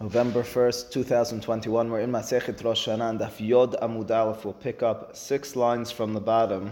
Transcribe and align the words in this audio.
November 0.00 0.42
1st, 0.42 0.90
2021. 0.90 1.90
We're 1.90 2.00
in 2.00 2.12
Masechet 2.12 2.62
Rosh 2.62 2.86
Hashanah 2.86 3.10
and 3.10 3.18
Daf 3.18 3.40
Yod 3.40 3.76
Amud 3.80 4.10
Aleph. 4.10 4.44
We'll 4.44 4.52
pick 4.52 4.82
up 4.82 5.16
six 5.16 5.56
lines 5.56 5.90
from 5.90 6.12
the 6.12 6.20
bottom 6.20 6.70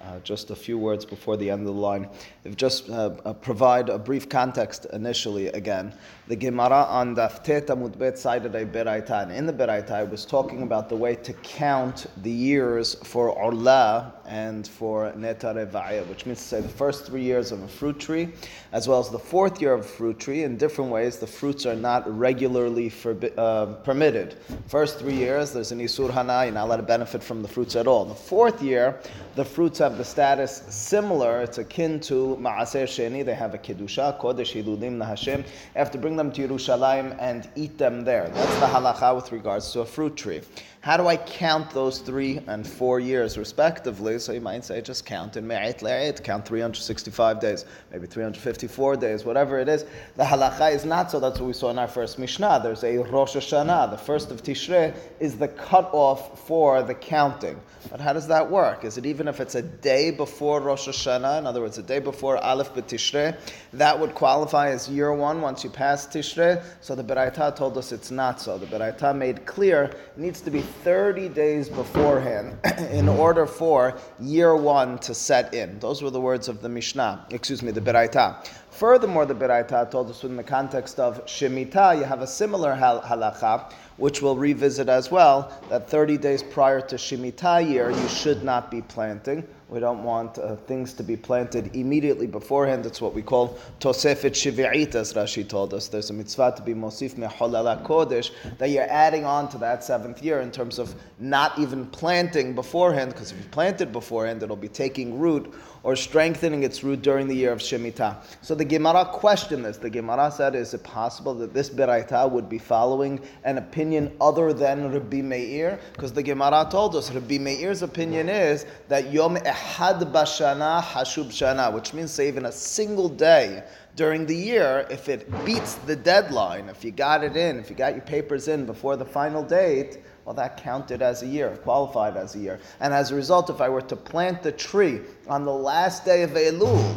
uh, 0.00 0.18
just 0.20 0.50
a 0.50 0.56
few 0.56 0.78
words 0.78 1.04
before 1.04 1.36
the 1.36 1.50
end 1.50 1.60
of 1.60 1.74
the 1.74 1.80
line. 1.80 2.08
If 2.44 2.56
just 2.56 2.88
uh, 2.88 3.10
uh, 3.24 3.34
provide 3.34 3.90
a 3.90 3.98
brief 3.98 4.28
context 4.28 4.86
initially 4.92 5.48
again. 5.48 5.94
The 6.28 6.36
Gemara 6.36 6.84
on 6.84 7.14
Daf 7.14 7.42
Tet 7.42 7.66
Amud 7.66 7.98
Bet 7.98 8.18
cited 8.18 8.54
a 8.54 8.64
Beraita, 8.64 9.22
and 9.22 9.32
in 9.32 9.46
the 9.46 9.52
Beraita 9.52 10.02
it 10.02 10.10
was 10.10 10.24
talking 10.24 10.62
about 10.62 10.88
the 10.88 10.96
way 10.96 11.14
to 11.14 11.32
count 11.34 12.06
the 12.22 12.30
years 12.30 12.94
for 13.04 13.28
Orla 13.30 14.14
and 14.26 14.66
for 14.66 15.12
Netarevaya, 15.12 16.06
which 16.06 16.26
means 16.26 16.38
to 16.38 16.44
say 16.44 16.60
the 16.60 16.68
first 16.68 17.06
three 17.06 17.22
years 17.22 17.52
of 17.52 17.62
a 17.62 17.68
fruit 17.68 17.98
tree, 17.98 18.28
as 18.72 18.88
well 18.88 19.00
as 19.00 19.10
the 19.10 19.18
fourth 19.18 19.60
year 19.60 19.72
of 19.72 19.80
a 19.80 19.84
fruit 19.84 20.18
tree. 20.18 20.42
In 20.42 20.56
different 20.56 20.90
ways, 20.90 21.18
the 21.18 21.26
fruits 21.26 21.66
are 21.66 21.76
not 21.76 22.02
regularly 22.18 22.90
forbi- 22.90 23.32
uh, 23.36 23.66
permitted. 23.84 24.36
First 24.66 24.98
three 24.98 25.14
years, 25.14 25.52
there's 25.52 25.72
an 25.72 25.80
Isur 25.80 26.10
Hana, 26.10 26.44
you're 26.44 26.54
not 26.54 26.66
allowed 26.66 26.76
to 26.76 26.82
benefit 26.82 27.22
from 27.22 27.42
the 27.42 27.48
fruits 27.48 27.76
at 27.76 27.86
all. 27.86 28.04
The 28.04 28.14
fourth 28.14 28.62
year, 28.62 29.00
the 29.34 29.44
fruits 29.44 29.78
have 29.78 29.98
the 29.98 30.04
status 30.04 30.62
similar, 30.68 31.42
it's 31.42 31.58
akin 31.58 32.00
to 32.00 32.36
Ma'aser 32.40 32.84
Sheni, 32.84 33.24
they 33.24 33.34
have 33.34 33.54
a 33.54 33.58
Kedusha, 33.58 34.20
Kodesh 34.20 34.52
Hiludim 34.52 34.98
Nahashem. 34.98 35.38
You 35.38 35.44
have 35.74 35.90
to 35.92 35.98
bring 35.98 36.16
them 36.16 36.32
to 36.32 36.48
Yerushalayim 36.48 37.16
and 37.20 37.48
eat 37.54 37.78
them 37.78 38.04
there. 38.04 38.28
That's 38.28 38.60
the 38.60 38.66
halacha 38.66 39.14
with 39.14 39.32
regards 39.32 39.72
to 39.72 39.80
a 39.80 39.86
fruit 39.86 40.16
tree. 40.16 40.40
How 40.86 40.96
do 40.96 41.08
I 41.08 41.16
count 41.16 41.70
those 41.70 41.98
three 41.98 42.38
and 42.46 42.64
four 42.64 43.00
years 43.00 43.36
respectively? 43.36 44.20
So 44.20 44.30
you 44.30 44.40
might 44.40 44.64
say 44.64 44.80
just 44.80 45.04
count 45.04 45.36
in 45.36 45.44
Me'et 45.44 45.80
Le'et, 45.80 46.22
count 46.22 46.46
365 46.46 47.40
days, 47.40 47.64
maybe 47.90 48.06
354 48.06 48.94
days, 48.94 49.24
whatever 49.24 49.58
it 49.58 49.68
is. 49.68 49.84
The 50.14 50.22
halacha 50.22 50.72
is 50.72 50.84
not 50.84 51.10
so. 51.10 51.18
That's 51.18 51.40
what 51.40 51.48
we 51.48 51.54
saw 51.54 51.70
in 51.70 51.80
our 51.80 51.88
first 51.88 52.20
Mishnah. 52.20 52.60
There's 52.62 52.84
a 52.84 52.98
Rosh 52.98 53.34
Hashanah. 53.34 53.90
The 53.90 53.98
first 53.98 54.30
of 54.30 54.44
Tishrei 54.44 54.94
is 55.18 55.36
the 55.36 55.48
cutoff 55.48 56.46
for 56.46 56.84
the 56.84 56.94
counting. 56.94 57.60
But 57.90 58.00
how 58.00 58.12
does 58.12 58.28
that 58.28 58.48
work? 58.48 58.84
Is 58.84 58.96
it 58.96 59.06
even 59.06 59.26
if 59.26 59.40
it's 59.40 59.56
a 59.56 59.62
day 59.62 60.12
before 60.12 60.60
Rosh 60.60 60.86
Hashanah, 60.86 61.40
in 61.40 61.46
other 61.48 61.62
words, 61.62 61.78
a 61.78 61.82
day 61.82 61.98
before 61.98 62.36
Aleph 62.38 62.74
B'Tishrei, 62.74 63.36
that 63.72 63.98
would 63.98 64.14
qualify 64.14 64.70
as 64.70 64.88
year 64.88 65.12
one 65.12 65.40
once 65.40 65.64
you 65.64 65.70
pass 65.70 66.06
Tishrei? 66.06 66.62
So 66.80 66.94
the 66.94 67.02
Beraita 67.02 67.56
told 67.56 67.76
us 67.76 67.90
it's 67.90 68.12
not 68.12 68.40
so. 68.40 68.56
The 68.56 68.66
Beraita 68.66 69.16
made 69.16 69.46
clear 69.46 69.84
it 69.84 70.18
needs 70.18 70.40
to 70.42 70.50
be 70.50 70.62
30 70.84 71.28
days 71.30 71.68
beforehand 71.68 72.58
in 72.90 73.08
order 73.08 73.46
for 73.46 73.98
year 74.20 74.54
one 74.56 74.98
to 74.98 75.14
set 75.14 75.54
in. 75.54 75.78
Those 75.78 76.02
were 76.02 76.10
the 76.10 76.20
words 76.20 76.48
of 76.48 76.62
the 76.62 76.68
Mishnah, 76.68 77.26
excuse 77.30 77.62
me, 77.62 77.72
the 77.72 77.80
Beraita. 77.80 78.46
Furthermore, 78.70 79.24
the 79.24 79.34
Beraita 79.34 79.90
told 79.90 80.10
us 80.10 80.22
in 80.22 80.36
the 80.36 80.42
context 80.42 81.00
of 81.00 81.24
Shemitah, 81.24 81.98
you 81.98 82.04
have 82.04 82.20
a 82.20 82.26
similar 82.26 82.74
hal- 82.74 83.00
halacha, 83.00 83.72
which 83.96 84.20
we'll 84.20 84.36
revisit 84.36 84.88
as 84.88 85.10
well, 85.10 85.50
that 85.70 85.88
30 85.88 86.18
days 86.18 86.42
prior 86.42 86.80
to 86.82 86.96
Shemitah 86.96 87.68
year, 87.68 87.90
you 87.90 88.08
should 88.08 88.44
not 88.44 88.70
be 88.70 88.82
planting. 88.82 89.46
We 89.68 89.80
don't 89.80 90.04
want 90.04 90.38
uh, 90.38 90.54
things 90.54 90.92
to 90.94 91.02
be 91.02 91.16
planted 91.16 91.74
immediately 91.74 92.28
beforehand. 92.28 92.84
That's 92.84 93.00
what 93.00 93.14
we 93.14 93.22
call 93.22 93.58
Tosefet 93.80 94.30
Shivi'it, 94.30 94.94
as 94.94 95.12
Rashi 95.12 95.46
told 95.46 95.74
us. 95.74 95.88
There's 95.88 96.08
a 96.08 96.12
mitzvah 96.12 96.54
to 96.56 96.62
be 96.62 96.72
Mosif 96.72 97.14
Meholala 97.14 97.84
Kodesh, 97.84 98.30
that 98.58 98.70
you're 98.70 98.88
adding 98.88 99.24
on 99.24 99.48
to 99.48 99.58
that 99.58 99.82
seventh 99.82 100.22
year 100.22 100.40
in 100.40 100.52
terms 100.52 100.78
of 100.78 100.94
not 101.18 101.58
even 101.58 101.84
planting 101.86 102.54
beforehand, 102.54 103.12
because 103.12 103.32
if 103.32 103.38
you 103.38 103.44
planted 103.50 103.92
beforehand, 103.92 104.40
it'll 104.40 104.54
be 104.54 104.68
taking 104.68 105.18
root 105.18 105.52
or 105.86 105.94
strengthening 105.94 106.64
its 106.64 106.82
root 106.82 107.00
during 107.00 107.28
the 107.28 107.34
year 107.36 107.52
of 107.52 107.60
Shemitah. 107.60 108.16
So 108.42 108.56
the 108.56 108.64
Gemara 108.64 109.04
questioned 109.04 109.64
this. 109.64 109.76
The 109.76 109.88
Gemara 109.88 110.32
said, 110.32 110.56
is 110.56 110.74
it 110.74 110.82
possible 110.82 111.32
that 111.34 111.54
this 111.54 111.70
Beraita 111.70 112.28
would 112.28 112.48
be 112.48 112.58
following 112.58 113.20
an 113.44 113.58
opinion 113.58 114.12
other 114.20 114.52
than 114.52 114.90
Rabbi 114.90 115.22
Meir? 115.22 115.78
Because 115.92 116.12
the 116.12 116.24
Gemara 116.24 116.66
told 116.68 116.96
us 116.96 117.12
Rabbi 117.12 117.38
Meir's 117.38 117.82
opinion 117.82 118.28
is 118.28 118.66
that 118.88 119.12
Yom 119.12 119.36
Ehad 119.36 120.10
Bashana 120.10 120.82
Hashub 120.82 121.26
Shana, 121.26 121.72
which 121.72 121.94
means 121.94 122.10
say 122.10 122.26
even 122.26 122.46
a 122.46 122.52
single 122.52 123.08
day 123.08 123.62
during 123.94 124.26
the 124.26 124.34
year, 124.34 124.88
if 124.90 125.08
it 125.08 125.30
beats 125.44 125.74
the 125.86 125.94
deadline, 125.94 126.68
if 126.68 126.84
you 126.84 126.90
got 126.90 127.22
it 127.22 127.36
in, 127.36 127.60
if 127.60 127.70
you 127.70 127.76
got 127.76 127.94
your 127.94 128.02
papers 128.02 128.48
in 128.48 128.66
before 128.66 128.96
the 128.96 129.04
final 129.04 129.44
date, 129.44 129.98
well, 130.26 130.34
that 130.34 130.56
counted 130.56 131.02
as 131.02 131.22
a 131.22 131.26
year, 131.26 131.56
qualified 131.62 132.16
as 132.16 132.34
a 132.34 132.40
year. 132.40 132.58
And 132.80 132.92
as 132.92 133.12
a 133.12 133.14
result, 133.14 133.48
if 133.48 133.60
I 133.60 133.68
were 133.68 133.80
to 133.82 133.94
plant 133.94 134.42
the 134.42 134.50
tree 134.50 135.00
on 135.28 135.44
the 135.44 135.52
last 135.52 136.04
day 136.04 136.24
of 136.24 136.30
Elul, 136.30 136.96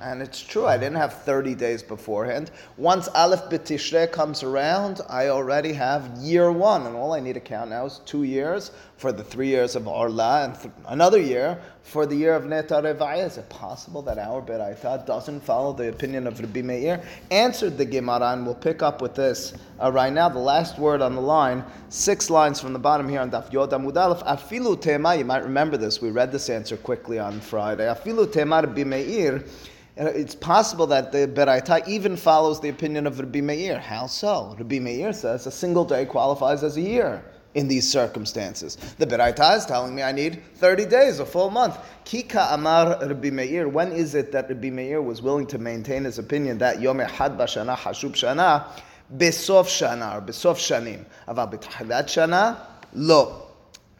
and 0.00 0.22
it's 0.22 0.40
true, 0.40 0.66
I 0.66 0.78
didn't 0.78 0.96
have 0.96 1.12
30 1.12 1.54
days 1.54 1.82
beforehand. 1.82 2.50
Once 2.78 3.08
Aleph 3.08 3.50
B'Tishrei 3.50 4.10
comes 4.10 4.42
around, 4.42 5.02
I 5.08 5.28
already 5.28 5.74
have 5.74 6.16
year 6.16 6.50
one, 6.50 6.86
and 6.86 6.96
all 6.96 7.12
I 7.12 7.20
need 7.20 7.34
to 7.34 7.40
count 7.40 7.68
now 7.68 7.84
is 7.84 8.00
two 8.06 8.22
years 8.22 8.72
for 9.02 9.10
the 9.10 9.24
three 9.24 9.48
years 9.48 9.74
of 9.74 9.88
Orla 9.88 10.44
and 10.44 10.54
th- 10.54 10.72
another 10.86 11.18
year 11.18 11.60
for 11.82 12.06
the 12.06 12.14
year 12.14 12.34
of 12.36 12.46
Neta 12.46 12.74
Revaya. 12.74 13.26
Is 13.26 13.36
it 13.36 13.48
possible 13.48 14.00
that 14.02 14.16
our 14.16 14.40
Beraita 14.40 15.04
doesn't 15.04 15.40
follow 15.40 15.72
the 15.72 15.88
opinion 15.88 16.28
of 16.28 16.38
Rabbi 16.38 16.62
Meir? 16.62 17.02
Answered 17.32 17.76
the 17.76 17.84
Gemara, 17.84 18.30
and 18.34 18.46
we'll 18.46 18.54
pick 18.54 18.80
up 18.80 19.02
with 19.02 19.16
this 19.16 19.54
uh, 19.82 19.90
right 19.90 20.12
now. 20.12 20.28
The 20.28 20.38
last 20.38 20.78
word 20.78 21.02
on 21.02 21.16
the 21.16 21.20
line, 21.20 21.64
six 21.88 22.30
lines 22.30 22.60
from 22.60 22.72
the 22.72 22.78
bottom 22.78 23.08
here 23.08 23.20
on 23.20 23.32
Daf 23.32 23.52
Yod 23.52 23.72
Amud 23.72 23.96
Aleph. 23.96 24.22
Afilu 24.22 24.80
Tema, 24.80 25.16
you 25.16 25.24
might 25.24 25.42
remember 25.42 25.76
this, 25.76 26.00
we 26.00 26.12
read 26.12 26.30
this 26.30 26.48
answer 26.48 26.76
quickly 26.76 27.18
on 27.18 27.40
Friday. 27.40 27.86
Afilu 27.86 28.32
Tema 28.32 28.62
Rabbi 28.62 28.84
Meir. 28.84 29.44
It's 29.96 30.36
possible 30.36 30.86
that 30.86 31.10
the 31.10 31.26
Beraita 31.26 31.88
even 31.88 32.16
follows 32.16 32.60
the 32.60 32.68
opinion 32.68 33.08
of 33.08 33.18
Rabbi 33.18 33.40
Meir. 33.40 33.80
How 33.80 34.06
so? 34.06 34.54
Rabbi 34.56 34.78
Meir 34.78 35.12
says 35.12 35.48
a 35.48 35.50
single 35.50 35.84
day 35.84 36.04
qualifies 36.06 36.62
as 36.62 36.76
a 36.76 36.80
year 36.80 37.24
in 37.54 37.68
these 37.68 37.90
circumstances. 37.90 38.76
The 38.98 39.06
Beraita 39.06 39.56
is 39.56 39.66
telling 39.66 39.94
me 39.94 40.02
I 40.02 40.12
need 40.12 40.42
30 40.56 40.86
days, 40.86 41.18
a 41.20 41.26
full 41.26 41.50
month. 41.50 41.78
Kika 42.04 42.54
Amar 42.54 42.98
Rabbi 43.00 43.30
Meir, 43.30 43.68
when 43.68 43.92
is 43.92 44.14
it 44.14 44.32
that 44.32 44.48
Rabbi 44.48 44.70
Meir 44.70 45.02
was 45.02 45.22
willing 45.22 45.46
to 45.48 45.58
maintain 45.58 46.04
his 46.04 46.18
opinion 46.18 46.58
that 46.58 46.80
Yom 46.80 46.98
Echad 46.98 47.36
Bashana 47.36 47.76
Hashub 47.76 48.12
Shana, 48.12 48.66
Besof 49.16 49.66
Shana, 49.66 50.16
or 50.16 50.20
Besof 50.22 50.56
Shanim, 50.56 51.04
Aval 51.28 51.52
B'Tchilat 51.52 52.04
Shana, 52.04 52.58
Lo. 52.94 53.48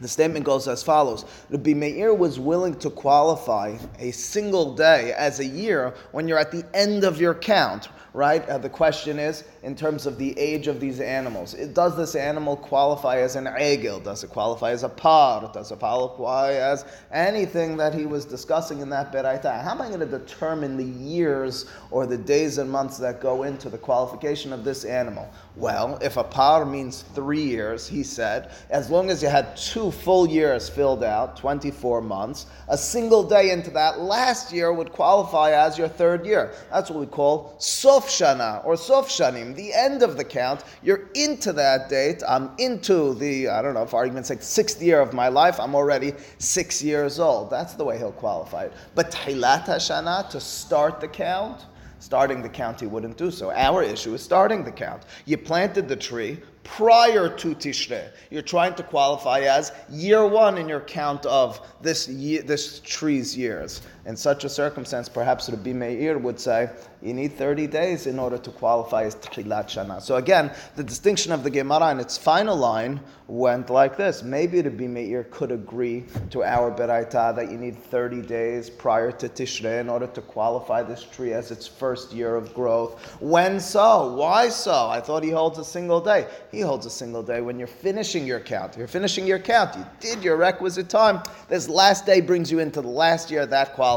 The 0.01 0.09
statement 0.09 0.45
goes 0.45 0.67
as 0.67 0.83
follows 0.83 1.25
Rabbi 1.49 1.75
Meir 1.75 2.13
was 2.13 2.41
willing 2.41 2.75
to 2.81 2.91
qualify 2.91 3.77
a 4.01 4.11
single 4.11 4.75
day 4.75 5.13
as 5.13 5.39
a 5.39 5.45
year 5.45 5.95
when 6.11 6.27
you're 6.27 6.39
at 6.39 6.51
the 6.51 6.65
end 6.75 7.05
of 7.05 7.21
your 7.21 7.35
count, 7.35 7.89
right? 8.15 8.47
Uh, 8.49 8.59
the 8.59 8.69
question 8.69 9.19
is, 9.19 9.45
in 9.63 9.75
terms 9.75 10.07
of 10.07 10.19
the 10.19 10.39
age 10.39 10.67
of 10.67 10.81
these 10.81 11.01
animals, 11.01 11.55
it, 11.55 11.73
does 11.73 11.97
this 11.97 12.15
animal 12.15 12.57
qualify 12.57 13.19
as 13.19 13.37
an 13.37 13.47
egel? 13.47 14.03
Does 14.03 14.23
it 14.23 14.31
qualify 14.31 14.71
as 14.71 14.83
a 14.83 14.89
par? 14.89 15.51
Does 15.53 15.73
it 15.73 15.79
qualify 15.79 16.53
as 16.53 16.85
anything 17.11 17.77
that 17.79 17.95
he 17.95 18.05
was 18.05 18.25
discussing 18.25 18.81
in 18.81 18.91
that 18.91 19.13
beraita? 19.13 19.63
How 19.63 19.71
am 19.71 19.81
I 19.81 19.89
going 19.89 20.01
to 20.01 20.07
determine 20.07 20.77
the 20.77 20.85
years 20.85 21.67
or 21.91 22.07
the 22.07 22.19
days 22.19 22.59
and 22.59 22.71
months 22.71 22.99
that 22.99 23.21
go 23.21 23.45
into 23.45 23.71
the 23.71 23.79
qualification 23.79 24.53
of 24.53 24.65
this 24.65 24.85
animal? 24.85 25.31
Well, 25.57 25.99
if 26.03 26.17
a 26.17 26.25
par 26.25 26.65
means 26.67 27.05
three 27.15 27.43
years, 27.43 27.87
he 27.87 28.03
said, 28.03 28.51
as 28.71 28.91
long 28.91 29.11
as 29.11 29.23
you 29.23 29.29
had 29.29 29.57
two 29.57 29.91
full 29.91 30.29
years 30.29 30.69
filled 30.69 31.05
out, 31.05 31.37
24 31.37 32.03
months, 32.03 32.47
a 32.69 32.77
single 32.77 33.23
day 33.23 33.51
into 33.51 33.71
that 33.71 34.01
last 34.01 34.53
year 34.53 34.73
would 34.73 34.93
qualify 34.93 35.53
as 35.53 35.79
your 35.79 35.89
third 35.89 36.27
year. 36.27 36.53
That's 36.71 36.91
what 36.91 37.01
we 37.01 37.07
call 37.07 37.55
sof 37.59 38.02
shana 38.07 38.65
or 38.65 38.77
sof 38.77 39.09
shanim, 39.09 39.55
the 39.55 39.73
end 39.73 40.03
of 40.03 40.17
the 40.17 40.25
count. 40.25 40.65
You're 40.83 41.09
into 41.15 41.53
that 41.55 41.89
date. 41.89 42.23
I'm 42.29 42.51
into 42.59 43.15
the, 43.15 43.49
I 43.49 43.63
don't 43.63 43.75
know, 43.75 43.87
for 43.87 43.97
argument's 43.97 44.29
sake, 44.29 44.43
sixth 44.43 44.83
year 44.83 45.01
of 45.01 45.13
my 45.13 45.29
life. 45.29 45.59
I'm 45.61 45.75
already 45.75 46.15
six 46.39 46.83
years 46.83 47.19
old. 47.19 47.51
That's 47.51 47.75
the 47.75 47.85
way 47.85 47.99
he'll 47.99 48.13
qualify 48.13 48.65
it. 48.65 48.73
But 48.95 49.11
Tchilat 49.11 49.65
Shana, 49.65 50.29
to 50.31 50.41
start 50.41 51.01
the 51.01 51.09
count, 51.09 51.67
starting 51.99 52.43
the 52.43 52.49
count, 52.49 52.81
he 52.81 52.87
wouldn't 52.87 53.17
do 53.17 53.31
so. 53.31 53.53
Our 53.53 53.83
issue 53.83 54.15
is 54.15 54.23
starting 54.23 54.65
the 54.65 54.73
count. 54.73 55.05
You 55.25 55.39
planted 55.39 55.89
the 55.89 55.97
tree 55.97 56.41
prior 56.65 57.29
to 57.29 57.55
Tishrei. 57.55 58.11
You're 58.31 58.43
trying 58.43 58.75
to 58.75 58.83
qualify 58.83 59.41
as 59.41 59.73
year 59.89 60.27
one 60.27 60.59
in 60.59 60.69
your 60.69 60.81
count 60.81 61.27
of 61.27 61.61
this 61.81 62.09
year, 62.09 62.43
this 62.43 62.81
tree's 62.81 63.37
years. 63.37 63.83
In 64.05 64.17
such 64.17 64.43
a 64.43 64.49
circumstance, 64.49 65.09
perhaps 65.09 65.49
Rabbi 65.49 65.73
Meir 65.73 66.19
would 66.19 66.41
say, 66.41 66.71
you 67.01 67.15
need 67.15 67.33
30 67.33 67.67
days 67.69 68.07
in 68.07 68.19
order 68.19 68.39
to 68.39 68.51
qualify 68.51 69.05
as 69.05 69.15
Tchilat 69.17 69.67
Shana. 69.67 70.01
So 70.01 70.17
again, 70.17 70.53
the 70.77 70.85
distinction 70.85 71.31
of 71.33 71.45
the 71.45 71.51
Gemara 71.51 71.91
in 71.91 72.01
its 72.01 72.19
final 72.19 72.57
line 72.57 73.01
went 73.29 73.71
like 73.71 73.97
this. 73.97 74.23
Maybe 74.23 74.61
Rabbi 74.61 74.87
Meir 74.87 75.25
could 75.31 75.53
agree 75.53 76.05
to 76.31 76.43
our 76.43 76.71
Beraita 76.71 77.35
that 77.35 77.51
you 77.51 77.57
need 77.57 77.77
30 77.77 78.23
days 78.23 78.69
prior 78.71 79.11
to 79.13 79.29
Tishrei 79.29 79.81
in 79.81 79.89
order 79.89 80.07
to 80.09 80.21
qualify 80.21 80.83
this 80.83 81.05
tree 81.05 81.33
as 81.33 81.51
its 81.51 81.67
first 81.67 82.13
year 82.13 82.35
of 82.37 82.53
growth. 82.55 83.01
When 83.21 83.59
so? 83.59 84.15
Why 84.15 84.49
so? 84.49 84.89
I 84.89 85.01
thought 85.01 85.23
he 85.23 85.31
holds 85.31 85.59
a 85.59 85.65
single 85.65 86.01
day. 86.01 86.27
He 86.51 86.61
holds 86.61 86.87
a 86.87 86.91
single 86.91 87.23
day 87.23 87.41
when 87.41 87.59
you're 87.59 87.69
finishing 87.69 88.27
your 88.27 88.41
count. 88.41 88.77
You're 88.77 88.87
finishing 88.87 89.27
your 89.27 89.39
count. 89.39 89.77
You 89.77 89.87
did 90.01 90.23
your 90.23 90.37
requisite 90.37 90.89
time. 90.89 91.23
This 91.49 91.69
last 91.69 92.05
day 92.05 92.21
brings 92.21 92.51
you 92.51 92.59
into 92.59 92.81
the 92.81 92.89
last 92.89 93.31
year. 93.31 93.47
That 93.47 93.75
qualifies. 93.75 93.92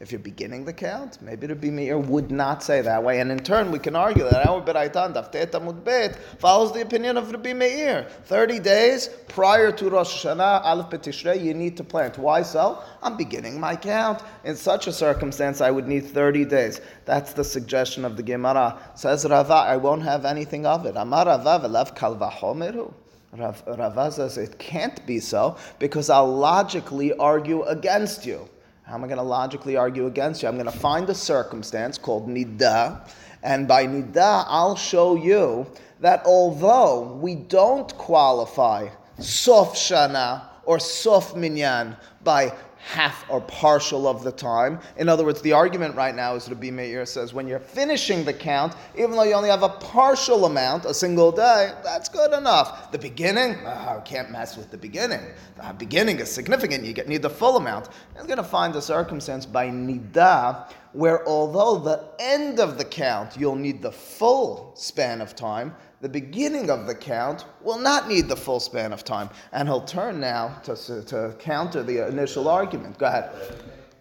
If 0.00 0.12
you're 0.12 0.20
beginning 0.20 0.64
the 0.64 0.72
count, 0.72 1.18
maybe 1.20 1.46
the 1.46 1.54
Meir 1.54 1.98
would 1.98 2.30
not 2.30 2.62
say 2.62 2.80
that 2.82 3.02
way. 3.02 3.20
And 3.20 3.30
in 3.32 3.40
turn, 3.40 3.70
we 3.70 3.78
can 3.78 3.96
argue 3.96 4.24
that 4.24 4.46
our 4.46 4.62
Beraitan, 4.62 5.14
Daftet 5.14 5.50
Amud 5.50 6.16
follows 6.38 6.72
the 6.72 6.82
opinion 6.82 7.16
of 7.16 7.30
Rabbi 7.30 7.52
Meir. 7.52 8.06
30 8.24 8.60
days 8.60 9.08
prior 9.28 9.72
to 9.72 9.90
Rosh 9.90 10.24
Hashanah, 10.24 10.64
Aleph 10.64 10.90
Betishrei, 10.90 11.42
you 11.42 11.54
need 11.54 11.76
to 11.76 11.84
plant. 11.84 12.16
Why 12.18 12.42
so? 12.42 12.82
I'm 13.02 13.16
beginning 13.16 13.58
my 13.58 13.76
count. 13.76 14.22
In 14.44 14.56
such 14.56 14.86
a 14.86 14.92
circumstance, 14.92 15.60
I 15.60 15.70
would 15.70 15.88
need 15.88 16.06
30 16.06 16.44
days. 16.44 16.80
That's 17.04 17.32
the 17.32 17.44
suggestion 17.44 18.04
of 18.04 18.16
the 18.16 18.22
Gemara. 18.22 18.78
Says 18.94 19.26
Rava, 19.28 19.54
I 19.54 19.76
won't 19.76 20.02
have 20.02 20.24
anything 20.24 20.64
of 20.66 20.86
it. 20.86 20.96
Amar 20.96 21.26
Rava 21.26 21.60
v'lav 21.66 21.96
kalvahomeru. 21.96 22.92
Rava 23.36 24.10
says 24.10 24.38
it 24.38 24.58
can't 24.58 25.04
be 25.06 25.20
so 25.20 25.56
because 25.78 26.08
I'll 26.08 26.34
logically 26.34 27.12
argue 27.14 27.62
against 27.64 28.24
you. 28.24 28.48
How 28.88 28.94
am 28.94 29.04
I 29.04 29.06
going 29.06 29.18
to 29.18 29.22
logically 29.22 29.76
argue 29.76 30.06
against 30.06 30.42
you? 30.42 30.48
I'm 30.48 30.54
going 30.54 30.64
to 30.64 30.72
find 30.72 31.10
a 31.10 31.14
circumstance 31.14 31.98
called 31.98 32.26
nida, 32.26 33.06
and 33.42 33.68
by 33.68 33.86
nida, 33.86 34.46
I'll 34.48 34.76
show 34.76 35.14
you 35.14 35.66
that 36.00 36.24
although 36.24 37.02
we 37.20 37.34
don't 37.34 37.94
qualify 37.98 38.88
sof 39.18 39.74
shana 39.74 40.44
or 40.64 40.78
sof 40.78 41.36
minyan 41.36 41.98
by 42.24 42.54
half 42.88 43.26
or 43.28 43.40
partial 43.42 44.08
of 44.08 44.24
the 44.24 44.32
time. 44.32 44.80
In 44.96 45.10
other 45.10 45.22
words, 45.22 45.42
the 45.42 45.52
argument 45.52 45.94
right 45.94 46.14
now 46.14 46.34
is 46.34 46.48
Rabbi 46.48 46.70
Meir 46.70 47.04
says 47.04 47.34
when 47.34 47.46
you're 47.46 47.58
finishing 47.58 48.24
the 48.24 48.32
count, 48.32 48.74
even 48.96 49.10
though 49.10 49.24
you 49.24 49.34
only 49.34 49.50
have 49.50 49.62
a 49.62 49.68
partial 49.68 50.46
amount, 50.46 50.86
a 50.86 50.94
single 50.94 51.30
day, 51.30 51.72
that's 51.84 52.08
good 52.08 52.32
enough. 52.32 52.90
The 52.90 52.98
beginning, 52.98 53.56
oh, 53.66 54.00
can't 54.06 54.30
mess 54.30 54.56
with 54.56 54.70
the 54.70 54.78
beginning. 54.78 55.20
The 55.58 55.74
beginning 55.74 56.18
is 56.18 56.30
significant. 56.30 56.84
You 56.84 56.94
get, 56.94 57.08
need 57.08 57.20
the 57.20 57.30
full 57.30 57.58
amount. 57.58 57.90
He's 58.14 58.24
going 58.24 58.38
to 58.38 58.42
find 58.42 58.74
a 58.74 58.80
circumstance 58.80 59.44
by 59.44 59.68
nida 59.68 60.72
where 60.92 61.26
although 61.26 61.78
the 61.78 62.08
end 62.18 62.60
of 62.60 62.78
the 62.78 62.84
count 62.84 63.36
you'll 63.36 63.54
need 63.54 63.82
the 63.82 63.92
full 63.92 64.72
span 64.74 65.20
of 65.20 65.36
time, 65.36 65.74
the 66.00 66.08
beginning 66.08 66.70
of 66.70 66.86
the 66.86 66.94
count 66.94 67.44
will 67.62 67.78
not 67.78 68.08
need 68.08 68.28
the 68.28 68.36
full 68.36 68.60
span 68.60 68.92
of 68.92 69.04
time. 69.04 69.28
And 69.52 69.68
he'll 69.68 69.80
turn 69.80 70.20
now 70.20 70.60
to, 70.64 70.76
to 71.04 71.34
counter 71.38 71.82
the 71.82 72.06
initial 72.06 72.48
argument. 72.48 72.98
Go 72.98 73.06
ahead. 73.06 73.30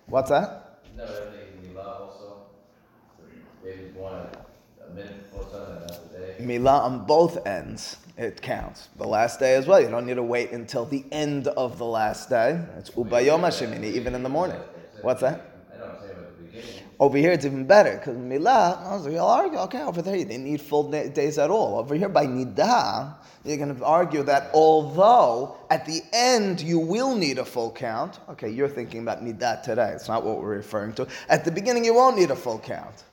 What's 0.05 0.29
that? 0.29 0.83
Milah 0.95 2.01
on 5.53 5.77
another 5.77 5.99
day. 6.13 6.35
Mila 6.45 6.79
on 6.79 7.05
both 7.05 7.45
ends, 7.47 7.97
it 8.17 8.41
counts. 8.41 8.89
The 8.97 9.07
last 9.07 9.39
day 9.39 9.55
as 9.55 9.67
well. 9.67 9.81
You 9.81 9.89
don't 9.89 10.05
need 10.05 10.15
to 10.15 10.23
wait 10.23 10.51
until 10.51 10.85
the 10.85 11.03
end 11.11 11.47
of 11.47 11.77
the 11.77 11.85
last 11.85 12.29
day. 12.29 12.63
It's 12.77 12.91
ubayom 12.91 13.41
hashemini, 13.41 13.85
even 13.93 14.15
in 14.15 14.23
the 14.23 14.29
morning. 14.29 14.59
What's 15.01 15.21
that? 15.21 15.56
Over 16.99 17.17
here, 17.19 17.31
it's 17.31 17.45
even 17.45 17.65
better 17.65 17.95
because 17.95 18.17
milah. 18.17 18.91
Was 18.91 19.05
like, 19.05 19.13
you'll 19.13 19.25
argue. 19.25 19.59
Okay, 19.59 19.81
over 19.81 20.01
there 20.01 20.15
you 20.15 20.25
didn't 20.25 20.45
need 20.45 20.61
full 20.61 20.89
days 20.89 21.37
at 21.37 21.51
all. 21.51 21.77
Over 21.77 21.93
here 21.93 22.09
by 22.09 22.25
nida, 22.25 23.13
you're 23.45 23.57
going 23.57 23.75
to 23.75 23.85
argue 23.85 24.23
that 24.23 24.49
although 24.53 25.57
at 25.69 25.85
the 25.85 26.01
end 26.11 26.59
you 26.59 26.79
will 26.79 27.15
need 27.15 27.37
a 27.37 27.45
full 27.45 27.71
count. 27.71 28.19
Okay, 28.29 28.49
you're 28.49 28.67
thinking 28.67 29.01
about 29.01 29.23
nida 29.23 29.61
today. 29.61 29.91
It's 29.93 30.07
not 30.07 30.23
what 30.25 30.41
we're 30.41 30.55
referring 30.55 30.93
to. 30.93 31.07
At 31.29 31.45
the 31.45 31.51
beginning, 31.51 31.85
you 31.85 31.93
won't 31.93 32.17
need 32.17 32.31
a 32.31 32.35
full 32.35 32.57
count. 32.57 33.03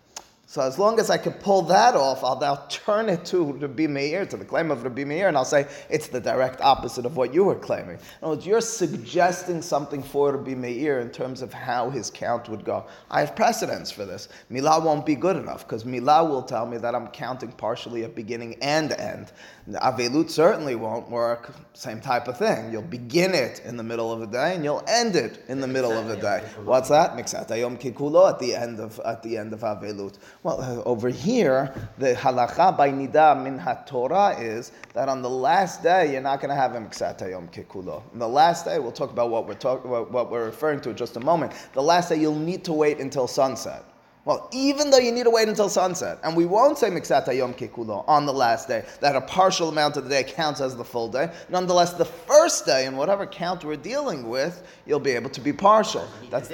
So 0.55 0.63
as 0.63 0.79
long 0.79 1.01
as 1.01 1.11
I 1.11 1.19
can 1.19 1.33
pull 1.33 1.63
that 1.63 1.97
off, 1.97 2.23
I'll 2.23 2.39
now 2.39 2.65
turn 2.69 3.09
it 3.09 3.25
to 3.25 3.55
Rabbi 3.55 3.89
Meir, 3.89 4.25
to 4.25 4.37
the 4.37 4.45
claim 4.45 4.71
of 4.71 4.85
Rabbi 4.85 5.03
Meir, 5.03 5.27
and 5.27 5.37
I'll 5.37 5.45
say 5.45 5.67
it's 5.91 6.07
the 6.07 6.21
direct 6.21 6.61
opposite 6.61 7.05
of 7.05 7.17
what 7.17 7.35
you 7.35 7.43
were 7.43 7.57
claiming. 7.57 7.99
In 8.23 8.29
words, 8.29 8.47
you're 8.47 8.61
suggesting 8.61 9.61
something 9.61 10.01
for 10.01 10.37
Rabbi 10.37 10.55
Meir 10.55 11.01
in 11.01 11.11
terms 11.11 11.43
of 11.43 11.53
how 11.53 11.91
his 11.91 12.09
count 12.09 12.49
would 12.49 12.65
go. 12.65 12.87
I 13.11 13.19
have 13.19 13.35
precedence 13.35 13.91
for 13.91 14.05
this. 14.05 14.29
Milah 14.49 14.81
won't 14.81 15.05
be 15.05 15.17
good 15.17 15.35
enough 15.35 15.67
because 15.67 15.83
Milah 15.83 16.31
will 16.31 16.45
tell 16.45 16.67
me 16.67 16.77
that 16.77 16.95
I'm 16.95 17.09
counting 17.09 17.51
partially 17.51 18.05
at 18.05 18.15
beginning 18.15 18.55
and 18.63 18.93
end. 18.93 19.33
Avelut 19.73 20.29
certainly 20.29 20.75
won't 20.75 21.09
work. 21.09 21.51
Same 21.73 21.99
type 21.99 22.29
of 22.29 22.37
thing. 22.37 22.71
You'll 22.71 22.83
begin 22.83 23.35
it 23.35 23.63
in 23.65 23.79
the 23.79 23.83
middle 23.83 24.13
of 24.13 24.21
the 24.21 24.27
day 24.27 24.55
and 24.55 24.63
you'll 24.63 24.85
end 24.87 25.17
it 25.17 25.43
in 25.49 25.61
the 25.61 25.67
middle 25.67 25.93
of 25.93 26.07
the 26.07 26.17
day. 26.17 26.45
What's 26.65 26.91
that? 26.91 27.17
Miksat 27.17 27.59
Yom 27.59 27.79
Kikulo 27.79 28.29
at 28.29 28.39
the 28.39 28.55
end 28.55 28.79
of 28.79 29.01
at 29.07 29.23
the 29.23 29.39
end 29.39 29.55
of 29.55 29.61
Avelut. 29.61 30.19
Well, 30.43 30.61
uh, 30.61 30.83
over 30.83 31.09
here, 31.09 31.75
the 31.97 32.13
halacha 32.15 32.77
by 32.77 32.91
nida 32.91 33.43
min 33.43 33.59
Torah 33.87 34.37
is 34.39 34.73
that 34.93 35.09
on 35.09 35.23
the 35.23 35.31
last 35.31 35.83
day 35.83 36.13
you're 36.13 36.21
not 36.21 36.41
going 36.41 36.51
to 36.51 36.57
have 36.57 36.75
a 36.75 36.79
miksat 36.79 37.31
yom 37.31 37.49
kikulo. 37.49 38.03
On 38.13 38.19
the 38.19 38.29
last 38.29 38.67
day, 38.67 38.79
we'll 38.79 38.93
talk 38.93 39.11
about 39.11 39.31
what 39.31 39.47
we're 39.47 39.55
talking 39.55 39.91
what, 39.91 40.13
what 40.13 40.31
we're 40.31 40.45
referring 40.45 40.81
to 40.83 40.91
in 40.91 40.97
just 40.97 41.17
a 41.17 41.21
moment. 41.21 41.53
The 41.73 41.83
last 41.83 42.11
day 42.11 42.17
you'll 42.17 42.35
need 42.35 42.65
to 42.65 42.75
wait 42.75 42.99
until 42.99 43.27
sunset. 43.27 43.83
Well, 44.25 44.49
even 44.53 44.91
though 44.91 44.99
you 44.99 45.13
need 45.13 45.25
to 45.25 45.31
wait 45.31 45.49
until 45.49 45.69
sunset, 45.69 46.19
and 46.23 46.35
we 46.35 46.47
won't 46.47 46.79
say 46.79 46.89
miksat 46.89 47.37
yom 47.37 47.53
kikulo 47.53 48.05
on 48.09 48.25
the 48.25 48.33
last 48.33 48.69
day, 48.69 48.85
that 49.01 49.15
a 49.15 49.21
partial 49.21 49.69
amount 49.69 49.99
of 49.99 50.05
the 50.05 50.11
day 50.11 50.25
counts 50.25 50.63
as 50.63 50.77
the 50.77 50.85
full 50.85 51.09
day. 51.09 51.31
Nonetheless, 51.51 51.93
the 51.93 52.07
first 52.07 52.65
day, 52.65 52.87
in 52.87 52.97
whatever 52.97 53.27
count 53.27 53.65
we're 53.65 53.77
dealing 53.77 54.29
with, 54.29 54.67
you'll 54.87 54.99
be 54.99 55.11
able 55.11 55.31
to 55.31 55.41
be 55.43 55.53
partial. 55.53 56.09
That's 56.31 56.49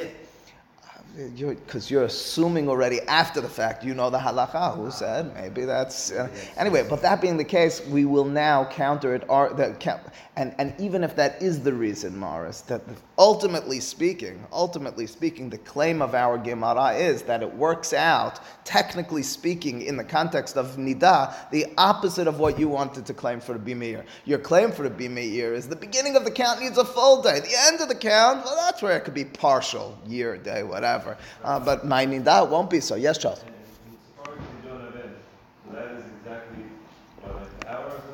because 1.16 1.90
you're, 1.90 2.00
you're, 2.00 2.06
assuming 2.06 2.68
already 2.68 3.00
after 3.02 3.40
the 3.40 3.48
fact 3.48 3.84
you 3.84 3.94
know 3.94 4.10
the 4.10 4.18
halacha. 4.18 4.76
Who 4.76 4.90
said 4.90 5.34
maybe 5.34 5.64
that's 5.64 6.12
uh, 6.12 6.28
anyway? 6.56 6.86
But 6.88 7.02
that 7.02 7.20
being 7.20 7.36
the 7.36 7.44
case, 7.44 7.84
we 7.86 8.04
will 8.04 8.24
now 8.24 8.64
counter 8.66 9.14
it. 9.14 9.24
Or, 9.28 9.52
that, 9.54 10.10
and 10.36 10.54
and 10.58 10.74
even 10.78 11.02
if 11.02 11.16
that 11.16 11.42
is 11.42 11.62
the 11.62 11.72
reason, 11.72 12.16
Morris, 12.16 12.60
that 12.62 12.82
ultimately 13.18 13.80
speaking, 13.80 14.44
ultimately 14.52 15.06
speaking, 15.06 15.50
the 15.50 15.58
claim 15.58 16.00
of 16.00 16.14
our 16.14 16.38
Gemara 16.38 16.92
is 16.92 17.22
that 17.22 17.42
it 17.42 17.54
works 17.54 17.92
out, 17.92 18.40
technically 18.64 19.22
speaking, 19.22 19.82
in 19.82 19.96
the 19.96 20.04
context 20.04 20.56
of 20.56 20.76
nida, 20.76 21.34
the 21.50 21.66
opposite 21.76 22.26
of 22.26 22.38
what 22.38 22.58
you 22.58 22.68
wanted 22.68 23.04
to 23.06 23.14
claim 23.14 23.40
for 23.40 23.58
the 23.58 23.74
Bimeir. 23.74 24.04
Your 24.24 24.38
claim 24.38 24.72
for 24.72 24.88
the 24.88 24.90
Bimeir 24.90 25.54
is 25.54 25.68
the 25.68 25.76
beginning 25.76 26.16
of 26.16 26.24
the 26.24 26.30
count 26.30 26.60
needs 26.60 26.78
a 26.78 26.84
full 26.84 27.20
day. 27.22 27.40
The 27.40 27.54
end 27.66 27.80
of 27.80 27.88
the 27.88 27.94
count, 27.94 28.44
well, 28.44 28.56
that's 28.56 28.80
where 28.80 28.96
it 28.96 29.04
could 29.04 29.14
be 29.14 29.24
partial, 29.24 29.98
year, 30.06 30.36
day, 30.36 30.62
whatever. 30.62 30.99
Uh, 31.44 31.60
but 31.60 31.86
my 31.86 32.06
nida 32.06 32.48
won't 32.48 32.70
be 32.70 32.80
so. 32.80 32.94
Yes, 32.94 33.18
Charles. 33.18 33.44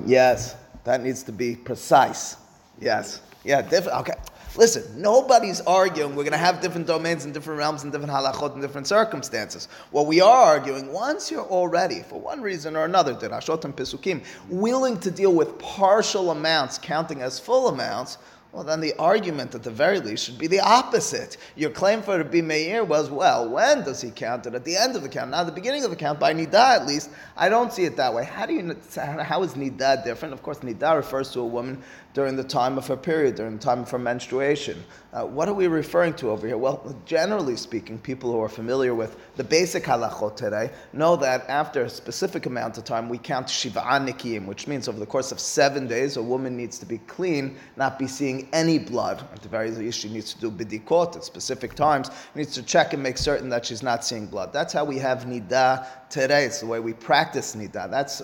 Yes, 0.06 0.54
that 0.84 1.02
needs 1.02 1.24
to 1.24 1.32
be 1.32 1.56
precise. 1.56 2.36
Yes. 2.80 3.20
Yeah, 3.44 3.62
different. 3.62 3.98
Okay. 4.00 4.14
Listen, 4.56 4.84
nobody's 5.00 5.60
arguing 5.62 6.16
we're 6.16 6.22
going 6.22 6.32
to 6.32 6.38
have 6.38 6.62
different 6.62 6.86
domains 6.86 7.26
and 7.26 7.34
different 7.34 7.58
realms 7.58 7.82
and 7.82 7.92
different 7.92 8.12
halachot 8.12 8.54
and 8.54 8.62
different 8.62 8.86
circumstances. 8.86 9.68
What 9.90 10.06
we 10.06 10.22
are 10.22 10.44
arguing, 10.44 10.92
once 10.92 11.30
you're 11.30 11.44
already, 11.44 12.00
for 12.00 12.18
one 12.18 12.40
reason 12.40 12.74
or 12.74 12.86
another, 12.86 13.12
and 13.12 13.20
pesukim, 13.20 14.24
willing 14.48 14.98
to 15.00 15.10
deal 15.10 15.34
with 15.34 15.58
partial 15.58 16.30
amounts 16.30 16.78
counting 16.78 17.20
as 17.20 17.38
full 17.38 17.68
amounts, 17.68 18.16
well, 18.56 18.64
then 18.64 18.80
the 18.80 18.94
argument 18.98 19.54
at 19.54 19.62
the 19.62 19.70
very 19.70 20.00
least 20.00 20.24
should 20.24 20.38
be 20.38 20.46
the 20.46 20.60
opposite. 20.60 21.36
Your 21.56 21.68
claim 21.68 22.00
for 22.00 22.16
Rabbi 22.16 22.40
Meir 22.40 22.84
was, 22.84 23.10
well, 23.10 23.46
when 23.50 23.82
does 23.82 24.00
he 24.00 24.10
count 24.10 24.46
it? 24.46 24.54
At 24.54 24.64
the 24.64 24.74
end 24.74 24.96
of 24.96 25.02
the 25.02 25.10
count, 25.10 25.30
not 25.30 25.44
the 25.44 25.52
beginning 25.52 25.84
of 25.84 25.90
the 25.90 25.96
count, 25.96 26.18
by 26.18 26.32
Nida 26.32 26.54
at 26.54 26.86
least. 26.86 27.10
I 27.36 27.50
don't 27.50 27.70
see 27.70 27.84
it 27.84 27.98
that 27.98 28.14
way. 28.14 28.24
How 28.24 28.46
do 28.46 28.54
you, 28.54 28.74
how 28.96 29.42
is 29.42 29.52
Nida 29.52 30.02
different? 30.04 30.32
Of 30.32 30.42
course, 30.42 30.60
Nida 30.60 30.96
refers 30.96 31.30
to 31.32 31.40
a 31.40 31.44
woman 31.44 31.82
during 32.14 32.34
the 32.34 32.44
time 32.44 32.78
of 32.78 32.86
her 32.86 32.96
period, 32.96 33.34
during 33.34 33.58
the 33.58 33.62
time 33.62 33.80
of 33.80 33.90
her 33.90 33.98
menstruation. 33.98 34.82
Uh, 35.16 35.24
what 35.24 35.48
are 35.48 35.54
we 35.54 35.66
referring 35.66 36.12
to 36.12 36.28
over 36.28 36.46
here? 36.46 36.58
Well, 36.58 36.94
generally 37.06 37.56
speaking, 37.56 37.98
people 37.98 38.30
who 38.30 38.38
are 38.42 38.50
familiar 38.50 38.94
with 38.94 39.16
the 39.36 39.44
basic 39.44 39.84
halachot 39.84 40.36
today 40.36 40.70
know 40.92 41.16
that 41.16 41.48
after 41.48 41.84
a 41.84 41.88
specific 41.88 42.44
amount 42.44 42.76
of 42.76 42.84
time, 42.84 43.08
we 43.08 43.16
count 43.16 43.46
shiv'a 43.46 44.06
nikiyim, 44.06 44.44
which 44.44 44.66
means 44.66 44.88
over 44.88 44.98
the 44.98 45.06
course 45.06 45.32
of 45.32 45.40
seven 45.40 45.86
days, 45.86 46.18
a 46.18 46.22
woman 46.22 46.54
needs 46.54 46.78
to 46.80 46.84
be 46.84 46.98
clean, 46.98 47.56
not 47.78 47.98
be 47.98 48.06
seeing 48.06 48.46
any 48.52 48.78
blood. 48.78 49.26
At 49.32 49.40
the 49.40 49.48
very 49.48 49.70
least, 49.70 50.00
she 50.00 50.10
needs 50.10 50.34
to 50.34 50.38
do 50.38 50.50
bidikot 50.50 51.16
at 51.16 51.24
specific 51.24 51.74
times, 51.74 52.10
needs 52.34 52.52
to 52.52 52.62
check 52.62 52.92
and 52.92 53.02
make 53.02 53.16
certain 53.16 53.48
that 53.48 53.64
she's 53.64 53.82
not 53.82 54.04
seeing 54.04 54.26
blood. 54.26 54.52
That's 54.52 54.74
how 54.74 54.84
we 54.84 54.98
have 54.98 55.24
nida 55.24 55.86
today. 56.10 56.44
It's 56.44 56.60
the 56.60 56.66
way 56.66 56.78
we 56.78 56.92
practice 56.92 57.56
nida. 57.56 57.90
That's 57.90 58.20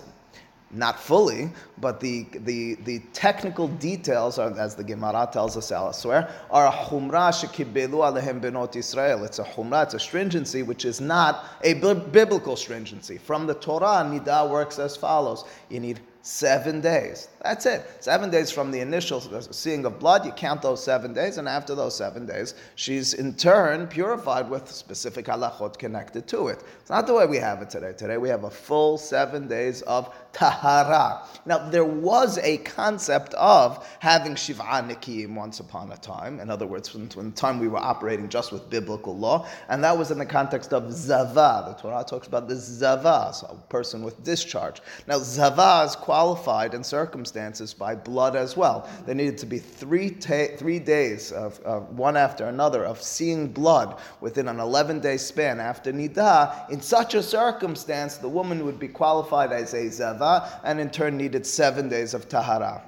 not 0.72 0.98
fully, 0.98 1.50
but 1.78 2.00
the, 2.00 2.26
the, 2.44 2.74
the 2.84 3.00
technical 3.12 3.68
details, 3.68 4.38
are, 4.38 4.58
as 4.58 4.74
the 4.74 4.84
Gemara 4.84 5.28
tells 5.32 5.56
us 5.56 5.70
elsewhere, 5.70 6.32
are 6.50 6.66
a 6.66 6.70
humra 6.70 7.30
shekibelu 7.30 7.90
alehem 7.90 8.40
benot 8.40 8.74
Israel. 8.76 9.24
It's 9.24 9.38
a 9.38 9.44
humra, 9.44 9.84
it's 9.84 9.94
a 9.94 10.00
stringency, 10.00 10.62
which 10.62 10.84
is 10.84 11.00
not 11.00 11.44
a 11.62 11.74
biblical 11.74 12.56
stringency. 12.56 13.18
From 13.18 13.46
the 13.46 13.54
Torah, 13.54 14.04
nida 14.04 14.48
works 14.48 14.78
as 14.78 14.96
follows. 14.96 15.44
You 15.68 15.80
need 15.80 16.00
seven 16.22 16.80
days. 16.80 17.28
That's 17.42 17.66
it. 17.66 17.84
Seven 17.98 18.30
days 18.30 18.52
from 18.52 18.70
the 18.70 18.78
initial 18.78 19.20
seeing 19.50 19.84
of 19.84 19.98
blood, 19.98 20.24
you 20.24 20.30
count 20.30 20.62
those 20.62 20.82
seven 20.82 21.12
days, 21.12 21.38
and 21.38 21.48
after 21.48 21.74
those 21.74 21.96
seven 21.96 22.24
days, 22.24 22.54
she's 22.76 23.14
in 23.14 23.34
turn 23.34 23.88
purified 23.88 24.48
with 24.48 24.70
specific 24.70 25.26
halachot 25.26 25.76
connected 25.76 26.28
to 26.28 26.48
it. 26.48 26.62
It's 26.80 26.90
not 26.90 27.08
the 27.08 27.14
way 27.14 27.26
we 27.26 27.38
have 27.38 27.60
it 27.60 27.68
today. 27.68 27.94
Today 27.94 28.16
we 28.16 28.28
have 28.28 28.44
a 28.44 28.50
full 28.50 28.96
seven 28.96 29.48
days 29.48 29.82
of 29.82 30.14
tahara. 30.32 31.26
Now, 31.44 31.68
there 31.68 31.84
was 31.84 32.38
a 32.38 32.58
concept 32.58 33.34
of 33.34 33.84
having 33.98 34.36
shiva 34.36 34.62
nikiyim 34.62 35.34
once 35.34 35.58
upon 35.58 35.90
a 35.90 35.96
time. 35.96 36.38
In 36.38 36.48
other 36.48 36.66
words, 36.66 36.94
when, 36.94 37.08
when 37.14 37.30
the 37.30 37.36
time 37.36 37.58
we 37.58 37.66
were 37.66 37.78
operating 37.78 38.28
just 38.28 38.52
with 38.52 38.70
biblical 38.70 39.18
law, 39.18 39.48
and 39.68 39.82
that 39.82 39.98
was 39.98 40.12
in 40.12 40.18
the 40.18 40.26
context 40.26 40.72
of 40.72 40.92
zava. 40.92 41.64
The 41.66 41.74
Torah 41.82 42.04
talks 42.04 42.28
about 42.28 42.48
the 42.48 42.54
zava, 42.54 43.32
so 43.34 43.48
a 43.48 43.68
person 43.68 44.04
with 44.04 44.22
discharge. 44.22 44.80
Now, 45.08 45.18
zava 45.18 45.84
is 45.88 45.96
qualified 45.96 46.74
in 46.74 46.84
circumstances 46.84 47.31
by 47.78 47.94
blood 47.94 48.36
as 48.36 48.56
well. 48.56 48.88
There 49.06 49.14
needed 49.14 49.38
to 49.38 49.46
be 49.46 49.58
three, 49.58 50.10
ta- 50.10 50.56
three 50.56 50.78
days 50.78 51.32
of 51.32 51.60
uh, 51.64 51.80
one 51.80 52.16
after 52.16 52.46
another 52.46 52.84
of 52.84 53.02
seeing 53.02 53.48
blood 53.48 53.98
within 54.20 54.48
an 54.48 54.60
11 54.60 55.00
day 55.00 55.16
span 55.16 55.60
after 55.60 55.92
nidah. 55.92 56.70
In 56.70 56.80
such 56.80 57.14
a 57.14 57.22
circumstance, 57.22 58.16
the 58.16 58.28
woman 58.28 58.64
would 58.64 58.78
be 58.78 58.88
qualified 58.88 59.52
as 59.52 59.74
a 59.74 59.90
zava 59.90 60.60
and 60.64 60.78
in 60.80 60.90
turn 60.90 61.16
needed 61.16 61.46
seven 61.46 61.88
days 61.88 62.14
of 62.14 62.28
tahara. 62.28 62.82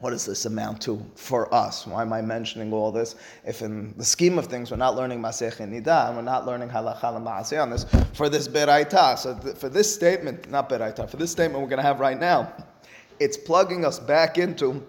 What 0.00 0.10
does 0.10 0.24
this 0.24 0.46
amount 0.46 0.80
to 0.82 1.04
for 1.16 1.52
us? 1.52 1.84
Why 1.84 2.02
am 2.02 2.12
I 2.12 2.22
mentioning 2.22 2.72
all 2.72 2.92
this? 2.92 3.16
If 3.44 3.62
in 3.62 3.94
the 3.96 4.04
scheme 4.04 4.38
of 4.38 4.46
things 4.46 4.70
we're 4.70 4.76
not 4.76 4.94
learning 4.94 5.20
Masech 5.20 5.56
Nida 5.56 6.06
and 6.06 6.16
we're 6.16 6.22
not 6.22 6.46
learning 6.46 6.68
Halacha 6.68 7.20
Ma'aseh 7.20 7.60
on 7.60 7.70
this, 7.70 7.84
for 8.12 8.28
this 8.28 8.46
Beraita, 8.46 9.18
so 9.18 9.36
th- 9.36 9.56
for 9.56 9.68
this 9.68 9.92
statement, 9.92 10.48
not 10.50 10.68
Beraita, 10.68 11.10
for 11.10 11.16
this 11.16 11.32
statement 11.32 11.62
we're 11.62 11.68
going 11.68 11.82
to 11.82 11.86
have 11.86 11.98
right 11.98 12.18
now, 12.18 12.52
it's 13.20 13.36
plugging 13.36 13.84
us 13.84 13.98
back 13.98 14.38
into 14.38 14.84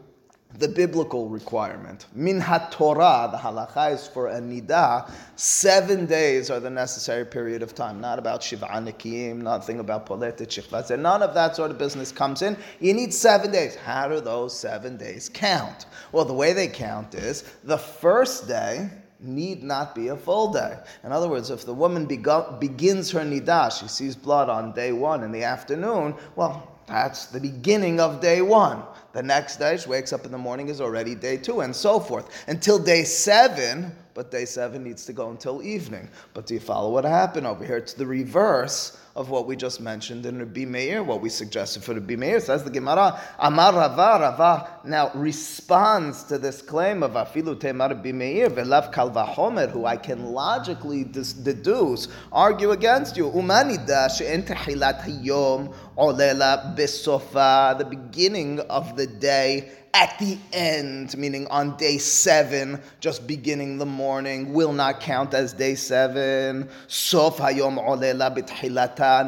the 0.58 0.68
biblical 0.68 1.30
requirement. 1.30 2.08
Min 2.16 2.44
Torah, 2.72 3.30
the 3.32 3.38
halacha 3.38 3.94
is 3.94 4.08
for 4.08 4.30
a 4.30 4.42
nidah, 4.42 5.12
seven 5.36 6.08
days 6.08 6.50
are 6.50 6.60
the 6.60 6.70
necessary 6.70 7.24
period 7.24 7.62
of 7.62 7.76
time. 7.76 8.02
Not 8.02 8.18
about 8.18 8.42
shiva 8.42 8.66
nikiyim, 8.66 9.38
nothing 9.38 9.80
about 9.80 10.08
poletet 10.08 10.50
shichvat. 10.50 11.00
None 11.00 11.22
of 11.22 11.36
that 11.36 11.56
sort 11.56 11.70
of 11.70 11.78
business 11.78 12.12
comes 12.12 12.42
in. 12.42 12.58
You 12.80 12.96
need 12.96 13.14
seven 13.14 13.52
days. 13.52 13.76
How 13.76 14.08
do 14.08 14.20
those 14.22 14.58
seven 14.58 14.98
days 14.98 15.30
count? 15.30 15.86
Well, 16.12 16.26
the 16.26 16.34
way 16.34 16.54
they 16.54 16.68
count 16.68 17.14
is 17.14 17.44
the 17.64 17.78
first 17.78 18.48
day 18.48 18.90
need 19.20 19.62
not 19.64 19.94
be 19.94 20.08
a 20.08 20.16
full 20.16 20.52
day. 20.52 20.80
In 21.04 21.12
other 21.12 21.28
words, 21.28 21.52
if 21.52 21.66
the 21.66 21.74
woman 21.74 22.06
begins 22.06 23.12
her 23.12 23.20
nidah, 23.20 23.80
she 23.80 23.88
sees 23.88 24.16
blood 24.16 24.50
on 24.50 24.72
day 24.72 24.94
one 24.94 25.24
in 25.24 25.32
the 25.32 25.44
afternoon, 25.44 26.16
well, 26.36 26.79
that's 26.90 27.28
the 27.28 27.40
beginning 27.40 28.00
of 28.00 28.20
day 28.20 28.42
one. 28.42 28.84
The 29.12 29.24
next 29.24 29.58
day, 29.58 29.78
she 29.78 29.90
wakes 29.90 30.14
up 30.14 30.26
in 30.26 30.32
the 30.32 30.38
morning, 30.38 30.70
is 30.70 30.82
already 30.82 31.16
day 31.16 31.38
two, 31.38 31.62
and 31.62 31.76
so 31.76 32.00
forth. 32.00 32.46
Until 32.48 32.78
day 32.78 33.04
seven, 33.04 33.92
but 34.14 34.32
day 34.32 34.46
seven 34.46 34.84
needs 34.84 35.06
to 35.06 35.14
go 35.14 35.30
until 35.30 35.64
evening. 35.64 36.10
But 36.34 36.46
do 36.46 36.54
you 36.54 36.60
follow 36.60 36.92
what 36.92 37.06
happened 37.06 37.48
over 37.48 37.66
here? 37.66 37.78
It's 37.78 37.94
the 37.94 38.06
reverse 38.06 39.00
of 39.16 39.30
what 39.30 39.48
we 39.48 39.56
just 39.56 39.82
mentioned 39.82 40.26
in 40.26 40.40
Rabbi 40.40 40.66
Meir, 40.66 41.04
what 41.04 41.20
we 41.20 41.30
suggested 41.30 41.84
for 41.84 41.94
Rabbi 41.94 42.16
Meir. 42.16 42.40
Says 42.40 42.64
the 42.64 42.70
Gemara, 42.70 43.20
Amar 43.40 43.74
Rava, 43.74 44.24
Rava 44.24 44.70
now 44.86 45.12
responds 45.14 46.24
to 46.24 46.38
this 46.38 46.62
claim 46.62 47.04
of 47.04 47.12
Afilu 47.12 47.56
Temar 47.56 47.90
Rabbi 47.90 48.12
Meir, 48.12 48.50
Velav 48.50 48.94
Kalvahomer, 48.94 49.70
who 49.70 49.86
I 49.86 49.98
can 49.98 50.32
logically 50.32 51.04
deduce, 51.04 52.08
argue 52.32 52.72
against 52.72 53.18
you. 53.18 53.30
Umanida 53.32 54.16
she'en 54.16 54.44
tehilat 54.44 55.02
hayom 55.02 55.74
olela 55.98 56.78
besofa, 56.78 57.78
the 57.78 57.86
beginning 57.86 58.60
of 58.62 58.96
the 59.00 59.08
day 59.08 59.72
at 59.94 60.20
the 60.20 60.38
end, 60.52 61.18
meaning 61.18 61.48
on 61.48 61.76
day 61.78 61.98
seven, 61.98 62.80
just 63.00 63.26
beginning 63.26 63.78
the 63.78 63.86
morning, 63.86 64.54
will 64.54 64.74
not 64.74 65.00
count 65.00 65.34
as 65.34 65.54
day 65.54 65.74
seven. 65.74 66.70
Sof 66.88 67.38
hayom. 67.38 67.78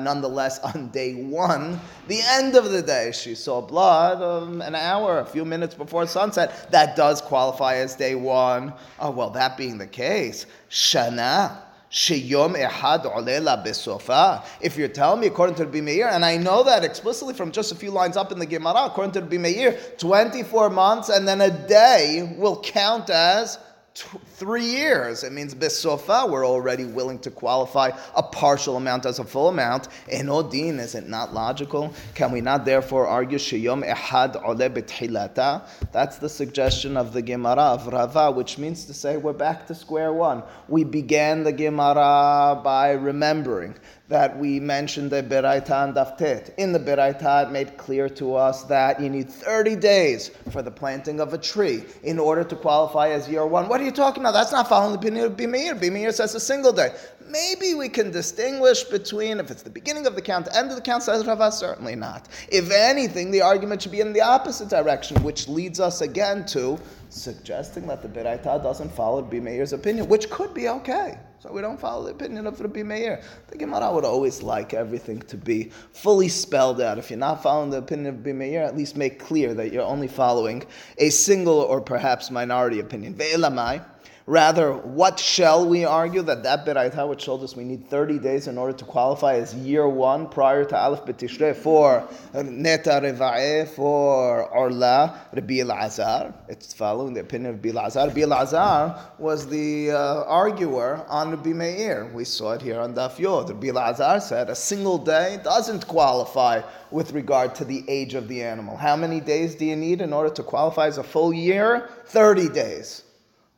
Nonetheless, 0.04 0.60
on 0.60 0.90
day 0.90 1.14
one, 1.14 1.80
the 2.08 2.20
end 2.22 2.56
of 2.56 2.72
the 2.72 2.82
day, 2.82 3.12
she 3.14 3.34
saw 3.34 3.62
blood 3.62 4.22
um, 4.22 4.62
an 4.62 4.76
hour, 4.76 5.20
a 5.20 5.26
few 5.26 5.46
minutes 5.46 5.74
before 5.74 6.06
sunset. 6.06 6.70
That 6.72 6.96
does 6.96 7.22
qualify 7.22 7.76
as 7.78 7.96
day 7.96 8.16
one. 8.16 8.74
Oh, 9.00 9.12
well, 9.12 9.30
that 9.32 9.58
being 9.58 9.78
the 9.78 9.88
case, 9.88 10.46
shana 10.70 11.71
Sheyom 11.92 12.56
Ehad 12.56 13.04
Olela 13.04 13.64
Besofa. 13.66 14.46
If 14.62 14.78
you're 14.78 14.88
telling 14.88 15.20
me 15.20 15.28
according 15.28 15.56
to 15.56 15.66
Bimeir, 15.66 16.10
and 16.10 16.24
I 16.24 16.38
know 16.38 16.64
that 16.64 16.86
explicitly 16.86 17.34
from 17.34 17.52
just 17.52 17.74
a 17.74 17.76
few 17.76 17.92
lines 17.92 18.16
up 18.16 18.32
in 18.32 18.40
the 18.40 18.46
Gemara, 18.46 18.86
according 18.86 19.12
to 19.14 19.22
Bimeir, 19.22 19.98
24 19.98 20.70
months 20.70 21.10
and 21.10 21.28
then 21.28 21.42
a 21.42 21.50
day 21.68 22.36
will 22.38 22.62
count 22.62 23.10
as 23.10 23.60
three 23.96 24.66
years. 24.66 25.24
It 25.24 25.34
means 25.34 25.54
besofa, 25.54 26.30
we're 26.30 26.48
already 26.48 26.86
willing 26.86 27.20
to 27.20 27.32
qualify 27.32 27.92
a 28.16 28.24
partial 28.24 28.78
amount 28.78 29.06
as 29.06 29.20
a 29.20 29.24
full 29.24 29.50
amount. 29.50 29.90
Enodin, 30.12 30.80
is 30.80 30.96
it 30.96 31.08
not 31.08 31.34
logical? 31.34 31.94
Can 32.16 32.32
we 32.32 32.42
not 32.42 32.64
therefore 32.66 33.08
argue 33.08 33.38
sheyom 33.38 33.86
ehad 33.86 34.42
ole 34.44 34.70
bethilata? 34.70 35.64
That's 35.92 36.18
the 36.18 36.30
suggestion 36.30 36.96
of 36.96 37.14
the 37.14 37.22
Gemara 37.22 37.62
of 37.62 37.88
Rava, 37.88 38.32
which 38.32 38.58
means 38.58 38.86
to 38.86 38.94
say 38.94 39.18
we're 39.18 39.34
back 39.34 39.68
to 39.68 39.76
square 39.76 40.14
one. 40.14 40.44
We 40.68 40.84
began 40.84 41.44
the 41.44 41.52
Gemara 41.52 42.62
by 42.64 42.92
remembering 42.92 43.76
that 44.12 44.38
we 44.38 44.60
mentioned 44.60 45.10
the 45.10 45.24
Beraita 45.24 45.86
and 45.86 45.96
Daftet. 45.96 46.54
In 46.58 46.74
the 46.74 46.80
Beraita, 46.80 47.48
it 47.48 47.52
made 47.52 47.78
clear 47.78 48.10
to 48.10 48.36
us 48.36 48.64
that 48.64 49.00
you 49.00 49.10
need 49.10 49.30
30 49.30 49.78
days 49.78 50.32
for 50.52 50.62
the 50.62 50.70
planting 50.70 51.22
of 51.22 51.34
a 51.34 51.38
tree 51.38 51.86
in 52.04 52.20
order 52.20 52.44
to 52.44 52.56
qualify 52.58 53.10
as 53.10 53.30
year 53.30 53.46
one. 53.46 53.70
What 53.70 53.80
are 53.80 53.86
you 53.86 53.92
talking 53.92 54.22
about? 54.22 54.34
That's 54.34 54.52
not 54.52 54.68
following 54.68 54.92
the 54.92 55.00
opinion 55.00 55.26
of 55.28 55.38
Bimeir. 55.38 55.80
Bimeir 55.80 56.14
says 56.14 56.36
a 56.36 56.42
single 56.42 56.74
day. 56.74 56.94
Maybe 57.30 57.74
we 57.74 57.88
can 57.88 58.12
distinguish 58.12 58.84
between 58.84 59.40
if 59.40 59.50
it's 59.50 59.62
the 59.62 59.70
beginning 59.70 60.06
of 60.06 60.16
the 60.16 60.22
count, 60.22 60.50
end 60.54 60.70
of 60.70 60.76
the 60.76 60.82
count, 60.82 61.04
says 61.04 61.26
Rava, 61.26 61.50
certainly 61.50 61.96
not. 61.96 62.28
If 62.52 62.70
anything, 62.70 63.32
the 63.32 63.42
argument 63.42 63.82
should 63.82 63.94
be 63.94 64.02
in 64.02 64.12
the 64.12 64.20
opposite 64.20 64.68
direction, 64.68 65.24
which 65.24 65.48
leads 65.48 65.80
us 65.80 66.02
again 66.02 66.46
to 66.48 66.78
suggesting 67.08 67.88
that 67.88 68.02
the 68.02 68.10
Beraita 68.10 68.62
doesn't 68.62 68.92
follow 68.92 69.24
Bimeir's 69.24 69.72
opinion, 69.72 70.10
which 70.10 70.30
could 70.30 70.54
be 70.54 70.68
okay. 70.68 71.18
So 71.42 71.52
we 71.52 71.62
don't 71.62 71.80
follow 71.80 72.04
the 72.04 72.12
opinion 72.12 72.46
of 72.46 72.62
Rabbi 72.62 72.84
Meir. 72.84 73.20
The 73.48 73.58
Gemara 73.58 73.92
would 73.92 74.06
always 74.06 74.44
like 74.44 74.76
everything 74.76 75.24
to 75.24 75.38
be 75.38 75.72
fully 75.92 76.28
spelled 76.28 76.80
out. 76.80 77.00
If 77.00 77.10
you're 77.10 77.18
not 77.18 77.42
following 77.42 77.72
the 77.72 77.78
opinion 77.78 78.14
of 78.14 78.18
Rabbi 78.18 78.34
Meir, 78.34 78.62
at 78.62 78.78
least 78.78 78.96
make 78.96 79.18
clear 79.18 79.56
that 79.56 79.74
you're 79.74 79.82
only 79.82 80.08
following 80.08 80.64
a 81.00 81.10
single 81.10 81.58
or 81.58 81.82
perhaps 81.82 82.30
minority 82.30 82.80
opinion. 82.80 83.16
Ve'elamai. 83.16 83.84
Rather, 84.28 84.74
what 84.74 85.20
shall 85.20 85.68
we 85.68 85.84
argue 85.84 86.22
that 86.22 86.44
that 86.44 86.64
beraita 86.64 87.08
which 87.10 87.26
told 87.26 87.44
us 87.44 87.56
we 87.56 87.64
need 87.64 87.90
30 87.90 88.20
days 88.20 88.48
in 88.48 88.58
order 88.58 88.74
to 88.74 88.86
qualify 88.86 89.34
as 89.36 89.56
year 89.56 89.88
one 89.90 90.28
prior 90.30 90.64
to 90.64 90.78
Aleph 90.78 91.06
B'Tishrei 91.06 91.56
for 91.56 92.08
Neta 92.34 93.02
Reva'eh, 93.02 93.68
for 93.70 94.48
Orla, 94.50 95.20
Rabbi 95.34 95.56
Elazar. 95.56 96.34
It's 96.48 96.72
following 96.72 97.16
the 97.16 97.22
opinion 97.22 97.56
of 97.56 97.66
Rabbi 97.66 97.78
Elazar. 97.78 98.08
Rabbi 98.08 98.22
Elazar 98.22 99.20
was 99.20 99.48
the 99.48 99.92
uh, 99.92 100.24
arguer 100.26 101.04
on 101.08 101.32
Rabbi 101.32 101.54
Meir. 101.54 102.12
We 102.14 102.24
saw 102.24 102.52
it 102.52 102.62
here 102.62 102.80
on 102.80 102.94
Daf 102.94 103.18
Yod. 103.18 103.50
Rabbi 103.50 103.68
Elazar 103.68 104.22
said 104.22 104.52
a 104.52 104.56
single 104.56 105.00
day 105.00 105.40
doesn't 105.44 105.88
qualify 105.88 106.62
with 106.92 107.12
regard 107.14 107.56
to 107.56 107.66
the 107.66 107.84
age 107.88 108.14
of 108.14 108.28
the 108.28 108.44
animal. 108.44 108.78
How 108.78 108.96
many 108.96 109.20
days 109.20 109.56
do 109.56 109.66
you 109.66 109.76
need 109.76 110.00
in 110.02 110.14
order 110.14 110.30
to 110.36 110.44
qualify 110.44 110.88
as 110.88 111.00
a 111.00 111.04
full 111.04 111.34
year? 111.34 111.90
30 112.06 112.50
days. 112.50 113.04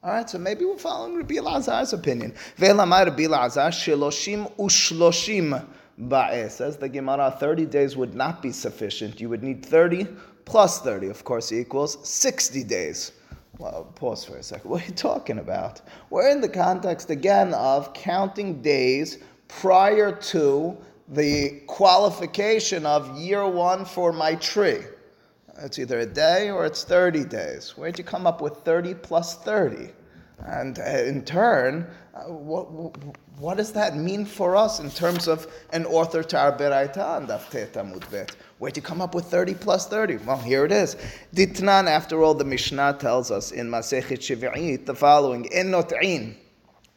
All 0.03 0.11
right, 0.11 0.29
so 0.29 0.37
maybe 0.37 0.65
we're 0.65 0.77
following 0.77 1.15
Rabbi 1.15 1.35
Elazar's 1.35 1.93
opinion. 1.93 2.33
Ve'lamai 2.57 3.05
Rabbi 3.05 3.23
Elazar 3.23 3.69
sheloshim 3.69 4.53
ushloshim 4.57 5.65
ba'eh. 5.97 6.51
Says 6.51 6.75
the 6.75 6.89
Gemara, 6.89 7.33
30 7.39 7.67
days 7.67 7.95
would 7.95 8.13
not 8.13 8.41
be 8.41 8.51
sufficient. 8.51 9.21
You 9.21 9.29
would 9.29 9.41
need 9.41 9.65
30 9.65 10.05
plus 10.43 10.81
30, 10.81 11.07
of 11.07 11.23
course, 11.23 11.53
equals 11.53 11.97
60 12.05 12.65
days. 12.65 13.13
Well, 13.59 13.93
pause 13.95 14.25
for 14.25 14.35
a 14.35 14.43
second. 14.43 14.69
What 14.69 14.83
are 14.83 14.87
you 14.87 14.93
talking 14.93 15.39
about? 15.39 15.79
We're 16.09 16.29
in 16.29 16.41
the 16.41 16.49
context 16.49 17.09
again 17.09 17.53
of 17.53 17.93
counting 17.93 18.61
days 18.61 19.19
prior 19.47 20.11
to 20.11 20.77
the 21.07 21.61
qualification 21.67 22.85
of 22.85 23.17
year 23.17 23.47
one 23.47 23.85
for 23.85 24.11
my 24.11 24.35
tree. 24.35 24.81
It's 25.59 25.77
either 25.77 25.99
a 25.99 26.05
day 26.05 26.49
or 26.49 26.65
it's 26.65 26.83
30 26.83 27.25
days. 27.25 27.73
Where'd 27.77 27.97
you 27.97 28.03
come 28.03 28.25
up 28.25 28.41
with 28.41 28.57
30 28.65 28.95
plus 28.95 29.35
30? 29.35 29.89
And 30.45 30.79
uh, 30.79 30.83
in 30.83 31.23
turn, 31.23 31.87
uh, 32.13 32.23
what, 32.23 32.97
what 33.37 33.57
does 33.57 33.71
that 33.73 33.95
mean 33.95 34.25
for 34.25 34.55
us 34.55 34.79
in 34.79 34.89
terms 34.89 35.27
of 35.27 35.47
an 35.71 35.85
author 35.85 36.23
to 36.23 36.37
our 36.37 36.51
Beraita 36.51 37.17
and 37.17 37.27
Amud 37.27 38.09
Bet? 38.11 38.35
Where'd 38.57 38.75
you 38.75 38.81
come 38.81 39.01
up 39.01 39.15
with 39.15 39.25
30 39.25 39.53
plus 39.53 39.87
30? 39.87 40.17
Well, 40.17 40.37
here 40.37 40.65
it 40.65 40.71
is. 40.71 40.97
Ditnan, 41.35 41.87
after 41.87 42.23
all, 42.23 42.33
the 42.33 42.45
Mishnah 42.45 42.97
tells 42.99 43.31
us 43.31 43.51
in 43.51 43.69
Masechet 43.69 44.19
Shiv'it 44.19 44.85
the 44.85 44.95
following, 44.95 45.45
In 45.45 45.67
not'in, 45.67 46.35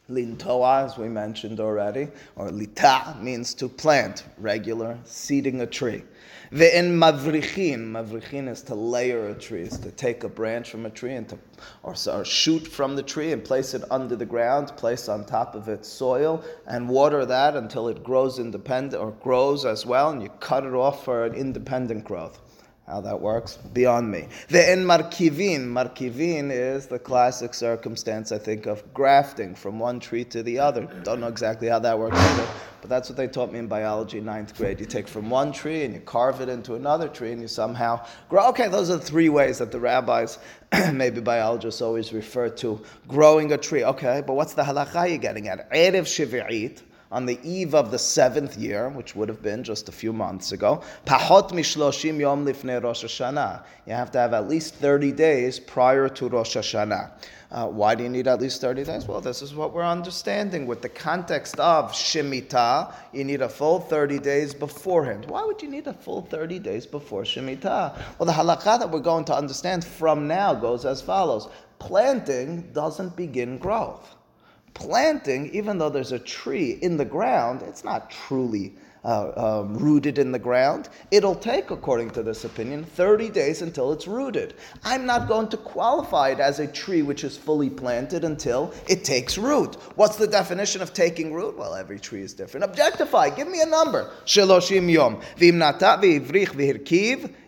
Lintoa, 0.09 0.85
as 0.85 0.97
we 0.97 1.09
mentioned 1.09 1.59
already, 1.59 2.07
or 2.35 2.49
lita 2.49 3.15
means 3.19 3.53
to 3.55 3.67
plant, 3.67 4.23
regular 4.37 4.97
seeding 5.03 5.61
a 5.61 5.65
tree. 5.65 6.03
Ve'in 6.51 6.97
mavrichin, 6.97 7.91
mavrichin 7.91 8.47
is 8.47 8.61
to 8.61 8.73
layer 8.73 9.27
a 9.27 9.33
tree, 9.33 9.63
is 9.63 9.77
to 9.79 9.91
take 9.91 10.23
a 10.23 10.29
branch 10.29 10.71
from 10.71 10.85
a 10.85 10.89
tree 10.89 11.13
and 11.13 11.27
to, 11.27 11.37
or, 11.83 11.93
or 12.09 12.23
shoot 12.23 12.65
from 12.65 12.95
the 12.95 13.03
tree 13.03 13.33
and 13.33 13.43
place 13.43 13.73
it 13.73 13.83
under 13.91 14.15
the 14.15 14.25
ground, 14.25 14.71
place 14.77 15.09
on 15.09 15.25
top 15.25 15.55
of 15.55 15.67
it 15.67 15.85
soil, 15.85 16.41
and 16.67 16.87
water 16.87 17.25
that 17.25 17.57
until 17.57 17.89
it 17.89 18.01
grows 18.01 18.39
independent 18.39 19.01
or 19.01 19.11
grows 19.11 19.65
as 19.65 19.85
well, 19.85 20.11
and 20.11 20.23
you 20.23 20.29
cut 20.39 20.63
it 20.63 20.73
off 20.73 21.03
for 21.03 21.25
an 21.25 21.33
independent 21.33 22.05
growth. 22.05 22.39
How 22.87 23.01
that 23.01 23.19
works, 23.19 23.57
beyond 23.73 24.09
me. 24.09 24.29
The 24.47 24.71
in 24.71 24.85
markivin, 24.85 25.67
markivin 25.67 26.51
is 26.51 26.87
the 26.87 26.97
classic 26.97 27.53
circumstance, 27.53 28.31
I 28.31 28.37
think, 28.37 28.65
of 28.65 28.93
grafting 28.93 29.55
from 29.55 29.77
one 29.77 29.99
tree 29.99 30.23
to 30.23 30.41
the 30.41 30.59
other. 30.59 30.87
Don't 31.03 31.19
know 31.19 31.27
exactly 31.27 31.67
how 31.67 31.79
that 31.79 31.99
works 31.99 32.15
either, 32.17 32.47
but 32.79 32.89
that's 32.89 33.09
what 33.09 33.17
they 33.17 33.27
taught 33.27 33.51
me 33.51 33.59
in 33.59 33.67
biology, 33.67 34.21
ninth 34.21 34.55
grade. 34.55 34.79
You 34.79 34.85
take 34.85 35.09
from 35.09 35.29
one 35.29 35.51
tree 35.51 35.83
and 35.83 35.93
you 35.95 35.99
carve 35.99 36.39
it 36.39 36.47
into 36.47 36.75
another 36.75 37.09
tree, 37.09 37.33
and 37.33 37.41
you 37.41 37.49
somehow 37.49 38.05
grow. 38.29 38.47
Okay, 38.51 38.69
those 38.69 38.89
are 38.89 38.97
three 38.97 39.27
ways 39.27 39.57
that 39.57 39.73
the 39.73 39.81
rabbis, 39.81 40.39
maybe 40.93 41.19
biologists, 41.19 41.81
always 41.81 42.13
refer 42.13 42.47
to 42.47 42.81
growing 43.05 43.51
a 43.51 43.57
tree. 43.57 43.83
Okay, 43.83 44.23
but 44.25 44.35
what's 44.35 44.53
the 44.53 44.63
halacha 44.63 45.09
you're 45.09 45.17
getting 45.17 45.49
at? 45.49 45.69
Erev 45.73 46.03
shivi'it 46.03 46.83
on 47.11 47.25
the 47.25 47.39
eve 47.43 47.73
of 47.73 47.91
the 47.91 47.99
seventh 47.99 48.57
year, 48.57 48.89
which 48.89 49.15
would 49.15 49.29
have 49.29 49.41
been 49.41 49.63
just 49.63 49.87
a 49.87 49.91
few 49.91 50.11
months 50.11 50.51
ago. 50.51 50.81
Pahot 51.05 51.51
mishloshim 51.51 52.19
yom 52.19 52.45
lifnei 52.45 52.81
Rosh 52.83 53.03
Hashanah. 53.03 53.63
You 53.85 53.93
have 53.93 54.11
to 54.11 54.19
have 54.19 54.33
at 54.33 54.47
least 54.47 54.75
30 54.75 55.13
days 55.13 55.59
prior 55.59 56.09
to 56.09 56.27
Rosh 56.27 56.57
Hashanah. 56.57 57.11
Uh, 57.49 57.65
why 57.65 57.95
do 57.95 58.03
you 58.03 58.09
need 58.09 58.27
at 58.27 58.41
least 58.41 58.59
30 58.59 58.83
days? 58.83 59.07
Well, 59.07 59.21
this 59.21 59.41
is 59.41 59.55
what 59.55 59.73
we're 59.73 59.85
understanding 59.85 60.67
with 60.67 60.81
the 60.81 60.89
context 60.89 61.57
of 61.61 61.93
Shemitah. 61.93 62.93
You 63.13 63.23
need 63.23 63.41
a 63.41 63.47
full 63.47 63.79
30 63.79 64.19
days 64.19 64.53
beforehand. 64.53 65.27
Why 65.27 65.45
would 65.45 65.61
you 65.61 65.69
need 65.69 65.87
a 65.87 65.93
full 65.93 66.23
30 66.23 66.59
days 66.59 66.85
before 66.85 67.23
Shemitah? 67.23 67.97
Well, 68.19 68.25
the 68.25 68.33
halakha 68.33 68.79
that 68.79 68.91
we're 68.91 68.99
going 68.99 69.23
to 69.25 69.35
understand 69.35 69.85
from 69.85 70.27
now 70.27 70.53
goes 70.53 70.83
as 70.85 71.01
follows 71.01 71.47
Planting 71.79 72.73
doesn't 72.73 73.15
begin 73.15 73.59
growth 73.59 74.16
planting, 74.77 75.49
even 75.53 75.79
though 75.79 75.89
there's 75.89 76.11
a 76.11 76.19
tree 76.19 76.77
in 76.81 76.97
the 76.97 77.05
ground, 77.05 77.63
it's 77.63 77.83
not 77.83 78.11
truly 78.11 78.75
uh, 79.03 79.61
um, 79.61 79.75
rooted 79.75 80.19
in 80.19 80.31
the 80.31 80.39
ground. 80.39 80.89
It'll 81.09 81.35
take, 81.35 81.71
according 81.71 82.11
to 82.11 82.21
this 82.21 82.45
opinion, 82.45 82.83
30 82.83 83.29
days 83.29 83.63
until 83.63 83.91
it's 83.91 84.07
rooted. 84.07 84.53
I'm 84.83 85.05
not 85.05 85.27
going 85.27 85.49
to 85.49 85.57
qualify 85.57 86.29
it 86.29 86.39
as 86.39 86.59
a 86.59 86.67
tree 86.67 87.01
which 87.01 87.23
is 87.23 87.37
fully 87.37 87.69
planted 87.71 88.23
until 88.23 88.71
it 88.87 89.03
takes 89.03 89.37
root. 89.37 89.75
What's 89.95 90.17
the 90.17 90.27
definition 90.27 90.81
of 90.81 90.93
taking 90.93 91.33
root? 91.33 91.57
Well, 91.57 91.73
every 91.73 91.99
tree 91.99 92.21
is 92.21 92.33
different. 92.33 92.65
Objectify, 92.65 93.31
give 93.31 93.47
me 93.47 93.61
a 93.61 93.65
number. 93.65 94.11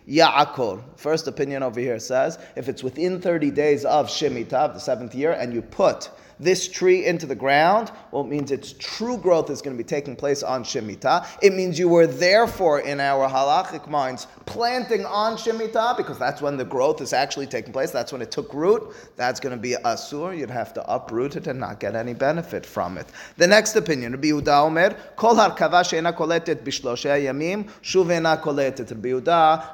Ya'akol. 0.08 0.82
First 0.96 1.28
opinion 1.28 1.62
over 1.62 1.78
here 1.78 2.00
says 2.00 2.38
if 2.56 2.68
it's 2.68 2.82
within 2.82 3.20
30 3.20 3.52
days 3.52 3.84
of 3.84 4.08
Shemitah, 4.08 4.74
the 4.74 4.80
seventh 4.80 5.14
year, 5.14 5.32
and 5.32 5.54
you 5.54 5.62
put 5.62 6.10
this 6.40 6.66
tree 6.66 7.04
into 7.04 7.26
the 7.26 7.34
ground, 7.34 7.92
well, 8.10 8.22
it 8.22 8.28
means 8.28 8.50
its 8.50 8.72
true 8.78 9.18
growth 9.18 9.50
is 9.50 9.60
going 9.60 9.76
to 9.76 9.82
be 9.82 9.86
taking 9.86 10.16
place 10.16 10.42
on 10.42 10.64
Shemitah. 10.64 11.26
It 11.42 11.52
means 11.52 11.78
you 11.78 11.88
were 11.88 12.06
therefore, 12.06 12.80
in 12.80 12.98
our 12.98 13.28
halachic 13.28 13.88
minds, 13.88 14.26
planting 14.46 15.04
on 15.04 15.36
Shemitah 15.36 15.96
because 15.96 16.18
that's 16.18 16.40
when 16.40 16.56
the 16.56 16.64
growth 16.64 17.00
is 17.02 17.12
actually 17.12 17.46
taking 17.46 17.72
place. 17.72 17.90
That's 17.90 18.12
when 18.12 18.22
it 18.22 18.30
took 18.30 18.52
root. 18.54 18.94
That's 19.16 19.38
going 19.38 19.54
to 19.54 19.60
be 19.60 19.76
asur. 19.84 20.36
You'd 20.36 20.50
have 20.50 20.72
to 20.74 20.92
uproot 20.92 21.36
it 21.36 21.46
and 21.46 21.60
not 21.60 21.78
get 21.78 21.94
any 21.94 22.14
benefit 22.14 22.64
from 22.64 22.96
it. 22.96 23.06
The 23.36 23.46
next 23.46 23.76
opinion, 23.76 24.12
Rabbi 24.12 24.28
Yehuda 24.28 24.66
Omer, 24.66 24.96
Kol 25.16 25.34
harkava 25.34 25.88
she'ena 25.88 26.12
koletet 26.12 26.64
bishloshe 26.64 27.04
yamim, 27.04 27.68
shuv 27.82 28.10
koletet. 28.42 28.90
Rabbi 28.90 29.10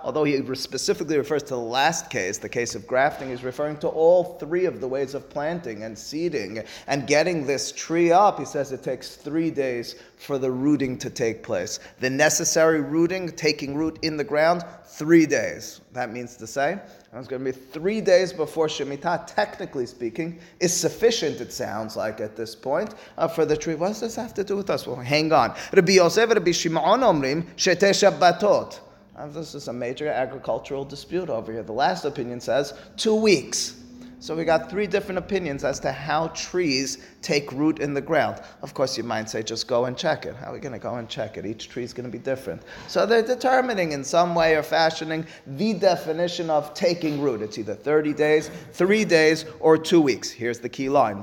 although 0.04 0.24
he 0.24 0.42
specifically 0.54 1.16
refers 1.16 1.42
to 1.44 1.50
the 1.50 1.58
last 1.58 2.10
case, 2.10 2.38
the 2.38 2.48
case 2.48 2.74
of 2.74 2.86
grafting, 2.86 3.30
he's 3.30 3.44
referring 3.44 3.76
to 3.78 3.88
all 3.88 4.36
three 4.38 4.64
of 4.64 4.80
the 4.80 4.88
ways 4.88 5.14
of 5.14 5.30
planting 5.30 5.84
and 5.84 5.96
seeding 5.96 6.55
and 6.86 7.06
getting 7.06 7.46
this 7.46 7.72
tree 7.72 8.12
up, 8.12 8.38
he 8.38 8.44
says 8.44 8.72
it 8.72 8.82
takes 8.82 9.16
three 9.16 9.50
days 9.50 9.96
for 10.16 10.38
the 10.38 10.50
rooting 10.50 10.96
to 10.98 11.10
take 11.10 11.42
place. 11.42 11.78
The 12.00 12.10
necessary 12.10 12.80
rooting, 12.80 13.30
taking 13.30 13.74
root 13.74 13.98
in 14.02 14.16
the 14.16 14.24
ground, 14.24 14.64
three 14.84 15.26
days. 15.26 15.80
That 15.92 16.12
means 16.12 16.36
to 16.36 16.46
say, 16.46 16.78
it's 17.12 17.28
going 17.28 17.44
to 17.44 17.52
be 17.52 17.58
three 17.58 18.00
days 18.00 18.32
before 18.32 18.66
Shemitah, 18.66 19.26
technically 19.26 19.86
speaking, 19.86 20.38
is 20.60 20.74
sufficient, 20.74 21.40
it 21.40 21.52
sounds 21.52 21.96
like 21.96 22.20
at 22.20 22.36
this 22.36 22.54
point, 22.54 22.94
uh, 23.16 23.28
for 23.28 23.44
the 23.44 23.56
tree. 23.56 23.74
What 23.74 23.88
does 23.88 24.00
this 24.00 24.16
have 24.16 24.34
to 24.34 24.44
do 24.44 24.56
with 24.56 24.70
us? 24.70 24.86
Well, 24.86 24.96
hang 24.96 25.32
on. 25.32 25.54
Rabbi 25.72 25.92
Yosef, 25.92 26.28
Rabbi 26.28 26.52
Shimon 26.52 27.00
Omrim, 27.00 27.46
Shete 27.56 27.90
Shabbatot. 27.90 28.80
Uh, 29.16 29.26
this 29.28 29.54
is 29.54 29.68
a 29.68 29.72
major 29.72 30.08
agricultural 30.08 30.84
dispute 30.84 31.30
over 31.30 31.50
here. 31.50 31.62
The 31.62 31.72
last 31.72 32.04
opinion 32.04 32.38
says 32.38 32.74
two 32.98 33.14
weeks. 33.14 33.82
So 34.18 34.34
we 34.34 34.44
got 34.44 34.70
three 34.70 34.86
different 34.86 35.18
opinions 35.18 35.62
as 35.62 35.78
to 35.80 35.92
how 35.92 36.28
trees 36.28 37.06
take 37.20 37.52
root 37.52 37.80
in 37.80 37.92
the 37.92 38.00
ground. 38.00 38.40
Of 38.62 38.72
course, 38.72 38.96
you 38.96 39.04
might 39.04 39.28
say, 39.28 39.42
just 39.42 39.68
go 39.68 39.84
and 39.84 39.96
check 39.96 40.24
it. 40.24 40.34
How 40.34 40.50
are 40.50 40.52
we 40.54 40.58
going 40.58 40.72
to 40.72 40.78
go 40.78 40.94
and 40.94 41.06
check 41.06 41.36
it? 41.36 41.44
Each 41.44 41.68
tree 41.68 41.84
is 41.84 41.92
going 41.92 42.10
to 42.10 42.10
be 42.10 42.18
different. 42.18 42.62
So 42.88 43.04
they're 43.04 43.20
determining 43.20 43.92
in 43.92 44.02
some 44.02 44.34
way 44.34 44.54
or 44.54 44.62
fashioning 44.62 45.26
the 45.46 45.74
definition 45.74 46.48
of 46.48 46.72
taking 46.72 47.20
root. 47.20 47.42
It's 47.42 47.58
either 47.58 47.74
30 47.74 48.14
days, 48.14 48.50
three 48.72 49.04
days, 49.04 49.44
or 49.60 49.76
two 49.76 50.00
weeks. 50.00 50.30
Here's 50.30 50.60
the 50.60 50.70
key 50.70 50.88
line. 50.88 51.22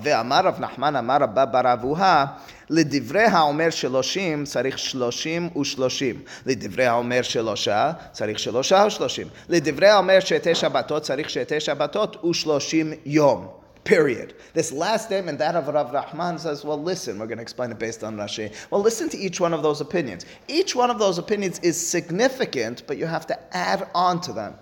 לדברי 2.73 3.23
האומר 3.23 3.69
שלושים 3.69 4.45
צריך 4.45 4.79
שלושים 4.79 5.49
ושלושים. 5.57 6.21
לדברי 6.45 6.85
האומר 6.85 7.21
שלושה 7.21 7.91
צריך 8.11 8.39
שלושה 8.39 8.83
ושלושים. 8.87 9.27
לדברי 9.49 9.87
האומר 9.87 10.19
שתי 10.19 10.55
שבתות 10.55 11.03
צריך 11.03 11.29
שתי 11.29 11.59
שבתות 11.59 12.23
ושלושים 12.25 12.93
יום. 13.05 13.47
Period. 13.85 14.33
This 14.53 14.71
last 14.71 15.03
statement, 15.09 15.37
that 15.39 15.55
of 15.55 15.67
Rav 15.67 15.91
Nahman, 15.91 16.39
says, 16.39 16.63
well, 16.63 16.81
listen, 16.81 17.19
we're 17.19 17.27
going 17.27 17.37
to 17.37 17.41
explain 17.49 17.69
it 17.69 17.79
based 17.79 18.01
on 18.01 18.15
Rashi. 18.15 18.49
Well, 18.71 18.81
listen 18.81 19.09
to 19.09 19.17
each 19.17 19.41
one 19.41 19.53
of 19.53 19.61
those 19.61 19.81
opinions. 19.81 20.25
Each 20.47 20.73
one 20.73 20.89
of 20.89 20.99
those 20.99 21.17
opinions 21.17 21.59
is 21.59 21.75
significant, 21.95 22.83
but 22.87 22.95
you 22.95 23.05
have 23.05 23.27
to 23.27 23.37
add 23.53 23.89
on 23.93 24.21
to 24.21 24.31
them. 24.31 24.53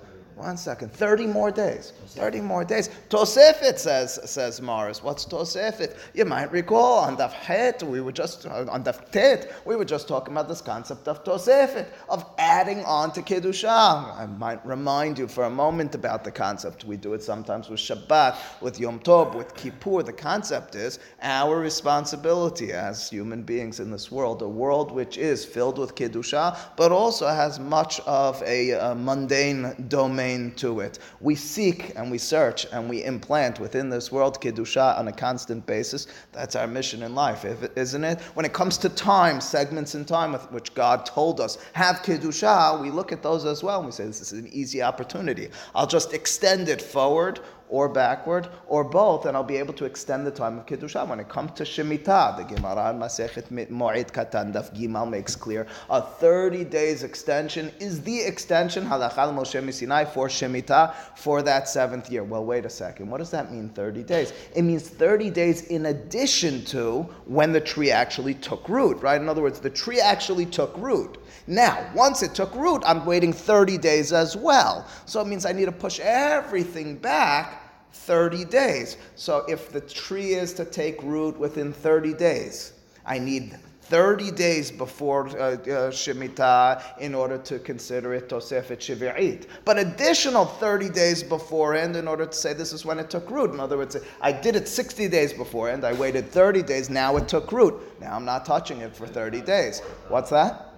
One 0.42 0.58
second. 0.58 0.92
30 0.92 1.28
more 1.28 1.52
days. 1.52 1.94
30 2.08 2.42
more 2.42 2.64
days. 2.64 2.90
Tosefet 3.10 3.78
says, 3.78 4.20
says 4.26 4.60
Morris. 4.60 5.04
What's 5.04 5.24
Tosefet? 5.24 5.96
You 6.16 6.26
might 6.26 6.52
recall 6.52 6.98
on 7.00 7.16
Daf 7.16 7.32
Het, 7.32 7.84
we 7.84 8.02
were 8.02 8.12
just, 8.12 8.48
uh, 8.48 8.66
on 8.68 8.84
Daf 8.84 9.12
Tet, 9.12 9.54
we 9.66 9.76
were 9.76 9.86
just 9.86 10.08
talking 10.08 10.34
about 10.34 10.50
this 10.50 10.60
concept 10.60 11.08
of 11.08 11.24
Tosefet, 11.24 11.86
of 12.10 12.26
adding 12.40 12.84
on 12.86 13.12
to 13.12 13.22
Kedusha. 13.22 13.70
I 13.70 14.26
might 14.26 14.66
remind 14.66 15.20
you 15.20 15.28
for 15.28 15.44
a 15.44 15.50
moment 15.50 15.94
about 15.94 16.24
the 16.24 16.32
concept. 16.32 16.86
We 16.86 16.98
do 16.98 17.14
it 17.14 17.22
sometimes 17.22 17.70
with 17.70 17.80
Shabbat, 17.80 18.36
with 18.62 18.80
Yom 18.80 19.00
Tov, 19.00 19.36
with 19.36 19.54
Kippur. 19.56 20.02
The 20.02 20.12
concept 20.12 20.74
is 20.74 20.98
our 21.22 21.60
responsibility 21.60 22.74
as 22.74 23.12
human 23.12 23.44
beings 23.44 23.80
in 23.80 23.92
this 23.92 24.12
world, 24.12 24.42
a 24.42 24.50
world 24.50 24.92
which 24.92 25.20
is 25.20 25.46
filled 25.46 25.78
with 25.78 25.94
Kedusha, 25.94 26.58
but 26.76 26.92
also 26.92 27.28
has 27.28 27.60
much 27.60 28.00
of 28.02 28.42
a, 28.42 28.72
a 28.72 28.96
mundane 28.96 29.86
domain 29.88 30.31
to 30.56 30.80
it. 30.80 31.00
We 31.20 31.36
seek 31.36 31.94
and 31.96 32.10
we 32.10 32.18
search 32.18 32.66
and 32.72 32.90
we 32.90 33.04
implant 33.04 33.60
within 33.60 33.90
this 33.90 34.12
world 34.12 34.42
Kedusha 34.42 34.98
on 34.98 35.08
a 35.08 35.12
constant 35.12 35.66
basis. 35.66 36.08
That's 36.32 36.56
our 36.56 36.68
mission 36.68 37.04
in 37.04 37.16
life, 37.16 37.46
isn't 37.76 38.04
it? 38.04 38.22
When 38.34 38.46
it 38.46 38.54
comes 38.54 38.78
to 38.80 38.90
time, 38.90 39.42
segments 39.42 39.96
in 39.96 40.06
time 40.06 40.32
with 40.32 40.52
which 40.52 40.74
God 40.74 41.06
told 41.06 41.40
us, 41.42 41.58
have 41.74 41.98
Kedusha, 41.98 42.82
we 42.82 42.90
look 42.90 43.12
at 43.12 43.22
those 43.22 43.46
as 43.46 43.64
well 43.64 43.80
and 43.80 43.86
we 43.86 43.92
say, 43.92 44.06
this 44.06 44.22
is 44.22 44.32
an 44.32 44.50
easy 44.52 44.82
opportunity. 44.82 45.50
I'll 45.76 45.88
just 45.88 46.14
extend 46.14 46.70
it 46.70 46.82
forward 46.82 47.40
or 47.72 47.88
backward, 47.88 48.50
or 48.68 48.84
both, 48.84 49.26
and 49.26 49.36
I'll 49.36 49.44
be 49.44 49.56
able 49.56 49.74
to 49.76 49.86
extend 49.86 50.28
the 50.28 50.32
time 50.32 50.60
of 50.60 50.66
Kiddushah. 50.66 51.08
When 51.08 51.22
it 51.22 51.30
comes 51.30 51.52
to 51.54 51.64
Shemitah, 51.64 52.36
the 52.36 52.44
Gemara 52.44 52.92
in 52.92 53.00
Masechet 53.00 53.48
Moed 53.50 54.12
Katan 54.12 54.54
Daf 54.54 54.76
Gimal 54.78 55.10
makes 55.10 55.38
clear 55.38 55.66
a 55.90 56.02
30 56.02 56.66
days 56.66 57.04
extension 57.04 57.72
is 57.80 58.02
the 58.02 58.20
extension 58.20 58.86
Halachal 58.86 59.34
Moshe 59.34 59.74
Sinai 59.74 60.04
for 60.04 60.28
Shemitah 60.28 60.94
for 61.16 61.42
that 61.44 61.70
seventh 61.70 62.12
year. 62.12 62.26
Well, 62.26 62.44
wait 62.44 62.66
a 62.66 62.70
second. 62.70 63.10
What 63.10 63.20
does 63.20 63.32
that 63.32 63.54
mean, 63.54 63.70
30 63.70 64.04
days? 64.04 64.34
It 64.54 64.64
means 64.64 64.90
30 64.90 65.30
days 65.30 65.68
in 65.68 65.86
addition 65.86 66.66
to 66.66 67.04
when 67.26 67.54
the 67.54 67.62
tree 67.62 67.90
actually 67.90 68.34
took 68.34 68.68
root, 68.68 69.02
right? 69.02 69.20
In 69.22 69.30
other 69.30 69.42
words, 69.42 69.62
the 69.62 69.70
tree 69.70 70.02
actually 70.02 70.46
took 70.46 70.76
root. 70.78 71.20
Now, 71.48 71.90
once 71.96 72.22
it 72.22 72.36
took 72.36 72.54
root, 72.54 72.84
I'm 72.86 73.06
waiting 73.06 73.32
30 73.32 73.78
days 73.78 74.12
as 74.12 74.36
well. 74.36 74.86
So 75.06 75.22
it 75.22 75.28
means 75.28 75.46
I 75.46 75.54
need 75.54 75.66
to 75.66 75.72
push 75.72 76.02
everything 76.02 76.98
back 76.98 77.61
30 77.94 78.46
days. 78.46 78.98
So 79.16 79.46
if 79.48 79.72
the 79.72 79.82
tree 79.82 80.34
is 80.34 80.54
to 80.54 80.66
take 80.66 81.02
root 81.04 81.38
within 81.38 81.74
30 81.74 82.14
days, 82.14 82.74
I 83.06 83.20
need 83.20 83.58
30 83.92 84.32
days 84.32 84.72
before 84.72 85.28
uh, 85.28 85.32
uh, 85.32 85.58
Shemitah 85.92 86.98
in 87.00 87.14
order 87.14 87.38
to 87.40 87.60
consider 87.60 88.14
it 88.14 88.30
Tosefet 88.30 88.78
Shivi'it. 88.78 89.48
But 89.66 89.78
additional 89.78 90.46
30 90.46 90.88
days 90.90 91.22
beforehand 91.22 91.98
in 91.98 92.08
order 92.08 92.26
to 92.26 92.34
say 92.34 92.54
this 92.54 92.72
is 92.72 92.86
when 92.86 93.00
it 93.00 93.10
took 93.10 93.30
root. 93.30 93.52
In 93.52 93.60
other 93.60 93.78
words, 93.78 93.98
I 94.22 94.32
did 94.32 94.56
it 94.56 94.70
60 94.70 95.10
days 95.10 95.34
beforehand, 95.34 95.84
I 95.84 95.92
waited 95.92 96.32
30 96.32 96.64
days, 96.64 96.90
now 96.90 97.18
it 97.18 97.28
took 97.28 97.52
root. 97.52 97.76
Now 98.00 98.16
I'm 98.16 98.24
not 98.24 98.46
touching 98.46 98.80
it 98.80 98.96
for 98.96 99.08
30 99.08 99.42
days. 99.42 99.82
What's 100.08 100.30
that? 100.30 100.71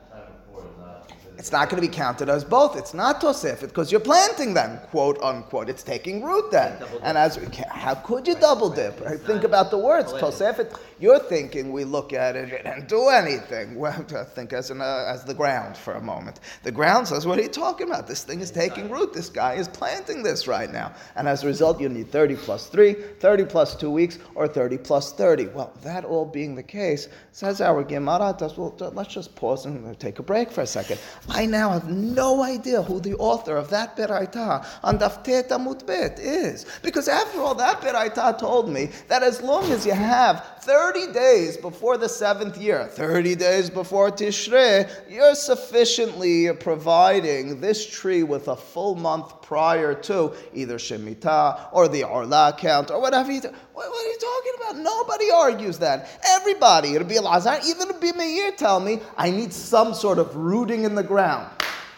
It's 1.43 1.51
not 1.51 1.69
going 1.69 1.83
to 1.83 1.85
be 1.85 1.93
counted 1.93 2.29
as 2.29 2.45
both. 2.45 2.77
It's 2.77 2.93
not 2.93 3.19
tosefet 3.19 3.67
because 3.67 3.91
you're 3.91 3.99
planting 3.99 4.53
them, 4.53 4.79
quote 4.91 5.21
unquote. 5.21 5.67
It's 5.67 5.83
taking 5.83 6.23
root 6.23 6.49
then. 6.51 6.81
And 7.01 7.17
as 7.17 7.37
we, 7.37 7.45
how 7.69 7.95
could 7.95 8.25
you 8.25 8.35
double 8.35 8.69
dip? 8.69 8.97
Think 9.25 9.43
about 9.43 9.69
the 9.69 9.77
words 9.77 10.13
tosefet. 10.13 10.73
You're 10.99 11.19
thinking 11.19 11.71
we 11.71 11.83
look 11.83 12.13
at 12.13 12.35
it 12.35 12.65
and 12.65 12.87
do 12.87 13.09
anything. 13.09 13.75
Well, 13.75 14.05
I 14.15 14.23
think 14.23 14.53
as, 14.53 14.69
an, 14.69 14.81
uh, 14.81 15.05
as 15.07 15.23
the 15.23 15.33
ground 15.33 15.77
for 15.77 15.93
a 15.93 16.01
moment. 16.01 16.39
The 16.63 16.71
ground 16.71 17.07
says, 17.07 17.25
what 17.25 17.39
are 17.39 17.43
you 17.43 17.49
talking 17.49 17.87
about? 17.87 18.07
This 18.07 18.23
thing 18.23 18.39
is 18.39 18.51
taking 18.51 18.89
root. 18.89 19.13
This 19.13 19.29
guy 19.29 19.53
is 19.53 19.67
planting 19.67 20.23
this 20.23 20.47
right 20.47 20.71
now. 20.71 20.93
And 21.15 21.27
as 21.27 21.43
a 21.43 21.47
result, 21.47 21.79
you 21.79 21.89
need 21.89 22.11
30 22.11 22.35
plus 22.35 22.67
3, 22.67 22.93
30 22.93 23.45
plus 23.45 23.75
2 23.75 23.89
weeks, 23.89 24.19
or 24.35 24.47
30 24.47 24.77
plus 24.77 25.13
30. 25.13 25.47
Well, 25.47 25.73
that 25.83 26.05
all 26.05 26.25
being 26.25 26.55
the 26.55 26.63
case, 26.63 27.07
says 27.31 27.61
our 27.61 27.83
Gemara, 27.83 28.35
well, 28.57 28.75
let's 28.93 29.13
just 29.13 29.35
pause 29.35 29.65
and 29.65 29.99
take 29.99 30.19
a 30.19 30.23
break 30.23 30.51
for 30.51 30.61
a 30.61 30.67
second. 30.67 30.99
I 31.29 31.45
now 31.45 31.71
have 31.71 31.89
no 31.89 32.43
idea 32.43 32.81
who 32.81 32.99
the 32.99 33.15
author 33.15 33.57
of 33.57 33.69
that 33.69 33.97
Beraita 33.97 34.65
on 34.83 34.99
Daftet 34.99 35.49
Mutbet 35.49 36.19
is. 36.19 36.65
Because 36.81 37.07
after 37.07 37.41
all, 37.41 37.55
that 37.55 37.81
Beraita 37.81 38.37
told 38.37 38.69
me 38.69 38.89
that 39.07 39.23
as 39.23 39.41
long 39.41 39.71
as 39.71 39.85
you 39.85 39.93
have 39.93 40.52
30 40.63 41.11
days 41.11 41.57
before 41.57 41.97
the 41.97 42.07
seventh 42.07 42.57
year, 42.57 42.85
30 42.85 43.35
days 43.35 43.69
before 43.69 44.09
Tishrei, 44.09 44.89
you're 45.09 45.35
sufficiently 45.35 46.53
providing 46.53 47.59
this 47.59 47.85
tree 47.85 48.23
with 48.23 48.47
a 48.47 48.55
full 48.55 48.95
month 48.95 49.41
prior 49.41 49.93
to 49.93 50.31
either 50.53 50.77
Shemitah 50.77 51.67
or 51.73 51.89
the 51.89 52.05
Orla 52.05 52.55
count 52.57 52.91
or 52.91 53.01
whatever 53.01 53.29
you 53.29 53.41
do. 53.41 53.49
What, 53.49 53.89
what, 53.89 54.05
are 54.05 54.09
you 54.09 54.17
talking 54.19 54.53
about? 54.57 54.83
Nobody 54.83 55.31
argues 55.31 55.79
that. 55.79 56.09
Everybody, 56.29 56.95
it'll 56.95 57.07
be 57.09 57.19
Lazar, 57.19 57.59
even 57.67 57.89
a 57.91 58.13
Meir 58.15 58.51
tell 58.53 58.79
me, 58.79 59.01
I 59.17 59.31
need 59.31 59.51
some 59.51 59.93
sort 59.93 60.17
of 60.17 60.33
rooting 60.33 60.85
in 60.85 60.95
the 60.95 61.03
ground. 61.03 61.49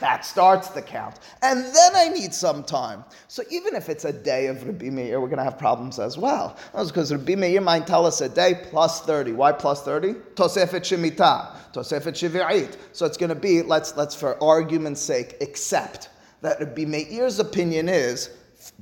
That 0.06 0.24
starts 0.24 0.68
the 0.68 0.84
count. 0.84 1.18
And 1.42 1.66
then 1.66 1.96
I 1.96 2.10
need 2.10 2.32
some 2.32 2.64
time. 2.64 3.04
So 3.28 3.42
even 3.50 3.74
if 3.74 3.90
it's 3.90 4.06
a 4.06 4.14
day 4.14 4.46
of 4.46 4.64
Rabbi 4.64 4.92
Meir, 4.92 5.20
we're 5.20 5.30
going 5.30 5.40
to 5.40 5.44
have 5.44 5.58
problems 5.58 5.98
as 5.98 6.16
well. 6.16 6.58
That's 6.76 6.92
because 6.92 7.12
Rabbi 7.12 7.34
Meir 7.34 7.60
might 7.60 7.88
tell 7.88 8.06
us 8.06 8.22
a 8.22 8.30
day 8.30 8.62
plus 8.70 9.02
30. 9.02 9.32
Why 9.32 9.52
plus 9.52 9.82
30? 9.82 10.14
Tosefet 10.36 10.84
Shemitah, 10.84 11.56
Tosefet 11.74 12.14
Shivi'it. 12.14 12.78
So 12.92 13.08
it's 13.08 13.18
going 13.18 13.30
to 13.30 13.36
be, 13.36 13.64
let's, 13.64 13.98
let's 13.98 14.14
for 14.14 14.42
argument's 14.44 15.02
sake, 15.02 15.38
accept 15.42 16.10
that 16.42 16.60
Rabbi 16.60 16.86
Meir's 16.86 17.40
opinion 17.40 17.90
is 17.90 18.30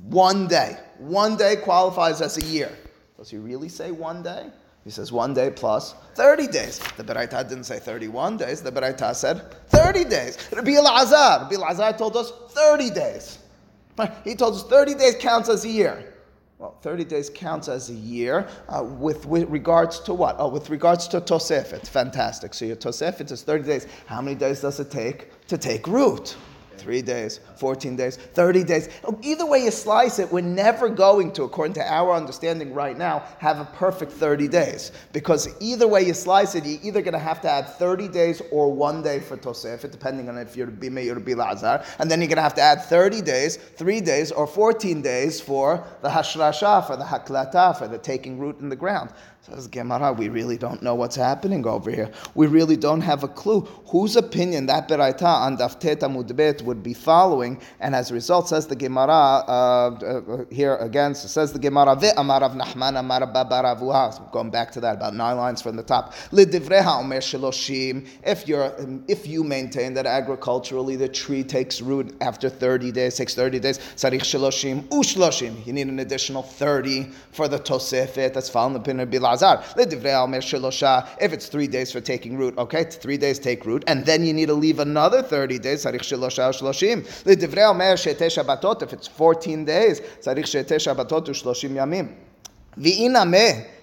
one 0.10 0.50
day. 0.50 0.78
One 0.98 1.38
day 1.38 1.56
qualifies 1.56 2.20
as 2.20 2.38
a 2.38 2.46
year. 2.48 2.78
Does 3.16 3.30
he 3.30 3.38
really 3.38 3.70
say 3.70 3.92
one 3.92 4.24
day? 4.24 4.50
He 4.84 4.90
says 4.90 5.12
one 5.12 5.34
day 5.34 5.50
plus 5.50 5.94
30 6.16 6.48
days. 6.48 6.80
The 6.98 7.04
Beraita 7.04 7.48
didn't 7.48 7.64
say 7.64 7.80
31 7.80 8.38
days. 8.38 8.62
The 8.62 8.72
Beraita 8.72 9.16
said 9.16 9.42
30 9.70 10.04
days. 10.06 10.38
Rabbi 10.52 10.72
Elazar, 10.72 11.44
Rabbi 11.44 11.56
Elazar 11.56 11.98
told 11.98 12.18
us 12.18 12.32
30 12.50 12.90
days. 12.90 13.40
He 14.24 14.36
told 14.36 14.56
us 14.56 14.64
30 14.64 14.96
days 14.96 15.16
counts 15.20 15.50
as 15.50 15.64
a 15.66 15.70
year. 15.70 16.14
Well, 16.58 16.78
30 16.82 17.04
days 17.06 17.30
counts 17.30 17.68
as 17.68 17.90
a 17.90 17.94
year 17.94 18.48
uh, 18.70 18.84
with, 18.84 19.26
with 19.26 19.50
regards 19.50 20.00
to 20.02 20.14
what? 20.14 20.36
Oh, 20.40 20.48
with 20.48 20.70
regards 20.70 21.08
to 21.10 21.20
Tosefet. 21.20 21.88
Fantastic. 21.88 22.54
So 22.54 22.66
your 22.66 22.78
Tosefet 22.78 23.32
is 23.32 23.44
30 23.44 23.64
days. 23.64 23.88
How 24.06 24.22
many 24.22 24.36
days 24.36 24.62
does 24.62 24.80
it 24.80 24.90
take 24.90 25.46
to 25.48 25.58
take 25.58 25.88
root? 25.88 26.36
Three 26.78 27.02
days, 27.02 27.40
14 27.58 27.96
days, 27.96 28.18
30 28.18 28.64
days. 28.64 28.90
Either 29.22 29.46
way 29.46 29.64
you 29.64 29.72
slice 29.72 30.20
it, 30.20 30.32
we're 30.32 30.42
never 30.42 30.90
going 30.90 31.32
to, 31.34 31.44
according 31.44 31.74
to 31.74 31.92
our 31.92 32.14
understanding 32.14 32.74
right 32.74 32.98
now, 32.98 33.24
have 33.40 33.60
a 33.60 33.66
perfect 33.66 34.12
30 34.12 34.48
days. 34.48 34.92
Because 35.12 35.50
either 35.62 35.88
way 35.88 36.06
you 36.06 36.14
slice 36.14 36.56
it, 36.56 36.66
you're 36.66 36.80
either 36.84 37.02
going 37.02 37.14
to 37.14 37.20
have 37.20 37.42
to 37.42 37.50
add 37.50 37.68
30 37.68 38.08
days 38.08 38.42
or 38.52 38.72
one 38.72 39.02
day 39.02 39.20
for 39.20 39.38
Tosefet, 39.38 39.92
depending 39.92 40.30
on 40.30 40.38
if 40.38 40.56
you're 40.56 40.68
Bime 40.68 41.10
or 41.10 41.20
Bilazar. 41.20 41.86
And 42.00 42.10
then 42.10 42.22
you're 42.22 42.30
going 42.30 42.38
to 42.38 42.44
have 42.44 42.56
to 42.56 42.62
add 42.62 42.84
30 42.84 43.22
days, 43.22 43.58
three 43.58 44.02
days, 44.02 44.32
or 44.32 44.48
14 44.48 45.02
days 45.02 45.40
for 45.40 45.86
the 46.02 46.10
Hashrasha, 46.10 46.86
for 46.86 46.98
the 46.98 47.04
Haklata, 47.04 47.78
for 47.78 47.88
the 47.88 47.98
taking 47.98 48.40
root 48.40 48.60
in 48.60 48.70
the 48.70 48.76
ground. 48.76 49.12
Says 49.42 49.68
Gemara, 49.68 50.14
we 50.14 50.30
really 50.30 50.58
don't 50.58 50.82
know 50.82 50.96
what's 50.96 51.18
happening 51.18 51.68
over 51.68 51.92
here. 51.92 52.10
We 52.34 52.48
really 52.48 52.78
don't 52.78 53.02
have 53.02 53.26
a 53.26 53.28
clue 53.28 53.62
whose 53.88 54.16
opinion 54.16 54.68
that 54.68 54.88
Beraita 54.88 55.26
on 55.26 55.58
Dafteta 55.58 56.08
Mudbet 56.08 56.62
would 56.64 56.84
be 56.84 56.94
following, 56.94 57.60
and 57.80 57.96
as 57.96 58.12
a 58.12 58.14
result, 58.14 58.50
says 58.50 58.68
the 58.68 58.76
Gemara 58.76 59.12
uh, 59.12 59.52
uh, 59.52 60.46
here 60.52 60.76
again, 60.78 61.16
so 61.16 61.28
says 61.28 61.54
the 61.54 61.60
Gemara, 61.60 61.96
Ve 61.96 62.12
Amarav 62.18 62.56
Nahman 62.56 63.00
Amar 63.00 63.22
Babaravuha. 63.22 64.32
Going 64.32 64.50
back 64.50 64.72
to 64.72 64.82
that, 64.82 64.98
about 64.98 65.14
nine 65.14 65.38
lines 65.38 65.62
from 65.62 65.76
the 65.76 65.84
top. 65.84 66.14
Omer. 66.32 67.20
If 68.26 68.48
you're, 68.48 68.76
if 69.08 69.28
you 69.28 69.44
maintain 69.44 69.94
that 69.94 70.06
agriculturally 70.06 70.96
the 70.96 71.08
tree 71.08 71.44
takes 71.44 71.82
root 71.82 72.16
after 72.22 72.50
30 72.50 72.92
days, 72.92 73.16
takes 73.16 73.36
30 73.36 73.60
days, 73.60 73.80
Sarich 73.96 74.22
Sheloshim 74.22 74.84
Ushloshim. 74.90 75.66
You 75.66 75.74
need 75.74 75.88
an 75.88 76.00
additional 76.00 76.44
30 76.44 77.12
for 77.32 77.48
the 77.48 77.60
Tosefet. 77.60 78.34
That's 78.34 78.50
found 78.50 78.76
in 78.76 78.82
the 78.82 78.90
opinion 78.90 79.08
of 79.08 79.14
if 81.22 81.34
it's 81.34 81.48
three 81.48 81.68
days 81.68 81.92
for 81.92 82.02
taking 82.02 82.38
root, 82.38 82.58
okay, 82.58 82.84
three 82.84 83.18
days 83.18 83.40
take 83.40 83.66
root, 83.66 83.84
and 83.88 84.06
then 84.06 84.26
you 84.26 84.34
need 84.34 84.48
to 84.48 84.54
leave 84.54 84.80
another 84.80 85.22
30 85.22 85.60
days, 85.60 85.86
if 88.83 88.93
it's 88.93 89.09
14 89.21 89.65
days, 89.67 90.01
צריך 90.21 90.47
שתי 90.47 90.79
שבתות 90.79 91.29
ושלושים 91.29 91.77
ימים. 91.77 92.13
והנה 92.77 93.25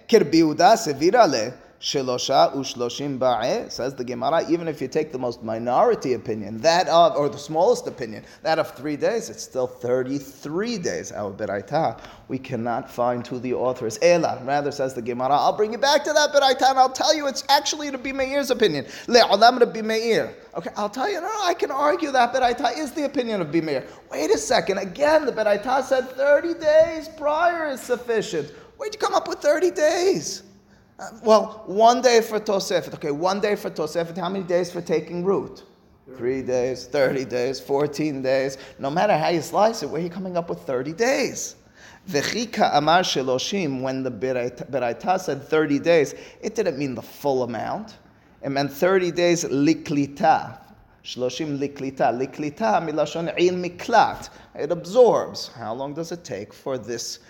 כרביעודה 0.08 0.76
סבירה 0.76 1.28
לה 1.28 1.48
Shelosha 1.81 2.55
ushloshim 2.55 3.19
ba'eh, 3.19 3.73
says 3.73 3.95
the 3.95 4.05
Gemara, 4.05 4.45
even 4.51 4.69
if 4.69 4.83
you 4.83 4.89
take 4.89 5.13
the 5.13 5.19
most 5.19 5.43
minority 5.43 6.13
opinion, 6.13 6.59
that 6.59 6.87
of, 6.89 7.17
or 7.17 7.31
the 7.31 7.39
smallest 7.39 7.87
opinion, 7.87 8.23
that 8.43 8.59
of 8.59 8.77
three 8.77 8.97
days, 8.97 9.31
it's 9.31 9.43
still 9.43 9.67
33 9.67 10.77
days. 10.77 11.11
Our 11.11 11.33
beraita, 11.33 11.99
we 12.29 12.39
cannot 12.39 12.91
find 12.91 13.27
who 13.27 13.39
the 13.39 13.55
author 13.55 13.87
is. 13.87 13.99
Ela, 14.03 14.43
rather 14.45 14.71
says 14.71 14.93
the 14.93 15.01
Gemara, 15.01 15.31
I'll 15.31 15.57
bring 15.57 15.73
you 15.73 15.79
back 15.79 16.05
to 16.05 16.13
that 16.13 16.35
beraita 16.35 16.69
and 16.69 16.79
I'll 16.79 16.93
tell 16.93 17.17
you 17.17 17.27
it's 17.27 17.45
actually 17.49 17.89
Rabbi 17.89 18.13
Meir's 18.13 18.51
opinion. 18.51 18.85
Le'olam 19.07 19.59
Rabbi 19.59 19.81
Meir. 19.81 20.35
Okay, 20.55 20.71
I'll 20.77 20.91
tell 20.91 21.11
you, 21.11 21.23
no, 21.23 21.31
I 21.45 21.55
can 21.55 21.71
argue 21.71 22.11
that 22.11 22.35
beraita 22.35 22.77
is 22.77 22.93
the 22.93 23.07
opinion 23.07 23.41
of 23.41 23.47
Rabbi 23.47 23.65
Meir. 23.65 23.87
Wait 24.11 24.31
a 24.31 24.37
second, 24.37 24.77
again, 24.77 25.25
the 25.25 25.33
beraita 25.33 25.83
said 25.83 26.11
30 26.11 26.61
days 26.61 27.09
prior 27.09 27.69
is 27.69 27.81
sufficient. 27.81 28.51
Where'd 28.77 28.93
you 28.93 29.01
come 29.01 29.15
up 29.15 29.29
with 29.29 29.39
30 29.39 29.71
days? 29.71 30.43
Well, 31.23 31.63
one 31.67 32.03
day 32.03 32.21
for 32.21 32.39
Tosefet. 32.39 32.95
Okay, 32.95 33.11
one 33.11 33.41
day 33.41 33.57
for 33.57 33.71
Tosefet. 33.71 34.17
How 34.19 34.29
many 34.29 34.45
days 34.45 34.71
for 34.71 34.81
taking 34.83 35.25
root? 35.25 35.63
Three 36.17 36.43
days, 36.43 36.87
30 36.87 37.25
days, 37.25 37.61
14 37.61 38.21
days. 38.21 38.59
No 38.79 38.91
matter 38.91 39.17
how 39.17 39.29
you 39.29 39.41
slice 39.41 39.83
it, 39.83 39.89
where 39.89 40.01
are 40.01 40.05
you 40.05 40.11
coming 40.11 40.37
up 40.37 40.51
with 40.51 40.61
30 40.61 40.93
days? 40.93 41.57
Vechika 42.09 42.71
amar 42.75 43.01
sheloshim, 43.01 43.81
when 43.81 44.03
the 44.03 44.11
Beraita 44.11 45.21
said 45.21 45.43
30 45.43 45.79
days, 45.79 46.15
it 46.43 46.55
didn't 46.55 46.79
mean 46.79 46.95
the 46.95 47.03
full 47.03 47.45
amount. 47.45 47.99
It 48.43 48.51
meant 48.51 48.73
30 48.73 49.13
days 49.13 49.45
liklita. 49.45 50.59
Shloshim 51.05 51.59
liklita. 51.59 52.13
Liklita 52.13 52.83
milashon 52.83 53.33
il 53.39 53.55
miklat. 53.55 54.29
It 54.55 54.73
absorbs. 54.73 55.49
How 55.49 55.73
long 55.73 55.95
does 55.95 56.11
it 56.13 56.25
take 56.25 56.53
for 56.53 56.77
this 56.77 57.21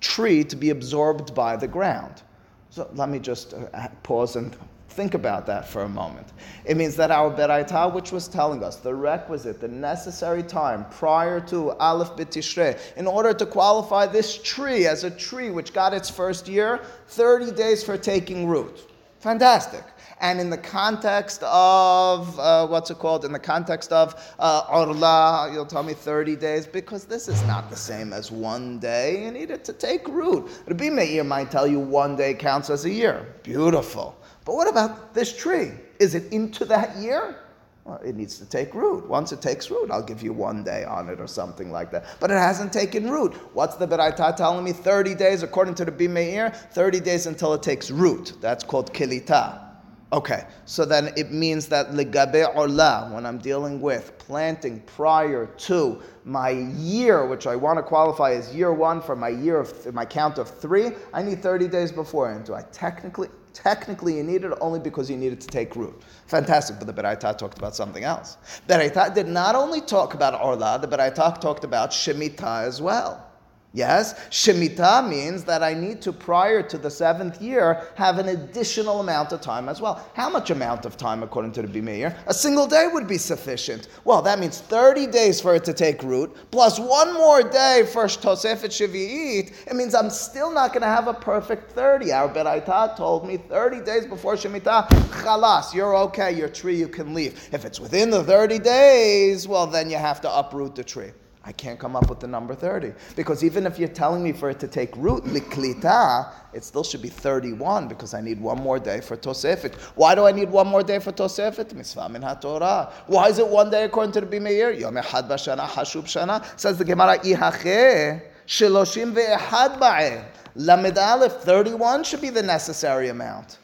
tree 0.00 0.42
to 0.44 0.56
be 0.56 0.70
absorbed 0.70 1.34
by 1.34 1.56
the 1.56 1.68
ground? 1.68 2.22
So 2.70 2.88
let 2.94 3.08
me 3.08 3.18
just 3.18 3.52
uh, 3.52 3.88
pause 4.04 4.36
and 4.36 4.56
think 4.90 5.14
about 5.14 5.46
that 5.46 5.68
for 5.68 5.82
a 5.82 5.88
moment. 5.88 6.28
It 6.64 6.76
means 6.76 6.94
that 6.96 7.10
our 7.10 7.30
Beraita, 7.30 7.92
which 7.92 8.12
was 8.12 8.28
telling 8.28 8.62
us 8.62 8.76
the 8.76 8.94
requisite, 8.94 9.60
the 9.60 9.68
necessary 9.68 10.42
time 10.42 10.84
prior 10.90 11.40
to 11.42 11.72
Aleph 11.72 12.10
B'Tishrei, 12.16 12.78
in 12.96 13.06
order 13.06 13.32
to 13.34 13.46
qualify 13.46 14.06
this 14.06 14.38
tree 14.42 14.86
as 14.86 15.04
a 15.04 15.10
tree 15.10 15.50
which 15.50 15.72
got 15.72 15.92
its 15.92 16.08
first 16.08 16.46
year, 16.46 16.80
30 17.08 17.52
days 17.52 17.82
for 17.82 17.96
taking 17.98 18.46
root. 18.46 18.80
Fantastic. 19.18 19.84
And 20.20 20.38
in 20.38 20.50
the 20.50 20.58
context 20.58 21.42
of, 21.44 22.38
uh, 22.38 22.66
what's 22.66 22.90
it 22.90 22.98
called? 22.98 23.24
In 23.24 23.32
the 23.32 23.38
context 23.38 23.90
of 23.90 24.34
uh, 24.38 24.66
Orla, 24.70 25.50
you'll 25.50 25.64
tell 25.64 25.82
me 25.82 25.94
30 25.94 26.36
days, 26.36 26.66
because 26.66 27.06
this 27.06 27.26
is 27.26 27.42
not 27.44 27.70
the 27.70 27.76
same 27.76 28.12
as 28.12 28.30
one 28.30 28.78
day. 28.78 29.24
You 29.24 29.30
need 29.30 29.50
it 29.50 29.64
to 29.64 29.72
take 29.72 30.06
root. 30.08 30.50
Rabbi 30.66 30.90
Meir 30.90 31.24
might 31.24 31.50
tell 31.50 31.66
you 31.66 31.80
one 31.80 32.16
day 32.16 32.34
counts 32.34 32.68
as 32.68 32.84
a 32.84 32.90
year. 32.90 33.34
Beautiful. 33.42 34.14
But 34.44 34.56
what 34.56 34.68
about 34.68 35.14
this 35.14 35.34
tree? 35.34 35.70
Is 35.98 36.14
it 36.14 36.30
into 36.32 36.66
that 36.66 36.96
year? 36.98 37.36
Well, 37.84 37.98
it 38.04 38.14
needs 38.14 38.38
to 38.38 38.44
take 38.44 38.74
root. 38.74 39.08
Once 39.08 39.32
it 39.32 39.40
takes 39.40 39.70
root, 39.70 39.90
I'll 39.90 40.02
give 40.02 40.22
you 40.22 40.34
one 40.34 40.62
day 40.62 40.84
on 40.84 41.08
it 41.08 41.18
or 41.18 41.26
something 41.26 41.72
like 41.72 41.90
that. 41.92 42.04
But 42.20 42.30
it 42.30 42.34
hasn't 42.34 42.74
taken 42.74 43.10
root. 43.10 43.32
What's 43.54 43.76
the 43.76 43.86
Beraita 43.86 44.36
telling 44.36 44.64
me? 44.64 44.72
30 44.72 45.14
days, 45.14 45.42
according 45.42 45.76
to 45.76 45.86
the 45.86 45.92
Bimeir, 45.92 46.54
30 46.54 47.00
days 47.00 47.26
until 47.26 47.54
it 47.54 47.62
takes 47.62 47.90
root. 47.90 48.34
That's 48.42 48.62
called 48.62 48.92
kilita. 48.92 49.69
Okay, 50.12 50.44
so 50.64 50.84
then 50.84 51.12
it 51.16 51.30
means 51.30 51.68
that 51.68 51.90
legabe 51.92 52.56
ola, 52.56 53.08
when 53.12 53.24
I'm 53.24 53.38
dealing 53.38 53.80
with 53.80 54.18
planting 54.18 54.80
prior 54.80 55.46
to 55.46 56.02
my 56.24 56.50
year, 56.50 57.26
which 57.26 57.46
I 57.46 57.54
want 57.54 57.78
to 57.78 57.82
qualify 57.84 58.32
as 58.32 58.52
year 58.52 58.72
one 58.72 59.00
for 59.00 59.14
my 59.14 59.28
year 59.28 59.60
of 59.60 59.94
my 59.94 60.04
count 60.04 60.38
of 60.38 60.50
three, 60.50 60.90
I 61.14 61.22
need 61.22 61.40
30 61.40 61.68
days 61.68 61.92
before. 61.92 62.32
And 62.32 62.44
do 62.44 62.54
I 62.54 62.62
technically, 62.72 63.28
technically 63.52 64.16
you 64.16 64.24
need 64.24 64.42
it 64.42 64.52
only 64.60 64.80
because 64.80 65.08
you 65.08 65.16
need 65.16 65.32
it 65.32 65.40
to 65.42 65.46
take 65.46 65.76
root? 65.76 66.02
Fantastic, 66.26 66.80
but 66.80 66.88
the 66.88 67.02
Beraita 67.02 67.38
talked 67.38 67.58
about 67.58 67.76
something 67.76 68.02
else. 68.02 68.36
Beraita 68.68 69.14
did 69.14 69.28
not 69.28 69.54
only 69.54 69.80
talk 69.80 70.14
about 70.14 70.34
Orla, 70.34 70.80
the 70.82 70.88
Beraita 70.88 71.40
talked 71.40 71.62
about 71.62 71.92
Shemitah 71.92 72.66
as 72.66 72.82
well. 72.82 73.29
Yes, 73.72 74.14
Shemitah 74.30 75.08
means 75.08 75.44
that 75.44 75.62
I 75.62 75.74
need 75.74 76.02
to, 76.02 76.12
prior 76.12 76.60
to 76.60 76.76
the 76.76 76.90
seventh 76.90 77.40
year, 77.40 77.86
have 77.94 78.18
an 78.18 78.30
additional 78.30 78.98
amount 78.98 79.30
of 79.30 79.40
time 79.40 79.68
as 79.68 79.80
well. 79.80 80.04
How 80.14 80.28
much 80.28 80.50
amount 80.50 80.86
of 80.86 80.96
time, 80.96 81.22
according 81.22 81.52
to 81.52 81.62
the 81.62 81.68
Bimeir? 81.68 82.16
A 82.26 82.34
single 82.34 82.66
day 82.66 82.88
would 82.92 83.06
be 83.06 83.16
sufficient. 83.16 83.86
Well, 84.04 84.22
that 84.22 84.40
means 84.40 84.60
30 84.60 85.06
days 85.06 85.40
for 85.40 85.54
it 85.54 85.62
to 85.66 85.72
take 85.72 86.02
root, 86.02 86.34
plus 86.50 86.80
one 86.80 87.14
more 87.14 87.44
day 87.44 87.88
for 87.92 88.06
Tosefet 88.06 88.70
Shavi'it. 88.70 89.68
It 89.68 89.76
means 89.76 89.94
I'm 89.94 90.10
still 90.10 90.50
not 90.50 90.72
going 90.72 90.82
to 90.82 90.88
have 90.88 91.06
a 91.06 91.14
perfect 91.14 91.70
30. 91.70 92.10
Our 92.10 92.28
Beraita 92.28 92.96
told 92.96 93.24
me 93.24 93.36
30 93.36 93.82
days 93.82 94.04
before 94.04 94.34
Shemitah, 94.34 94.88
chalas, 95.22 95.72
you're 95.72 95.96
okay, 95.96 96.32
your 96.36 96.48
tree, 96.48 96.74
you 96.76 96.88
can 96.88 97.14
leave. 97.14 97.48
If 97.52 97.64
it's 97.64 97.78
within 97.78 98.10
the 98.10 98.24
30 98.24 98.58
days, 98.58 99.46
well, 99.46 99.68
then 99.68 99.88
you 99.90 99.96
have 99.96 100.20
to 100.22 100.38
uproot 100.38 100.74
the 100.74 100.82
tree. 100.82 101.12
I 101.42 101.52
can't 101.52 101.78
come 101.78 101.96
up 101.96 102.10
with 102.10 102.20
the 102.20 102.26
number 102.26 102.54
30. 102.54 102.92
Because 103.16 103.42
even 103.42 103.64
if 103.64 103.78
you're 103.78 103.88
telling 103.88 104.22
me 104.22 104.32
for 104.32 104.50
it 104.50 104.60
to 104.60 104.68
take 104.68 104.94
root, 104.96 105.24
liklita, 105.24 106.30
it 106.52 106.64
still 106.64 106.84
should 106.84 107.00
be 107.00 107.08
31 107.08 107.88
because 107.88 108.12
I 108.12 108.20
need 108.20 108.38
one 108.38 108.58
more 108.58 108.78
day 108.78 109.00
for 109.00 109.16
Tosefet. 109.16 109.74
Why 109.94 110.14
do 110.14 110.26
I 110.26 110.32
need 110.32 110.50
one 110.50 110.68
more 110.68 110.82
day 110.82 110.98
for 110.98 111.12
Tosefet? 111.12 111.74
Mitzvah 111.74 112.10
min 112.10 112.20
HaTorah. 112.20 112.92
Why 113.06 113.28
is 113.28 113.38
it 113.38 113.48
one 113.48 113.70
day 113.70 113.84
according 113.84 114.12
to 114.12 114.20
the 114.20 114.26
Bimeir? 114.26 114.78
Yom 114.78 114.96
Echad 114.96 115.28
Bashana, 115.28 115.66
Hashub 115.66 116.04
Shana. 116.04 116.44
Says 116.60 116.76
the 116.76 116.84
Gemara, 116.84 117.18
Ihache, 117.20 118.20
Shiloshim 118.46 119.14
Ve'ehad 119.14 119.78
Ba'eh. 119.78 120.24
Lamed 120.56 120.98
Aleph, 120.98 121.32
31 121.42 122.04
should 122.04 122.20
be 122.20 122.28
the 122.28 122.42
necessary 122.42 123.08
amount. 123.08 123.59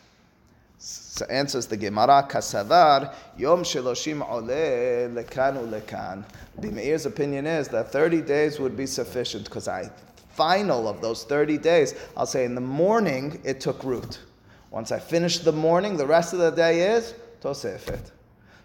So 1.17 1.25
answers 1.31 1.67
the 1.67 1.79
Gemara, 1.79 2.29
Kasavar, 2.29 3.15
Yom 3.39 3.63
Shiloshim 3.63 4.21
Ole, 4.29 5.09
Lekan 5.09 5.57
Ulekan. 5.57 6.23
Bimeir's 6.61 7.07
opinion 7.07 7.47
is 7.47 7.69
that 7.69 7.91
30 7.91 8.21
days 8.21 8.61
would 8.61 8.77
be 8.77 8.85
sufficient 8.85 9.45
because 9.45 9.67
I 9.67 9.91
final 10.29 10.87
of 10.87 11.01
those 11.01 11.25
30 11.25 11.57
days, 11.57 11.95
I'll 12.19 12.27
say 12.27 12.45
in 12.45 12.55
the 12.55 12.61
morning 12.61 13.41
it 13.45 13.61
took 13.61 13.83
root. 13.83 14.19
Once 14.71 14.93
I 14.93 14.99
finish 14.99 15.39
the 15.39 15.53
morning, 15.53 15.97
the 15.97 16.07
rest 16.07 16.35
of 16.35 16.39
the 16.39 16.51
day 16.51 16.95
is 16.95 17.15
Tosefet. 17.41 18.11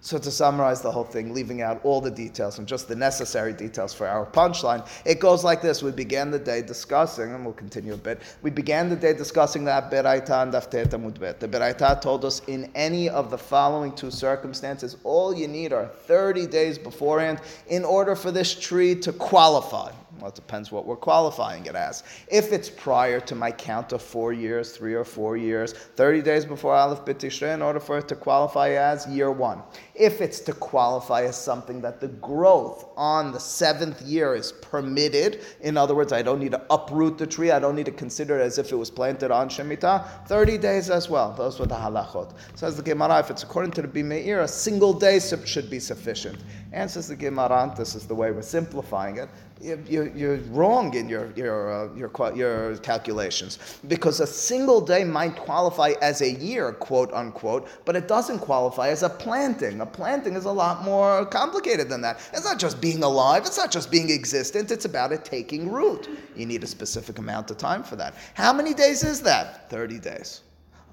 So 0.03 0.17
to 0.17 0.31
summarize 0.31 0.81
the 0.81 0.91
whole 0.91 1.03
thing, 1.03 1.31
leaving 1.31 1.61
out 1.61 1.79
all 1.83 2.01
the 2.01 2.09
details 2.09 2.57
and 2.57 2.67
just 2.67 2.87
the 2.87 2.95
necessary 2.95 3.53
details 3.53 3.93
for 3.93 4.07
our 4.07 4.25
punchline, 4.25 4.87
it 5.05 5.19
goes 5.19 5.43
like 5.43 5.61
this. 5.61 5.83
We 5.83 5.91
began 5.91 6.31
the 6.31 6.39
day 6.39 6.63
discussing, 6.63 7.31
and 7.35 7.45
we'll 7.45 7.53
continue 7.53 7.93
a 7.93 7.97
bit. 7.97 8.19
We 8.41 8.49
began 8.49 8.89
the 8.89 8.95
day 8.95 9.13
discussing 9.13 9.63
that 9.65 9.91
Beraita 9.91 10.41
and 10.41 10.51
Dafteta 10.51 10.99
Mudbet. 10.99 11.37
The 11.37 11.47
Beraita 11.47 12.01
told 12.01 12.25
us 12.25 12.41
in 12.47 12.71
any 12.73 13.09
of 13.09 13.29
the 13.29 13.37
following 13.37 13.93
two 13.93 14.09
circumstances, 14.09 14.97
all 15.03 15.35
you 15.35 15.47
need 15.47 15.71
are 15.71 15.85
30 15.85 16.47
days 16.47 16.79
beforehand 16.79 17.39
in 17.67 17.85
order 17.85 18.15
for 18.15 18.31
this 18.31 18.59
tree 18.59 18.95
to 19.01 19.13
qualify. 19.13 19.91
Well, 20.21 20.29
it 20.29 20.35
depends 20.35 20.71
what 20.71 20.85
we're 20.85 20.97
qualifying 20.97 21.65
it 21.65 21.75
as. 21.75 22.03
If 22.27 22.51
it's 22.51 22.69
prior 22.69 23.19
to 23.21 23.33
my 23.33 23.51
count 23.51 23.91
of 23.91 24.03
four 24.03 24.33
years, 24.33 24.77
three 24.77 24.93
or 24.93 25.03
four 25.03 25.35
years, 25.35 25.73
30 25.73 26.21
days 26.21 26.45
before 26.45 26.75
Aleph 26.75 27.05
B'Tishrei, 27.05 27.53
in 27.55 27.61
order 27.61 27.79
for 27.79 27.97
it 27.97 28.07
to 28.09 28.15
qualify 28.15 28.69
as 28.69 29.07
year 29.07 29.31
one. 29.31 29.63
If 29.95 30.21
it's 30.21 30.39
to 30.41 30.53
qualify 30.53 31.23
as 31.23 31.37
something 31.37 31.81
that 31.81 31.99
the 31.99 32.07
growth 32.07 32.85
on 32.95 33.31
the 33.31 33.39
seventh 33.39 34.01
year 34.01 34.35
is 34.35 34.51
permitted, 34.51 35.41
in 35.61 35.77
other 35.77 35.95
words, 35.95 36.13
I 36.13 36.21
don't 36.21 36.39
need 36.39 36.51
to 36.51 36.61
uproot 36.69 37.17
the 37.17 37.27
tree, 37.27 37.51
I 37.51 37.59
don't 37.59 37.75
need 37.75 37.87
to 37.87 37.91
consider 37.91 38.39
it 38.39 38.43
as 38.43 38.57
if 38.57 38.71
it 38.71 38.75
was 38.75 38.89
planted 38.89 39.31
on 39.31 39.49
Shemitah, 39.49 40.27
30 40.27 40.57
days 40.57 40.89
as 40.89 41.09
well. 41.09 41.33
Those 41.33 41.59
were 41.59 41.65
the 41.65 41.75
halachot. 41.75 42.33
Says 42.55 42.77
the 42.77 42.83
Gemara, 42.83 43.19
if 43.19 43.29
it's 43.29 43.43
according 43.43 43.71
to 43.73 43.81
the 43.81 43.87
Bimeir, 43.87 44.43
a 44.43 44.47
single 44.47 44.93
day 44.93 45.19
should 45.19 45.69
be 45.69 45.79
sufficient. 45.79 46.39
Answers 46.71 47.07
the 47.07 47.15
Gemara, 47.15 47.73
this 47.77 47.95
is 47.95 48.05
the 48.07 48.15
way 48.15 48.31
we're 48.31 48.41
simplifying 48.41 49.17
it 49.17 49.29
you're, 49.61 50.07
you're 50.15 50.37
wrong 50.49 50.93
in 50.93 51.07
your, 51.07 51.31
your, 51.35 51.71
uh, 51.71 51.93
your, 51.95 52.35
your 52.35 52.77
calculations 52.77 53.59
because 53.87 54.19
a 54.19 54.27
single 54.27 54.81
day 54.81 55.03
might 55.03 55.35
qualify 55.35 55.93
as 56.01 56.21
a 56.21 56.31
year, 56.31 56.71
quote 56.73 57.11
unquote, 57.13 57.67
but 57.85 57.95
it 57.95 58.07
doesn't 58.07 58.39
qualify 58.39 58.89
as 58.89 59.03
a 59.03 59.09
planting. 59.09 59.81
A 59.81 59.85
planting 59.93 60.35
is 60.35 60.45
a 60.45 60.51
lot 60.51 60.83
more 60.83 61.25
complicated 61.25 61.89
than 61.89 62.01
that. 62.01 62.19
It's 62.33 62.45
not 62.45 62.59
just 62.59 62.81
being 62.81 63.03
alive, 63.03 63.45
it's 63.45 63.57
not 63.57 63.71
just 63.71 63.91
being 63.91 64.09
existent, 64.11 64.71
it's 64.71 64.85
about 64.85 65.11
it 65.11 65.25
taking 65.25 65.71
root. 65.71 66.09
You 66.35 66.45
need 66.45 66.63
a 66.63 66.67
specific 66.67 67.19
amount 67.19 67.51
of 67.51 67.57
time 67.57 67.83
for 67.83 67.95
that. 67.97 68.15
How 68.33 68.53
many 68.53 68.73
days 68.73 69.03
is 69.03 69.21
that? 69.21 69.69
30 69.69 69.99
days. 69.99 70.41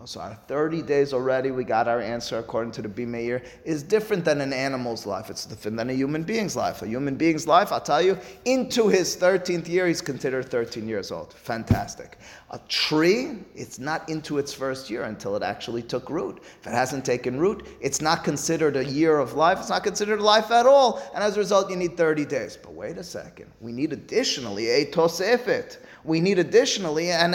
So 0.04 0.20
our 0.20 0.34
30 0.34 0.82
days 0.82 1.12
already, 1.12 1.50
we 1.50 1.64
got 1.64 1.88
our 1.88 2.00
answer 2.00 2.38
according 2.38 2.72
to 2.72 2.82
the 2.82 2.88
Bimeir, 2.88 3.44
is 3.64 3.82
different 3.82 4.24
than 4.24 4.40
an 4.40 4.52
animal's 4.52 5.04
life. 5.06 5.28
It's 5.28 5.44
different 5.44 5.76
than 5.76 5.90
a 5.90 5.92
human 5.92 6.22
being's 6.22 6.56
life. 6.56 6.82
A 6.82 6.86
human 6.86 7.16
being's 7.16 7.46
life, 7.46 7.72
I'll 7.72 7.80
tell 7.80 8.00
you, 8.00 8.16
into 8.44 8.88
his 8.88 9.16
13th 9.16 9.68
year, 9.68 9.86
he's 9.86 10.00
considered 10.00 10.50
13 10.50 10.88
years 10.88 11.10
old. 11.10 11.32
Fantastic. 11.32 12.18
A 12.50 12.60
tree, 12.68 13.38
it's 13.54 13.78
not 13.78 14.08
into 14.08 14.38
its 14.38 14.52
first 14.52 14.88
year 14.88 15.02
until 15.02 15.36
it 15.36 15.42
actually 15.42 15.82
took 15.82 16.08
root. 16.08 16.42
If 16.60 16.66
it 16.66 16.72
hasn't 16.72 17.04
taken 17.04 17.38
root, 17.38 17.66
it's 17.80 18.00
not 18.00 18.24
considered 18.24 18.76
a 18.76 18.84
year 18.84 19.18
of 19.18 19.34
life. 19.34 19.58
It's 19.58 19.68
not 19.68 19.82
considered 19.82 20.20
life 20.20 20.50
at 20.50 20.64
all. 20.64 21.02
And 21.14 21.22
as 21.22 21.36
a 21.36 21.40
result, 21.40 21.70
you 21.70 21.76
need 21.76 21.96
30 21.96 22.24
days. 22.24 22.56
But 22.56 22.72
wait 22.72 22.98
a 22.98 23.04
second. 23.04 23.50
We 23.60 23.72
need 23.72 23.92
additionally 23.92 24.68
a 24.68 24.86
tosefet 24.86 25.78
we 26.08 26.20
need 26.20 26.38
additionally 26.38 27.10
an, 27.10 27.34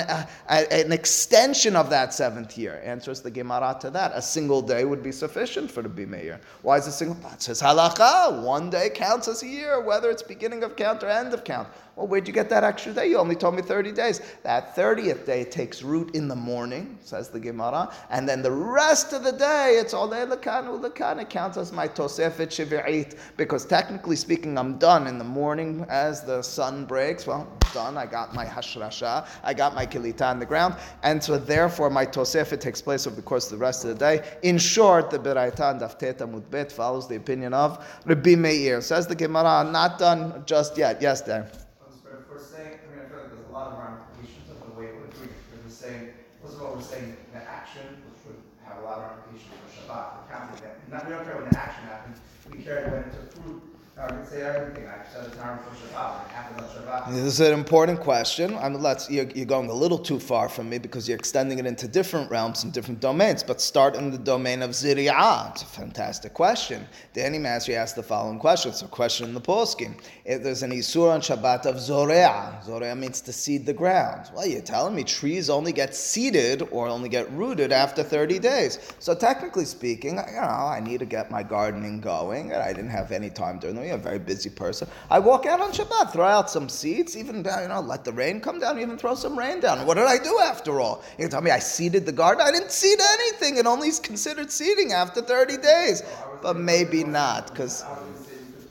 an 0.50 0.92
extension 0.92 1.76
of 1.76 1.90
that 1.92 2.14
seventh 2.14 2.58
year. 2.58 2.82
Answers 2.84 3.22
the 3.22 3.32
Gemara 3.32 3.78
to 3.82 3.90
that. 3.92 4.12
A 4.16 4.22
single 4.22 4.62
day 4.62 4.84
would 4.84 5.04
be 5.04 5.12
sufficient 5.12 5.72
for 5.72 5.84
the 5.84 5.90
Bimeir. 5.90 6.40
Why 6.64 6.78
is 6.78 6.88
a 6.88 6.92
single? 6.92 7.16
That 7.22 7.42
says 7.42 7.62
halacha. 7.62 8.44
One 8.44 8.70
day 8.70 8.90
counts 8.90 9.28
as 9.28 9.44
a 9.44 9.48
year, 9.48 9.80
whether 9.80 10.10
it's 10.10 10.24
beginning 10.24 10.64
of 10.64 10.76
count 10.76 11.04
or 11.04 11.10
end 11.10 11.34
of 11.34 11.44
count. 11.44 11.68
Well, 11.96 12.08
where'd 12.08 12.28
you 12.28 12.34
get 12.34 12.50
that 12.50 12.64
extra 12.64 12.92
day? 12.92 13.08
You 13.08 13.20
only 13.20 13.36
told 13.36 13.56
me 13.56 13.62
30 13.62 13.92
days. 13.92 14.20
That 14.42 14.76
30th 14.76 15.28
day 15.28 15.44
takes 15.44 15.84
root 15.84 16.16
in 16.16 16.28
the 16.28 16.36
morning, 16.36 16.98
says 17.02 17.30
the 17.30 17.40
Gemara, 17.40 17.94
and 18.10 18.28
then 18.28 18.42
the 18.42 18.52
rest 18.52 19.14
of 19.14 19.24
the 19.24 19.32
day, 19.32 19.78
it's 19.80 19.94
all 19.94 20.10
lekan. 20.10 21.22
It 21.22 21.30
counts 21.30 21.58
as 21.58 21.72
my 21.72 21.88
tosefet 21.88 22.48
shivi'it, 22.48 23.20
because 23.38 23.64
technically 23.66 24.16
speaking, 24.16 24.58
I'm 24.58 24.80
done 24.80 25.06
in 25.06 25.20
the 25.20 25.24
morning 25.24 25.86
as 25.88 26.24
the 26.24 26.42
sun 26.42 26.86
breaks. 26.86 27.28
Well, 27.28 27.48
done. 27.74 27.98
I 27.98 28.06
got 28.06 28.34
my 28.34 28.46
hashrasha, 28.63 29.28
I 29.43 29.54
got 29.54 29.76
my 29.76 29.86
kilita 29.86 30.26
on 30.26 30.39
the 30.39 30.45
ground, 30.45 30.76
and 31.04 31.23
so 31.23 31.38
therefore 31.38 31.89
my 31.89 32.06
tosefet 32.06 32.60
takes 32.60 32.82
place 32.82 33.06
over 33.08 33.15
the 33.15 33.21
course 33.21 33.45
of 33.52 33.60
the 33.60 33.63
rest 33.63 33.84
of 33.86 33.89
the 33.89 33.95
day. 33.95 34.38
In 34.41 34.58
short, 34.58 35.10
the 35.10 35.19
Beraita 35.19 35.71
and 35.71 35.82
Dafteta 35.82 36.28
Mudbet 36.30 36.71
follows 36.71 37.08
the 37.08 37.15
opinion 37.15 37.54
of 37.54 37.86
Rabbi 38.06 38.36
Meir. 38.36 38.82
Says 38.82 39.08
the 39.08 39.15
Gemara, 39.15 39.69
not 39.69 39.99
done 39.99 40.43
just 40.45 40.78
yet. 40.78 41.02
Yes, 41.02 41.21
there. 41.21 41.49
Not, 50.93 51.08
we 51.08 51.13
don't 51.13 51.26
care 51.26 51.38
when 51.38 51.49
the 51.49 51.58
action 51.58 51.84
happened. 51.86 52.15
We 52.52 52.63
care 52.63 52.88
when 52.91 52.99
it 53.02 53.12
took 53.12 53.33
This 57.12 57.25
is 57.25 57.39
an 57.41 57.53
important 57.53 57.99
question. 57.99 58.56
I 58.56 58.67
mean, 58.67 58.82
let's, 58.82 59.08
you're, 59.08 59.29
you're, 59.36 59.45
going 59.45 59.69
a 59.69 59.73
little 59.73 59.99
too 59.99 60.19
far 60.19 60.49
from 60.49 60.67
me 60.67 60.79
because 60.79 61.08
you're 61.08 61.17
extending 61.17 61.60
it 61.60 61.67
into 61.67 61.88
different 61.88 62.32
realms 62.32 62.63
and 62.63 62.73
different 62.73 62.99
domains. 63.01 63.43
But 63.43 63.62
start 63.62 63.95
in 63.95 64.10
the 64.10 64.17
domain 64.17 64.63
of 64.63 64.71
Ziriyah. 64.71 65.51
It's 65.51 65.62
a 65.62 65.65
fantastic 65.65 66.34
question. 66.34 66.88
Danny 67.13 67.38
Masri 67.38 67.75
asked 67.75 67.95
the 67.95 68.01
following 68.01 68.39
question. 68.39 68.71
It's 68.71 68.82
a 68.82 68.88
question 68.88 69.27
in 69.27 69.36
the 69.36 69.41
poskim. 69.41 70.01
If 70.25 70.41
there's 70.41 70.63
an 70.63 70.71
Isur 70.71 71.13
on 71.13 71.21
Shabbat 71.21 71.67
of 71.67 71.79
Zoreah, 71.79 72.60
Zoreah 72.63 72.95
means 72.95 73.21
to 73.21 73.32
seed 73.32 73.67
the 73.67 73.73
ground. 73.73 74.32
Well, 74.34 74.47
you're 74.47 74.62
telling 74.62 74.95
me 74.95 75.03
trees 75.03 75.51
only 75.51 75.71
get 75.71 75.93
seeded 75.93 76.67
or 76.71 76.88
only 76.88 77.10
get 77.10 77.32
rooted 77.32 77.71
after 77.71 78.01
30 78.01 78.39
days. 78.39 78.79
So 78.97 79.13
technically 79.13 79.65
speaking, 79.65 80.17
you 80.17 80.41
know, 80.41 80.41
I 80.41 80.79
need 80.84 80.99
to 80.99 81.06
get 81.06 81.29
my 81.29 81.43
gardening 81.43 82.01
going, 82.01 82.53
I 82.53 82.73
didn't 82.73 82.89
have 82.89 83.12
any 83.12 83.29
time 83.29 83.60
during 83.60 83.75
the 83.75 83.83
week 83.84 83.91
a 83.93 83.98
very 83.98 84.19
busy 84.19 84.50
person. 84.50 84.88
I 85.10 85.19
walk 85.19 85.46
out 85.46 85.60
on 85.60 85.72
Shabbat, 85.72 86.12
throw 86.12 86.26
out 86.26 86.50
some 86.50 86.69
seeds, 86.69 87.17
even 87.17 87.38
you 87.38 87.43
know, 87.43 87.82
let 87.86 88.04
the 88.04 88.12
rain 88.13 88.39
come 88.39 88.60
down, 88.60 88.80
even 88.80 88.98
throw 88.98 89.15
some 89.15 89.38
rain 89.38 89.60
down. 89.60 89.86
What 89.86 89.96
did 89.96 90.06
I 90.08 90.17
do 90.17 90.39
after 90.39 90.80
all? 90.80 91.04
You 91.17 91.28
tell 91.28 91.41
me 91.41 91.52
I 91.52 91.60
seeded 91.60 92.06
the 92.06 92.12
garden? 92.12 92.46
I 92.46 92.52
didn't 92.52 92.72
seed 92.72 93.00
anything. 93.19 93.58
It 93.58 93.65
only 93.65 93.89
is 93.89 94.00
considered 94.00 94.52
seeding 94.52 94.93
after 94.93 95.22
30 95.22 95.58
days. 95.58 96.04
But 96.41 96.58
maybe 96.58 97.04
not, 97.04 97.48
because. 97.48 97.84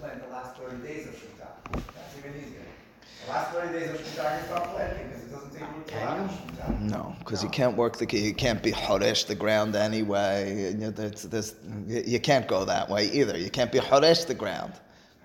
plant 0.00 0.26
the 0.26 0.32
last 0.32 0.56
30 0.56 0.86
days 0.86 1.06
of 1.08 1.14
That's 1.72 2.18
even 2.18 2.38
easier. 2.40 2.60
The 3.26 3.32
last 3.32 3.52
30 3.52 3.78
days 3.78 3.88
of 3.90 4.00
you 4.00 4.06
because 4.06 5.22
it 5.24 5.32
doesn't 5.32 5.52
take 5.52 5.86
Can 5.86 6.28
you? 6.28 6.52
No, 6.80 7.14
because 7.18 7.42
you 7.42 7.48
can't 7.48 7.76
work 7.76 7.96
the 7.96 8.06
you 8.16 8.34
can't 8.34 8.62
be 8.62 8.72
horesh 8.72 9.26
the 9.26 9.34
ground 9.34 9.74
anyway. 9.74 10.70
You, 10.72 10.78
know, 10.78 10.90
there's- 10.90 11.22
there's- 11.22 11.54
you 11.86 12.20
can't 12.20 12.46
go 12.46 12.64
that 12.64 12.88
way 12.88 13.06
either. 13.06 13.36
You 13.36 13.50
can't 13.50 13.72
be 13.72 13.78
horesh 13.78 14.26
the 14.26 14.34
ground. 14.34 14.74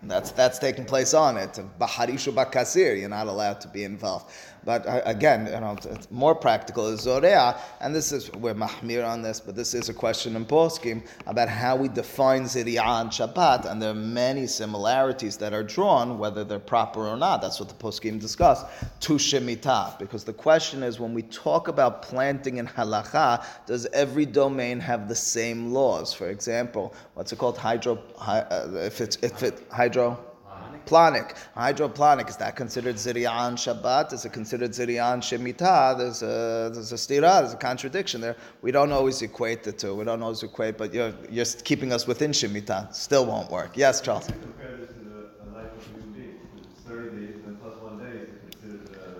That's 0.03 0.31
that's 0.31 0.59
taking 0.59 0.85
place 0.85 1.13
on 1.13 1.37
it. 1.37 1.59
Baharishu 1.79 2.31
bakasir, 2.31 2.99
you're 2.99 3.09
not 3.09 3.27
allowed 3.27 3.59
to 3.61 3.67
be 3.67 3.83
involved. 3.83 4.31
But 4.67 4.83
again, 5.05 5.45
you 5.45 5.61
know, 5.61 5.77
it's- 5.77 6.09
more 6.11 6.35
practical 6.35 6.87
is 6.87 7.05
zorea, 7.05 7.55
and 7.79 7.95
this 7.95 8.11
is 8.11 8.29
we're 8.33 8.53
mahmir 8.53 9.07
on 9.07 9.21
this, 9.21 9.39
but 9.39 9.55
this 9.55 9.73
is 9.73 9.87
a 9.87 9.93
question 9.93 10.35
in 10.35 10.45
poskim 10.45 11.03
about 11.25 11.47
how 11.47 11.77
we 11.77 11.87
define 11.87 12.43
ziriya 12.43 12.83
on 12.83 13.09
Shabbat, 13.09 13.63
and 13.63 13.81
there 13.81 13.91
are 13.91 14.03
many 14.23 14.45
similarities 14.45 15.37
that 15.37 15.53
are 15.53 15.63
drawn, 15.63 16.19
whether 16.19 16.43
they're 16.43 16.59
proper 16.59 17.07
or 17.07 17.15
not. 17.15 17.41
That's 17.41 17.61
what 17.61 17.69
the 17.69 17.75
poskim 17.75 18.19
discuss 18.19 18.65
to 18.99 19.13
shemitah, 19.13 19.97
because 19.99 20.25
the 20.25 20.33
question 20.33 20.83
is 20.83 20.99
when 20.99 21.13
we 21.13 21.21
talk 21.21 21.69
about 21.69 22.01
planting 22.01 22.57
in 22.57 22.67
halacha, 22.67 23.45
does 23.67 23.87
every 23.93 24.25
domain 24.25 24.81
have 24.81 25.07
the 25.07 25.15
same 25.15 25.71
laws? 25.71 26.13
For 26.13 26.27
example, 26.27 26.93
what's 27.13 27.31
it 27.31 27.39
called? 27.39 27.57
Hydro, 27.57 27.99
hy, 28.17 28.39
uh, 28.39 28.67
if 28.83 28.99
it's 28.99 29.17
if 29.21 29.43
it 29.43 29.65
hydro. 29.71 30.19
Planic, 30.87 31.35
hydroponic, 31.53 32.29
is 32.29 32.37
that 32.37 32.55
considered 32.55 32.95
ziriyan 32.95 33.53
Shabbat? 33.53 34.13
Is 34.13 34.25
it 34.25 34.31
considered 34.31 34.71
ziriyan 34.71 35.19
Shemitah? 35.19 35.97
There's 35.97 36.23
a, 36.23 36.71
there's 36.73 36.91
a 36.93 36.95
stira, 36.95 37.41
there's 37.41 37.53
a 37.53 37.57
contradiction 37.57 38.21
there. 38.21 38.37
We 38.61 38.71
don't 38.71 38.91
always 38.91 39.21
equate 39.21 39.63
the 39.63 39.73
two. 39.73 39.93
We 39.95 40.05
don't 40.05 40.23
always 40.23 40.41
equate, 40.43 40.77
but 40.77 40.93
you're, 40.93 41.13
you're 41.29 41.45
keeping 41.63 41.91
us 41.91 42.07
within 42.07 42.31
Shemitah. 42.31 42.95
Still 42.95 43.25
won't 43.25 43.51
work. 43.51 43.75
Yes, 43.75 43.99
Charles? 44.01 44.27
Compare 44.27 44.77
this 44.77 44.89
to 44.89 44.93
the, 44.95 45.29
life 45.53 45.65
of 45.75 45.85
a 45.85 45.89
human 45.91 46.13
being. 46.13 46.39
Thirty 46.87 47.27
days, 47.27 47.35
then 47.45 47.57
plus 47.57 47.75
one 47.81 47.99
day 47.99 48.19
is 48.19 48.29
considered, 48.49 48.97
uh, 48.97 49.19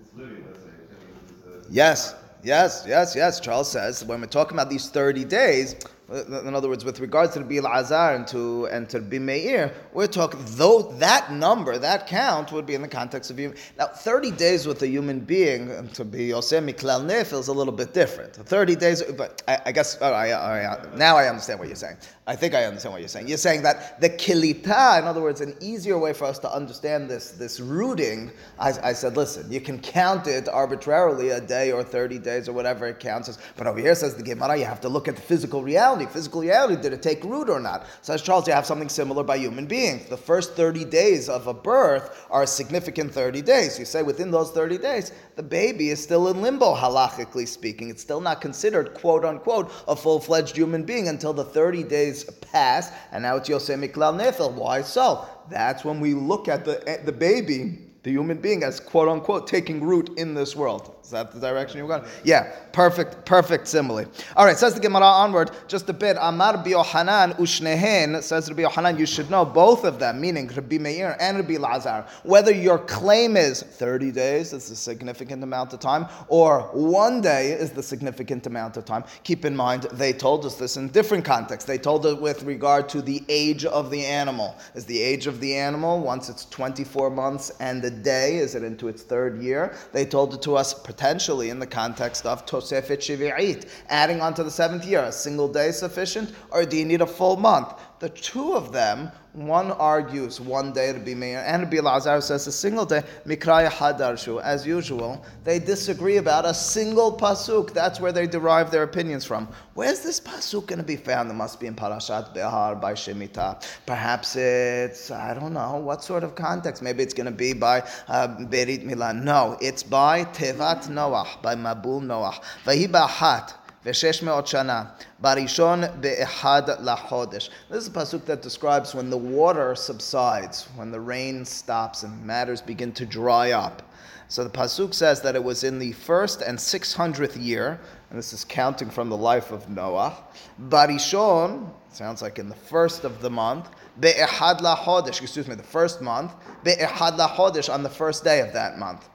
it's 0.00 0.14
living, 0.14 0.44
let's 0.46 0.60
say. 0.60 0.70
I 0.70 1.04
mean, 1.04 1.58
it's, 1.58 1.66
uh, 1.66 1.68
Yes, 1.70 2.14
yes, 2.44 2.84
yes, 2.86 3.16
yes. 3.16 3.40
Charles 3.40 3.70
says 3.70 4.04
when 4.04 4.20
we're 4.20 4.26
talking 4.26 4.56
about 4.56 4.70
these 4.70 4.88
30 4.90 5.24
days, 5.24 5.74
in 6.12 6.54
other 6.54 6.68
words, 6.68 6.84
with 6.84 7.00
regards 7.00 7.32
to 7.32 7.38
the 7.38 7.44
Bil 7.44 7.66
Azar 7.66 8.14
and 8.14 8.26
to 8.28 8.66
and 8.66 8.88
to 8.90 9.00
Bi 9.00 9.18
Meir, 9.18 9.72
we're 9.92 10.06
talking 10.06 10.40
though 10.44 10.82
that 10.98 11.32
number, 11.32 11.78
that 11.78 12.06
count 12.06 12.52
would 12.52 12.66
be 12.66 12.74
in 12.74 12.82
the 12.82 12.88
context 12.88 13.30
of 13.30 13.38
human. 13.38 13.56
Now, 13.78 13.86
30 13.86 14.30
days 14.32 14.66
with 14.66 14.82
a 14.82 14.88
human 14.88 15.20
being 15.20 15.70
and 15.70 15.92
to 15.94 16.04
be 16.04 16.28
Yosem 16.28 16.70
Miklal 16.70 17.10
is 17.10 17.48
a 17.48 17.52
little 17.52 17.72
bit 17.72 17.94
different. 17.94 18.34
30 18.34 18.76
days, 18.76 19.02
but 19.02 19.42
I, 19.48 19.58
I 19.66 19.72
guess 19.72 19.98
oh, 20.00 20.06
all 20.06 20.12
right, 20.12 20.32
all 20.32 20.50
right, 20.50 20.96
now 20.96 21.16
I 21.16 21.28
understand 21.28 21.58
what 21.58 21.68
you're 21.68 21.76
saying. 21.76 21.96
I 22.26 22.36
think 22.36 22.54
I 22.54 22.64
understand 22.64 22.92
what 22.92 23.00
you're 23.00 23.08
saying. 23.08 23.26
You're 23.26 23.36
saying 23.36 23.62
that 23.62 24.00
the 24.00 24.08
kilita, 24.08 24.98
in 24.98 25.04
other 25.04 25.20
words, 25.20 25.40
an 25.40 25.56
easier 25.60 25.98
way 25.98 26.12
for 26.12 26.26
us 26.26 26.38
to 26.40 26.52
understand 26.52 27.10
this 27.10 27.32
this 27.32 27.58
rooting. 27.58 28.30
I, 28.58 28.72
I 28.82 28.92
said, 28.92 29.16
listen, 29.16 29.50
you 29.50 29.60
can 29.60 29.80
count 29.80 30.26
it 30.26 30.48
arbitrarily 30.48 31.30
a 31.30 31.40
day 31.40 31.72
or 31.72 31.82
30 31.82 32.18
days 32.18 32.48
or 32.48 32.52
whatever 32.52 32.86
it 32.86 33.00
counts 33.00 33.28
as. 33.28 33.38
But 33.56 33.66
over 33.66 33.80
here 33.80 33.94
says 33.94 34.14
the 34.14 34.22
Gemara, 34.22 34.56
you 34.56 34.64
have 34.64 34.80
to 34.82 34.88
look 34.88 35.08
at 35.08 35.16
the 35.16 35.22
physical 35.22 35.62
reality. 35.62 36.01
Physical 36.06 36.40
reality, 36.40 36.80
did 36.80 36.92
it 36.92 37.02
take 37.02 37.22
root 37.24 37.48
or 37.48 37.60
not? 37.60 37.86
Says 38.02 38.22
Charles, 38.22 38.46
you 38.46 38.52
have 38.52 38.66
something 38.66 38.88
similar 38.88 39.22
by 39.22 39.36
human 39.36 39.66
beings. 39.66 40.08
The 40.08 40.16
first 40.16 40.54
30 40.54 40.84
days 40.84 41.28
of 41.28 41.46
a 41.46 41.54
birth 41.54 42.26
are 42.30 42.42
a 42.42 42.46
significant 42.46 43.12
30 43.12 43.42
days. 43.42 43.78
You 43.78 43.84
say 43.84 44.02
within 44.02 44.30
those 44.30 44.50
30 44.50 44.78
days, 44.78 45.12
the 45.36 45.42
baby 45.42 45.90
is 45.90 46.02
still 46.02 46.28
in 46.28 46.42
limbo, 46.42 46.74
halachically 46.74 47.48
speaking. 47.48 47.90
It's 47.90 48.02
still 48.02 48.20
not 48.20 48.40
considered, 48.40 48.94
quote 48.94 49.24
unquote, 49.24 49.72
a 49.88 49.96
full 49.96 50.20
fledged 50.20 50.56
human 50.56 50.84
being 50.84 51.08
until 51.08 51.32
the 51.32 51.44
30 51.44 51.84
days 51.84 52.24
pass, 52.24 52.92
and 53.12 53.22
now 53.22 53.36
it's 53.36 53.48
Yosef 53.48 53.78
Miklal 53.78 54.20
Nefel. 54.20 54.52
Why 54.52 54.82
so? 54.82 55.26
That's 55.48 55.84
when 55.84 56.00
we 56.00 56.14
look 56.14 56.48
at 56.48 56.64
the, 56.64 57.00
the 57.04 57.12
baby, 57.12 57.81
the 58.02 58.10
human 58.10 58.38
being, 58.38 58.64
as 58.64 58.80
quote 58.80 59.08
unquote 59.08 59.46
taking 59.46 59.82
root 59.82 60.10
in 60.18 60.34
this 60.34 60.56
world. 60.56 60.96
Is 61.04 61.10
that 61.10 61.32
the 61.32 61.40
direction 61.40 61.78
you're 61.78 61.86
going? 61.86 62.04
Yeah, 62.24 62.52
perfect, 62.72 63.24
perfect 63.26 63.68
simile. 63.68 64.06
All 64.36 64.44
right, 64.44 64.56
says 64.56 64.74
the 64.74 64.80
Gemara 64.80 65.04
onward, 65.04 65.50
just 65.68 65.88
a 65.88 65.92
bit. 65.92 66.16
Amar 66.20 66.54
Biohanan 66.54 67.36
Ushnehen, 67.38 68.22
says 68.22 68.48
Rabbi 68.48 68.62
Yohanan, 68.62 68.98
you 68.98 69.06
should 69.06 69.30
know 69.30 69.44
both 69.44 69.84
of 69.84 69.98
them, 69.98 70.20
meaning 70.20 70.48
Rabbi 70.48 70.78
Meir 70.78 71.16
and 71.20 71.36
Rabbi 71.38 71.58
Lazar. 71.58 72.04
Whether 72.24 72.52
your 72.52 72.78
claim 72.78 73.36
is 73.36 73.62
30 73.62 74.10
days, 74.10 74.52
is 74.52 74.70
a 74.70 74.76
significant 74.76 75.42
amount 75.42 75.72
of 75.72 75.80
time, 75.80 76.06
or 76.28 76.62
one 76.72 77.20
day 77.20 77.52
is 77.52 77.70
the 77.70 77.82
significant 77.82 78.46
amount 78.46 78.76
of 78.76 78.84
time. 78.84 79.04
Keep 79.22 79.44
in 79.44 79.54
mind, 79.54 79.84
they 79.92 80.12
told 80.12 80.44
us 80.44 80.56
this 80.56 80.76
in 80.76 80.88
different 80.88 81.24
contexts. 81.24 81.66
They 81.66 81.78
told 81.78 82.06
it 82.06 82.20
with 82.20 82.42
regard 82.42 82.88
to 82.90 83.02
the 83.02 83.22
age 83.28 83.64
of 83.64 83.90
the 83.90 84.04
animal. 84.04 84.56
Is 84.74 84.86
the 84.86 85.00
age 85.00 85.26
of 85.26 85.40
the 85.40 85.54
animal, 85.54 86.00
once 86.00 86.28
it's 86.28 86.46
24 86.46 87.10
months 87.10 87.50
and 87.60 87.84
a 87.84 87.91
day, 87.92 88.36
is 88.36 88.54
it 88.54 88.62
into 88.62 88.88
its 88.88 89.02
third 89.02 89.42
year? 89.42 89.74
They 89.92 90.04
told 90.04 90.34
it 90.34 90.42
to 90.42 90.56
us 90.56 90.74
potentially 90.74 91.50
in 91.50 91.58
the 91.58 91.66
context 91.66 92.26
of 92.26 92.46
Tosefet 92.46 92.98
Shivi'it, 92.98 93.68
adding 93.88 94.20
on 94.20 94.34
to 94.34 94.44
the 94.44 94.50
seventh 94.50 94.84
year. 94.84 95.04
A 95.04 95.12
single 95.12 95.48
day 95.48 95.70
sufficient, 95.72 96.32
or 96.50 96.64
do 96.64 96.76
you 96.76 96.84
need 96.84 97.02
a 97.02 97.06
full 97.06 97.36
month? 97.36 97.74
The 97.98 98.08
two 98.08 98.54
of 98.54 98.72
them, 98.72 99.12
one 99.32 99.72
argues 99.72 100.40
one 100.40 100.72
day 100.72 100.92
to 100.92 100.98
be 100.98 101.14
Meir, 101.14 101.42
and 101.46 101.62
Rabbi 101.62 101.80
Lazar 101.80 102.20
says 102.20 102.46
a 102.46 102.52
single 102.52 102.84
day, 102.84 103.02
Mikraya 103.26 103.70
Hadarshu. 103.70 104.42
As 104.42 104.66
usual, 104.66 105.24
they 105.44 105.58
disagree 105.58 106.18
about 106.18 106.44
a 106.44 106.52
single 106.52 107.16
pasuk. 107.16 107.72
That's 107.72 107.98
where 107.98 108.12
they 108.12 108.26
derive 108.26 108.70
their 108.70 108.82
opinions 108.82 109.24
from. 109.24 109.48
Where's 109.74 110.00
this 110.00 110.20
pasuk 110.20 110.66
going 110.66 110.80
to 110.80 110.84
be 110.84 110.96
found? 110.96 111.30
It 111.30 111.34
must 111.34 111.60
be 111.60 111.66
in 111.66 111.74
Parashat 111.74 112.34
Behar 112.34 112.76
by 112.76 112.92
Shemitah. 112.92 113.64
Perhaps 113.86 114.36
it's, 114.36 115.10
I 115.10 115.32
don't 115.32 115.54
know, 115.54 115.76
what 115.76 116.04
sort 116.04 116.24
of 116.24 116.34
context? 116.34 116.82
Maybe 116.82 117.02
it's 117.02 117.14
going 117.14 117.24
to 117.26 117.32
be 117.32 117.54
by 117.54 117.80
uh, 118.08 118.28
Berit 118.28 118.84
Milah. 118.84 119.14
No, 119.14 119.56
it's 119.62 119.82
by 119.82 120.24
Tevat 120.24 120.88
Noach, 120.88 121.40
by 121.40 121.54
Mabul 121.54 122.02
Noach. 122.02 122.42
Vahi 122.66 122.86
Ba'hat. 122.86 123.54
ושש 123.85 124.23
מאות 124.23 124.47
שנה, 124.47 124.83
בראשון 125.19 125.83
באחד 125.99 126.61
לחודש. 126.79 127.49
This 127.69 127.83
is 127.83 127.87
a 127.87 127.91
pasuk 127.91 128.25
that 128.25 128.41
describes 128.41 128.93
when 128.93 129.09
the 129.09 129.17
water 129.17 129.75
subsides, 129.75 130.67
when 130.75 130.91
the 130.91 130.99
rain 130.99 131.45
stops 131.45 132.03
and 132.03 132.25
matters 132.25 132.61
begin 132.61 132.91
to 132.91 133.05
dry 133.05 133.51
up. 133.51 133.81
So 134.29 134.43
the 134.43 134.49
pasuk 134.49 134.93
says 134.93 135.21
that 135.21 135.35
it 135.35 135.43
was 135.43 135.63
in 135.63 135.79
the 135.79 135.93
first 135.93 136.41
and 136.41 136.59
six 136.59 136.93
hundredth 136.93 137.37
year, 137.37 137.79
and 138.09 138.19
this 138.19 138.33
is 138.33 138.43
counting 138.43 138.89
from 138.89 139.07
the 139.09 139.15
life 139.15 139.51
of 139.51 139.69
Noah. 139.69 140.17
Barishon 140.59 141.69
sounds 141.89 142.21
like 142.21 142.37
in 142.39 142.49
the 142.49 142.55
first 142.55 143.05
of 143.05 143.21
the 143.21 143.29
month. 143.29 143.69
Be'ehad 144.01 144.59
lachodesh, 144.59 145.21
excuse 145.21 145.47
me, 145.47 145.55
the 145.55 145.63
first 145.63 146.01
month. 146.01 146.33
Be'ehad 146.65 147.17
lachodesh 147.17 147.73
on 147.73 147.83
the 147.83 147.89
first 147.89 148.25
day 148.25 148.41
of 148.41 148.51
that 148.51 148.77
month. 148.77 149.07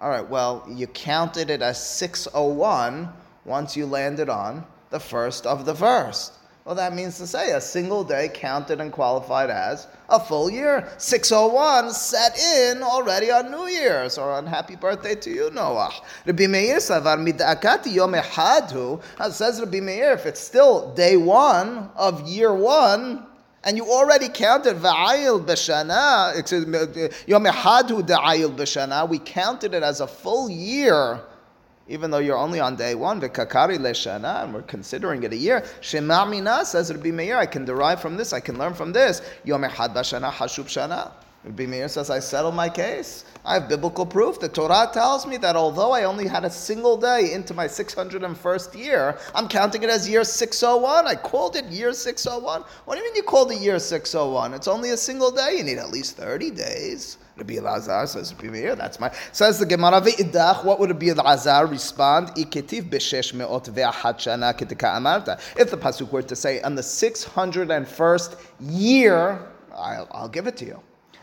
All 0.00 0.10
right, 0.10 0.28
well, 0.28 0.64
you 0.68 0.86
counted 0.86 1.50
it 1.50 1.60
as 1.60 1.84
601 1.84 3.08
once 3.45 3.75
you 3.75 3.85
landed 3.85 4.29
on 4.29 4.65
the 4.89 4.99
first 4.99 5.45
of 5.45 5.65
the 5.65 5.75
first. 5.75 6.33
Well, 6.63 6.75
that 6.75 6.93
means 6.93 7.17
to 7.17 7.25
say 7.25 7.53
a 7.53 7.61
single 7.61 8.03
day 8.03 8.29
counted 8.31 8.79
and 8.79 8.91
qualified 8.91 9.49
as 9.49 9.87
a 10.09 10.19
full 10.19 10.47
year. 10.47 10.87
601 10.99 11.91
set 11.91 12.37
in 12.37 12.83
already 12.83 13.31
on 13.31 13.49
New 13.49 13.65
Year's 13.65 14.19
or 14.19 14.31
on 14.31 14.45
happy 14.45 14.75
birthday 14.75 15.15
to 15.15 15.31
you, 15.31 15.49
Noah. 15.49 15.91
Rabbi 16.27 16.45
Meir 16.45 16.77
savar 16.77 17.17
mid'akati. 17.17 17.97
Says 19.33 19.59
Rabbi 19.59 19.79
Meir, 19.79 20.11
if 20.11 20.27
it's 20.27 20.39
still 20.39 20.93
day 20.93 21.17
one 21.17 21.89
of 21.95 22.27
year 22.27 22.53
one, 22.53 23.25
and 23.63 23.75
you 23.75 23.85
already 23.85 24.29
counted 24.29 24.77
va'ayil 24.77 25.43
b'shana, 25.43 26.37
excuse 26.37 26.67
me, 26.67 26.77
yom 27.25 27.45
echadu 27.45 28.05
da'ayil 28.05 28.55
b'shana, 28.55 29.09
we 29.09 29.17
counted 29.17 29.73
it 29.73 29.81
as 29.81 29.99
a 29.99 30.07
full 30.07 30.47
year 30.47 31.21
even 31.91 32.09
though 32.09 32.19
you're 32.19 32.37
only 32.37 32.61
on 32.61 32.77
day 32.77 32.95
one, 32.95 33.19
v'kakari 33.19 33.77
leshana, 33.77 34.43
and 34.43 34.53
we're 34.53 34.61
considering 34.61 35.23
it 35.23 35.33
a 35.33 35.35
year. 35.35 35.65
Shema 35.81 36.25
mina 36.25 36.63
says 36.65 36.91
Rabbi 36.91 37.11
Meir, 37.11 37.37
I 37.37 37.45
can 37.45 37.65
derive 37.65 38.01
from 38.01 38.15
this, 38.15 38.31
I 38.31 38.39
can 38.39 38.57
learn 38.57 38.73
from 38.73 38.93
this. 38.93 39.21
Yom 39.43 39.63
echad 39.63 39.93
b'shana 39.93 40.31
hashub 40.31 40.65
shana. 40.65 41.11
Rabbi 41.43 41.65
Meir 41.65 41.87
says, 41.87 42.11
I 42.11 42.19
settle 42.19 42.51
my 42.51 42.69
case. 42.69 43.25
I 43.43 43.55
have 43.55 43.67
biblical 43.67 44.05
proof. 44.05 44.39
The 44.39 44.47
Torah 44.47 44.87
tells 44.93 45.25
me 45.25 45.37
that 45.37 45.55
although 45.55 45.91
I 45.91 46.03
only 46.03 46.27
had 46.27 46.45
a 46.45 46.51
single 46.51 46.97
day 46.97 47.33
into 47.33 47.55
my 47.55 47.65
601st 47.65 48.77
year, 48.77 49.17
I'm 49.33 49.47
counting 49.47 49.81
it 49.81 49.89
as 49.89 50.07
year 50.07 50.23
601. 50.23 51.07
I 51.07 51.15
called 51.15 51.55
it 51.55 51.65
year 51.65 51.93
601. 51.93 52.61
What 52.85 52.93
do 52.93 52.99
you 52.99 53.07
mean 53.07 53.15
you 53.15 53.23
called 53.23 53.51
it 53.51 53.59
year 53.59 53.79
601? 53.79 54.53
It's 54.53 54.67
only 54.67 54.91
a 54.91 54.97
single 54.97 55.31
day. 55.31 55.55
You 55.57 55.63
need 55.63 55.79
at 55.79 55.89
least 55.89 56.15
30 56.15 56.51
days. 56.51 57.17
Rabbi 57.37 57.55
Elazar 57.55 58.07
says, 58.07 58.35
Rabbi 58.35 58.49
Meir, 58.49 58.75
that's 58.75 58.99
my. 58.99 59.11
Says 59.31 59.57
the 59.57 59.65
Gemara, 59.65 59.99
Ve'idach, 59.99 60.63
what 60.63 60.79
would 60.79 60.91
Rabbi 60.91 61.07
Elazar 61.07 61.67
respond? 61.67 62.27
Iketiv 62.35 62.91
b'shesh 62.91 63.33
me'ot 63.33 63.63
ve'achat 63.63 64.19
shana 64.19 64.55
ketika 64.55 64.95
amarta. 64.95 65.39
If 65.59 65.71
the 65.71 65.77
Pasuk 65.77 66.11
were 66.11 66.21
to 66.21 66.35
say, 66.35 66.61
on 66.61 66.75
the 66.75 66.83
601st 66.83 68.35
year, 68.59 69.39
I'll, 69.75 70.07
I'll 70.11 70.29
give 70.29 70.45
it 70.45 70.55
to 70.57 70.65
you. 70.65 70.79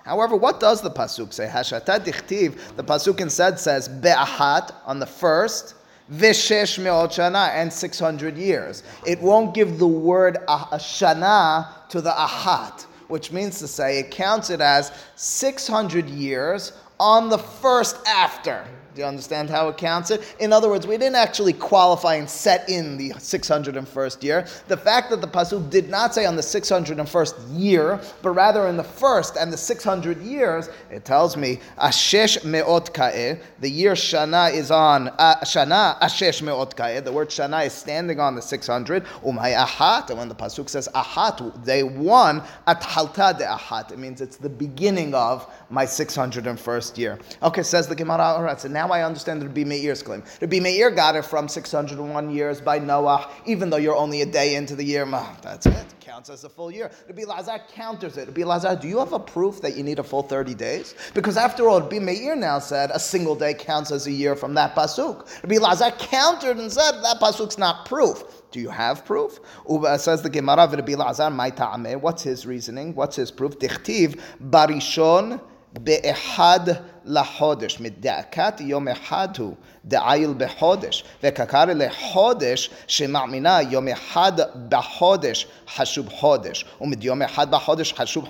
However, 0.08 0.36
what 0.36 0.58
does 0.58 0.80
the 0.80 0.90
pasuk 0.90 1.34
say? 1.34 1.46
Hashata 1.46 2.02
dichtiv. 2.02 2.74
The 2.76 2.82
pasuk 2.82 3.20
instead 3.20 3.60
says 3.60 3.90
be'ahat 3.90 4.74
on 4.86 4.98
the 5.00 5.06
first, 5.06 5.74
v'shesh 6.10 6.82
me'ot 6.82 7.10
shana 7.10 7.50
and 7.50 7.70
six 7.70 8.00
hundred 8.00 8.38
years. 8.38 8.84
It 9.06 9.20
won't 9.20 9.52
give 9.52 9.78
the 9.78 9.86
word 9.86 10.38
shana 10.48 11.86
to 11.90 12.00
the 12.00 12.12
ahat, 12.12 12.84
which 13.08 13.32
means 13.32 13.58
to 13.58 13.68
say 13.68 13.98
it 13.98 14.10
counts 14.10 14.48
it 14.48 14.62
as 14.62 14.92
six 15.14 15.68
hundred 15.68 16.08
years 16.08 16.72
on 16.98 17.28
the 17.28 17.38
first 17.38 17.98
after. 18.06 18.64
Do 18.98 19.04
you 19.04 19.08
understand 19.08 19.48
how 19.48 19.68
it 19.68 19.76
counts 19.76 20.10
it? 20.10 20.34
In 20.40 20.52
other 20.52 20.68
words, 20.68 20.84
we 20.84 20.98
didn't 20.98 21.14
actually 21.14 21.52
qualify 21.52 22.16
and 22.16 22.28
set 22.28 22.68
in 22.68 22.96
the 22.96 23.10
601st 23.10 24.24
year. 24.24 24.44
The 24.66 24.76
fact 24.76 25.10
that 25.10 25.20
the 25.20 25.28
pasuk 25.28 25.70
did 25.70 25.88
not 25.88 26.16
say 26.16 26.26
on 26.26 26.34
the 26.34 26.42
601st 26.42 27.34
year, 27.56 28.00
but 28.22 28.30
rather 28.30 28.66
in 28.66 28.76
the 28.76 28.82
first 28.82 29.36
and 29.36 29.52
the 29.52 29.56
600 29.56 30.20
years, 30.20 30.68
it 30.90 31.04
tells 31.04 31.36
me 31.36 31.60
ashesh 31.80 32.44
meot 32.44 32.92
ka'eh. 32.92 33.38
The 33.60 33.70
year 33.70 33.92
shana 33.92 34.52
is 34.52 34.72
on 34.72 35.10
uh, 35.10 35.36
shana 35.44 35.96
ashesh 36.00 36.42
meot 36.42 36.74
ka'eh. 36.74 37.00
The 37.00 37.12
word 37.12 37.28
shana 37.28 37.66
is 37.66 37.74
standing 37.74 38.18
on 38.18 38.34
the 38.34 38.42
600. 38.42 39.04
Umay 39.24 39.54
ahat, 39.56 40.10
and 40.10 40.18
when 40.18 40.28
the 40.28 40.34
pasuk 40.34 40.68
says 40.68 40.88
ahat, 40.96 41.64
they 41.64 41.84
won, 41.84 42.42
at 42.66 42.82
halta 42.82 43.38
de 43.38 43.44
ahat. 43.44 43.92
It 43.92 44.00
means 44.00 44.20
it's 44.20 44.38
the 44.38 44.48
beginning 44.48 45.14
of 45.14 45.48
my 45.70 45.84
601st 45.84 46.98
year. 46.98 47.20
Okay, 47.44 47.62
says 47.62 47.86
the 47.86 47.94
Gemara. 47.94 48.24
All 48.24 48.42
right, 48.42 48.60
so 48.60 48.66
now 48.66 48.87
I 48.90 49.02
understand 49.02 49.42
Rabbi 49.42 49.64
Meir's 49.64 50.02
claim. 50.02 50.22
Rabbi 50.40 50.60
Meir 50.60 50.90
got 50.90 51.16
it 51.16 51.24
from 51.24 51.48
601 51.48 52.30
years 52.30 52.60
by 52.60 52.78
Noah, 52.78 53.30
even 53.46 53.70
though 53.70 53.76
you're 53.76 53.96
only 53.96 54.22
a 54.22 54.26
day 54.26 54.54
into 54.54 54.74
the 54.76 54.84
year. 54.84 55.06
That's 55.42 55.66
it. 55.66 55.86
Counts 56.00 56.30
as 56.30 56.44
a 56.44 56.48
full 56.48 56.70
year. 56.70 56.90
Rabbi 57.06 57.24
Lazar 57.24 57.58
counters 57.72 58.16
it. 58.16 58.28
Rabbi 58.28 58.44
Lazar, 58.44 58.76
do 58.80 58.88
you 58.88 58.98
have 58.98 59.12
a 59.12 59.18
proof 59.18 59.60
that 59.60 59.76
you 59.76 59.82
need 59.82 59.98
a 59.98 60.02
full 60.02 60.22
30 60.22 60.54
days? 60.54 60.94
Because 61.14 61.36
after 61.36 61.68
all, 61.68 61.80
Rabbi 61.80 61.98
Meir 61.98 62.34
now 62.34 62.58
said 62.58 62.90
a 62.92 62.98
single 62.98 63.34
day 63.34 63.54
counts 63.54 63.90
as 63.90 64.06
a 64.06 64.10
year 64.10 64.34
from 64.34 64.54
that 64.54 64.74
pasuk. 64.74 65.26
Rabbi 65.42 65.58
Lazar 65.58 65.90
countered 65.98 66.56
and 66.56 66.72
said 66.72 66.92
that 67.02 67.18
pasuk's 67.20 67.58
not 67.58 67.86
proof. 67.86 68.24
Do 68.50 68.60
you 68.60 68.70
have 68.70 69.04
proof? 69.04 69.40
Uba 69.68 69.98
says 69.98 70.22
the 70.22 70.30
Gemara 70.30 70.66
Rabbi 70.68 70.94
Lazar, 70.94 71.28
my 71.28 71.50
ta'ameh. 71.50 72.00
What's 72.00 72.22
his 72.22 72.46
reasoning? 72.46 72.94
What's 72.94 73.16
his 73.16 73.30
proof? 73.30 73.58
Dichtiv 73.58 74.18
barishon 74.42 75.40
באחד 75.79 76.59
לחודש, 77.05 77.79
מדעקת 77.79 78.53
יום 78.59 78.87
אחד 78.87 79.27
הוא 79.37 79.53
דעיל 79.85 80.33
בחודש, 80.37 81.03
וכקרא 81.23 81.65
לחודש 81.65 82.69
שמאמינה 82.87 83.61
יום 83.61 83.87
אחד 83.87 84.31
בחודש 84.69 85.47
חשוב 85.75 86.09
חודש, 86.09 86.65
ומדיום 86.81 87.21
אחד 87.21 87.51
בחודש 87.51 87.93
חשוב 87.93 88.27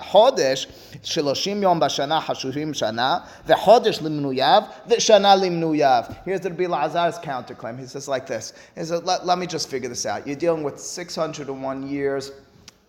חודש, 0.00 0.68
שלושים 1.02 1.62
יום 1.62 1.80
בשנה 1.80 2.20
חשובים 2.20 2.74
שנה, 2.74 3.18
וחודש 3.46 4.02
למנוייו, 4.02 4.62
ושנה 4.86 5.36
למנוייו. 5.36 6.04
Here's 6.26 6.40
the 6.40 6.50
Rabbi 6.50 6.66
Lazar's 6.66 7.18
counterclaim. 7.18 7.78
He 7.78 7.86
says 7.86 8.08
like 8.08 8.26
this. 8.26 8.52
He 8.74 8.84
says, 8.84 9.02
let, 9.04 9.26
let 9.26 9.38
me 9.38 9.46
just 9.46 9.68
figure 9.68 9.88
this 9.88 10.06
out. 10.06 10.26
You're 10.26 10.36
dealing 10.36 10.62
with 10.62 10.78
601 10.78 11.88
years, 11.88 12.32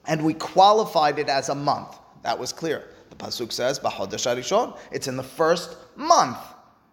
and 0.08 0.24
we 0.24 0.34
qualified 0.34 1.20
it 1.20 1.30
as 1.30 1.50
a 1.50 1.56
month. 1.56 1.98
That 2.24 2.38
was 2.40 2.54
clear. 2.54 2.84
Pasuk 3.21 3.53
says, 3.53 3.79
"B'chodesh 3.79 4.27
harishon." 4.27 4.77
It's 4.91 5.07
in 5.07 5.17
the 5.17 5.23
first 5.23 5.77
month. 5.97 6.39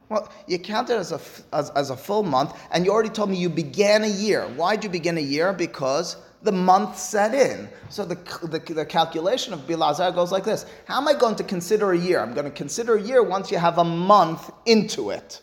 Well, 0.10 0.30
you 0.48 0.60
count 0.60 0.90
it 0.90 0.98
as 0.98 1.12
a, 1.12 1.20
as, 1.52 1.70
as, 1.72 1.90
a 1.90 1.98
full 1.98 2.24
month, 2.24 2.58
and 2.72 2.86
you 2.86 2.92
already 2.92 3.10
told 3.10 3.30
me 3.30 3.38
you 3.38 3.50
began 3.50 4.04
a 4.04 4.08
year. 4.08 4.44
Why'd 4.56 4.84
you 4.84 4.90
begin 4.90 5.18
a 5.18 5.22
year? 5.22 5.52
Because 5.52 6.16
the 6.44 6.52
month 6.52 6.98
set 6.98 7.34
in. 7.34 7.68
So 7.90 8.06
the, 8.06 8.16
the, 8.44 8.74
the 8.74 8.86
calculation 8.86 9.54
of 9.54 9.62
Bilazar 9.62 10.14
goes 10.14 10.32
like 10.32 10.44
this 10.44 10.66
How 10.86 10.98
am 10.98 11.08
I 11.08 11.14
going 11.14 11.36
to 11.36 11.44
consider 11.44 11.92
a 11.92 11.98
year? 11.98 12.20
I'm 12.20 12.34
going 12.34 12.46
to 12.46 12.52
consider 12.52 12.96
a 12.96 13.02
year 13.02 13.24
once 13.24 13.52
you 13.52 13.58
have 13.58 13.80
a 13.80 13.84
month 13.84 14.52
into 14.66 15.10
it. 15.10 15.42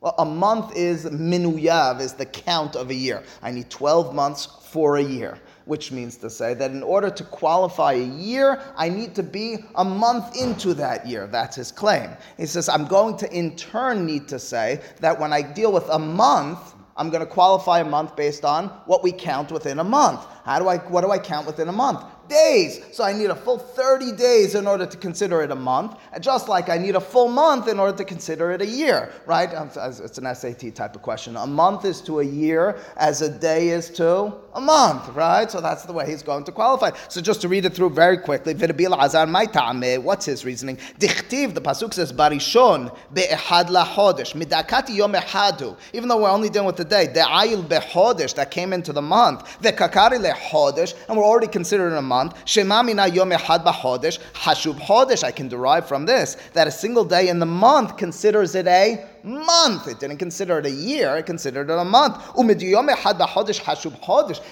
Well, 0.00 0.14
a 0.18 0.24
month 0.24 0.76
is 0.76 1.06
minuyav, 1.06 2.00
is 2.00 2.12
the 2.12 2.26
count 2.26 2.76
of 2.76 2.90
a 2.90 2.94
year. 2.94 3.22
I 3.42 3.52
need 3.52 3.70
12 3.70 4.14
months 4.14 4.44
for 4.70 4.98
a 4.98 5.02
year 5.02 5.38
which 5.64 5.92
means 5.92 6.16
to 6.18 6.30
say 6.30 6.54
that 6.54 6.70
in 6.70 6.82
order 6.82 7.10
to 7.10 7.24
qualify 7.24 7.92
a 7.92 8.04
year, 8.04 8.60
I 8.76 8.88
need 8.88 9.14
to 9.14 9.22
be 9.22 9.64
a 9.74 9.84
month 9.84 10.36
into 10.36 10.74
that 10.74 11.06
year. 11.06 11.26
That's 11.26 11.56
his 11.56 11.72
claim. 11.72 12.10
He 12.36 12.46
says, 12.46 12.68
I'm 12.68 12.86
going 12.86 13.16
to 13.18 13.32
in 13.32 13.56
turn 13.56 14.06
need 14.06 14.28
to 14.28 14.38
say 14.38 14.80
that 15.00 15.18
when 15.18 15.32
I 15.32 15.42
deal 15.42 15.72
with 15.72 15.88
a 15.88 15.98
month, 15.98 16.74
I'm 16.96 17.10
going 17.10 17.26
to 17.26 17.32
qualify 17.32 17.80
a 17.80 17.84
month 17.84 18.14
based 18.14 18.44
on 18.44 18.68
what 18.86 19.02
we 19.02 19.10
count 19.10 19.50
within 19.50 19.78
a 19.80 19.84
month. 19.84 20.24
How 20.44 20.58
do 20.58 20.68
I, 20.68 20.78
what 20.78 21.00
do 21.00 21.10
I 21.10 21.18
count 21.18 21.46
within 21.46 21.68
a 21.68 21.72
month? 21.72 22.04
days. 22.28 22.84
So 22.92 23.04
I 23.04 23.12
need 23.12 23.30
a 23.30 23.34
full 23.34 23.58
30 23.58 24.12
days 24.12 24.54
in 24.54 24.66
order 24.66 24.86
to 24.86 24.96
consider 24.96 25.42
it 25.42 25.50
a 25.50 25.56
month, 25.56 25.96
just 26.20 26.48
like 26.48 26.68
I 26.68 26.78
need 26.78 26.96
a 26.96 27.00
full 27.00 27.28
month 27.28 27.68
in 27.68 27.78
order 27.78 27.96
to 27.96 28.04
consider 28.04 28.50
it 28.52 28.62
a 28.62 28.66
year, 28.66 29.12
right? 29.26 29.50
It's 29.52 30.18
an 30.18 30.34
SAT 30.34 30.74
type 30.74 30.96
of 30.96 31.02
question. 31.02 31.36
A 31.36 31.46
month 31.46 31.84
is 31.84 32.00
to 32.02 32.20
a 32.20 32.24
year 32.24 32.78
as 32.96 33.22
a 33.22 33.28
day 33.28 33.68
is 33.68 33.90
to 33.90 34.34
a 34.54 34.60
month, 34.60 35.08
right? 35.10 35.50
So 35.50 35.60
that's 35.60 35.84
the 35.84 35.92
way 35.92 36.06
he's 36.08 36.22
going 36.22 36.44
to 36.44 36.52
qualify. 36.52 36.90
So 37.08 37.20
just 37.20 37.40
to 37.42 37.48
read 37.48 37.64
it 37.64 37.74
through 37.74 37.90
very 37.90 38.18
quickly, 38.18 38.54
what's 38.54 40.24
his 40.24 40.44
reasoning? 40.44 40.76
Dichtiv, 40.98 41.54
the 41.54 41.60
pasuk 41.60 41.92
says, 41.94 42.12
barishon 42.12 42.90
be'ehad 43.12 43.66
lachodesh, 43.66 44.34
midakati 44.34 44.96
yom 44.96 45.12
ehadu. 45.12 45.76
Even 45.92 46.08
though 46.08 46.22
we're 46.22 46.30
only 46.30 46.48
dealing 46.48 46.66
with 46.66 46.76
the 46.76 46.84
day, 46.84 47.06
the 47.06 47.20
de'ayil 47.20 47.62
bechodesh, 47.62 48.34
that 48.34 48.50
came 48.50 48.72
into 48.72 48.92
the 48.92 49.02
month, 49.02 49.58
the 49.60 49.72
ve'kakari 49.72 50.18
lechodesh, 50.18 50.94
and 51.08 51.18
we're 51.18 51.24
already 51.24 51.46
considering 51.46 51.94
a 51.96 52.02
month 52.02 52.14
month. 52.14 52.48
Shema 52.48 52.82
mina 52.82 53.08
yom 53.08 53.30
echad 53.30 53.64
b'chodesh, 53.64 54.18
hashub 54.34 54.78
chodesh. 54.78 55.24
I 55.24 55.32
can 55.32 55.48
derive 55.48 55.86
from 55.86 56.06
this 56.06 56.36
that 56.52 56.66
a 56.66 56.70
single 56.70 57.04
day 57.04 57.28
in 57.28 57.38
the 57.38 57.46
month 57.46 57.96
considers 57.96 58.54
it 58.54 58.66
a 58.66 59.04
month. 59.24 59.88
It 59.88 59.98
didn't 59.98 60.18
consider 60.18 60.58
it 60.58 60.66
a 60.66 60.70
year, 60.70 61.16
it 61.16 61.26
considered 61.26 61.70
it 61.70 61.78
a 61.78 61.84
month. 61.84 62.22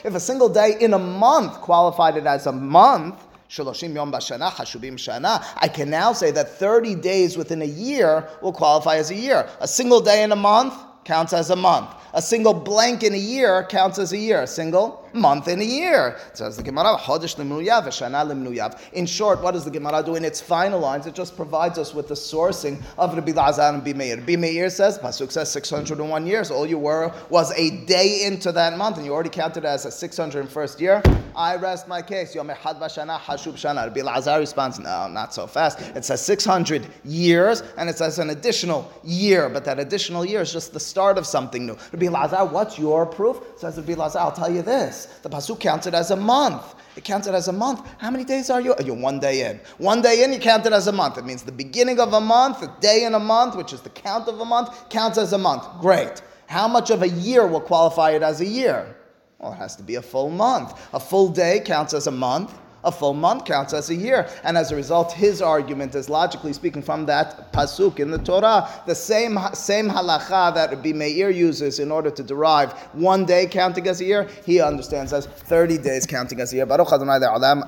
If 0.04 0.14
a 0.14 0.20
single 0.20 0.48
day 0.48 0.76
in 0.80 0.94
a 0.94 0.98
month 0.98 1.60
qualified 1.60 2.16
it 2.16 2.26
as 2.26 2.46
a 2.46 2.52
month, 2.52 3.22
I 3.54 5.68
can 5.68 5.90
now 5.90 6.12
say 6.14 6.30
that 6.30 6.48
30 6.48 6.94
days 6.94 7.36
within 7.36 7.60
a 7.60 7.66
year 7.66 8.26
will 8.40 8.52
qualify 8.52 8.96
as 8.96 9.10
a 9.10 9.14
year. 9.14 9.46
A 9.60 9.68
single 9.68 10.00
day 10.00 10.22
in 10.22 10.32
a 10.32 10.36
month 10.36 10.74
counts 11.04 11.34
as 11.34 11.50
a 11.50 11.56
month. 11.56 11.90
A 12.14 12.22
single 12.22 12.54
blank 12.54 13.02
in 13.02 13.12
a 13.12 13.18
year 13.18 13.66
counts 13.68 13.98
as 13.98 14.14
a 14.14 14.16
year. 14.16 14.42
A 14.42 14.46
single 14.46 15.01
month 15.14 15.48
in 15.48 15.60
a 15.60 15.64
year. 15.64 16.18
Says 16.34 16.56
the 16.56 16.62
Gemara, 16.62 16.96
Chodesh 16.98 17.36
lemnuyav, 17.36 17.84
Shana 17.86 18.26
lemnuyav. 18.26 18.78
In 18.92 19.06
short, 19.06 19.42
what 19.42 19.52
does 19.52 19.64
the 19.64 19.70
Gemara 19.70 20.02
do 20.02 20.14
in 20.14 20.24
its 20.24 20.40
final 20.40 20.80
lines? 20.80 21.06
It 21.06 21.14
just 21.14 21.36
provides 21.36 21.78
us 21.78 21.94
with 21.94 22.08
the 22.08 22.14
sourcing 22.14 22.82
of 22.98 23.14
Rabbi 23.14 23.32
Lazar 23.32 23.62
and 23.62 23.82
Bimeir. 23.82 24.24
Bimeir 24.24 24.70
says, 24.70 24.98
Pasuk 24.98 25.30
says 25.32 25.50
601 25.50 26.26
years. 26.26 26.50
All 26.50 26.66
you 26.66 26.78
were 26.78 27.12
was 27.30 27.52
a 27.52 27.84
day 27.86 28.24
into 28.24 28.52
that 28.52 28.76
month, 28.76 28.96
and 28.96 29.06
you 29.06 29.12
already 29.12 29.30
counted 29.30 29.64
it 29.64 29.66
as 29.66 29.84
a 29.84 29.88
601st 29.88 30.80
year. 30.80 31.02
I 31.34 31.56
rest 31.56 31.88
my 31.88 32.02
case. 32.02 32.34
Yom 32.34 32.48
Echad 32.48 32.78
Bashana 32.78 33.18
Hashub 33.18 33.54
Shana. 33.54 33.84
Rabbi 33.84 34.02
Lazar 34.02 34.38
responds, 34.38 34.78
No, 34.78 35.08
not 35.08 35.34
so 35.34 35.46
fast. 35.46 35.80
It 35.80 36.04
says 36.04 36.24
600 36.24 36.86
years, 37.04 37.62
and 37.76 37.88
it 37.88 37.96
says 37.96 38.18
an 38.18 38.30
additional 38.30 38.90
year, 39.02 39.48
but 39.48 39.64
that 39.64 39.78
additional 39.78 40.24
year 40.24 40.40
is 40.40 40.52
just 40.52 40.72
the 40.72 40.80
start 40.80 41.18
of 41.18 41.26
something 41.26 41.66
new. 41.66 41.76
Rabbi 41.92 42.08
Lazar, 42.08 42.44
what's 42.44 42.78
your 42.78 43.06
proof? 43.06 43.40
Says 43.56 43.76
Rabbi 43.76 43.94
Lazar, 43.94 44.18
I'll 44.18 44.32
tell 44.32 44.52
you 44.52 44.62
The 45.06 45.30
pasuk 45.30 45.60
counts 45.60 45.86
it 45.86 45.94
as 45.94 46.10
a 46.10 46.16
month. 46.16 46.74
It 46.96 47.04
counts 47.04 47.26
it 47.26 47.34
as 47.34 47.48
a 47.48 47.52
month. 47.52 47.86
How 47.98 48.10
many 48.10 48.24
days 48.24 48.50
are 48.50 48.60
you? 48.60 48.74
Oh, 48.78 48.82
you're 48.82 48.94
one 48.94 49.18
day 49.18 49.48
in. 49.48 49.60
One 49.78 50.02
day 50.02 50.22
in, 50.24 50.32
you 50.32 50.38
count 50.38 50.66
it 50.66 50.72
as 50.72 50.86
a 50.86 50.92
month. 50.92 51.18
It 51.18 51.24
means 51.24 51.42
the 51.42 51.52
beginning 51.52 52.00
of 52.00 52.12
a 52.12 52.20
month, 52.20 52.62
a 52.62 52.74
day 52.80 53.04
in 53.04 53.14
a 53.14 53.20
month, 53.20 53.56
which 53.56 53.72
is 53.72 53.80
the 53.80 53.90
count 53.90 54.28
of 54.28 54.40
a 54.40 54.44
month, 54.44 54.88
counts 54.90 55.18
as 55.18 55.32
a 55.32 55.38
month. 55.38 55.64
Great. 55.80 56.22
How 56.46 56.68
much 56.68 56.90
of 56.90 57.02
a 57.02 57.08
year 57.08 57.46
will 57.46 57.60
qualify 57.60 58.10
it 58.10 58.22
as 58.22 58.40
a 58.40 58.46
year? 58.46 58.96
Well, 59.38 59.52
it 59.52 59.56
has 59.56 59.74
to 59.76 59.82
be 59.82 59.94
a 59.94 60.02
full 60.02 60.28
month. 60.30 60.78
A 60.92 61.00
full 61.00 61.28
day 61.28 61.60
counts 61.64 61.94
as 61.94 62.06
a 62.06 62.10
month 62.10 62.58
a 62.84 62.92
full 62.92 63.14
month 63.14 63.44
counts 63.44 63.72
as 63.72 63.90
a 63.90 63.94
year. 63.94 64.28
And 64.44 64.56
as 64.56 64.72
a 64.72 64.76
result, 64.76 65.12
his 65.12 65.40
argument 65.40 65.94
is 65.94 66.08
logically 66.08 66.52
speaking 66.52 66.82
from 66.82 67.06
that 67.06 67.52
pasuk 67.52 68.00
in 68.00 68.10
the 68.10 68.18
Torah, 68.18 68.68
the 68.86 68.94
same, 68.94 69.38
same 69.52 69.88
halacha 69.88 70.54
that 70.54 70.70
Rabbi 70.70 70.92
Meir 70.92 71.30
uses 71.30 71.78
in 71.78 71.90
order 71.90 72.10
to 72.10 72.22
derive 72.22 72.72
one 72.92 73.24
day 73.24 73.46
counting 73.46 73.86
as 73.86 74.00
a 74.00 74.04
year, 74.04 74.28
he 74.44 74.60
understands 74.60 75.12
as 75.12 75.26
30 75.26 75.78
days 75.78 76.06
counting 76.06 76.40
as 76.40 76.52
a 76.52 76.56
year. 76.56 76.66
Baruch 76.66 76.92
Adonai 76.92 77.18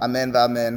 Amen 0.03 0.33
v'amen. 0.33 0.73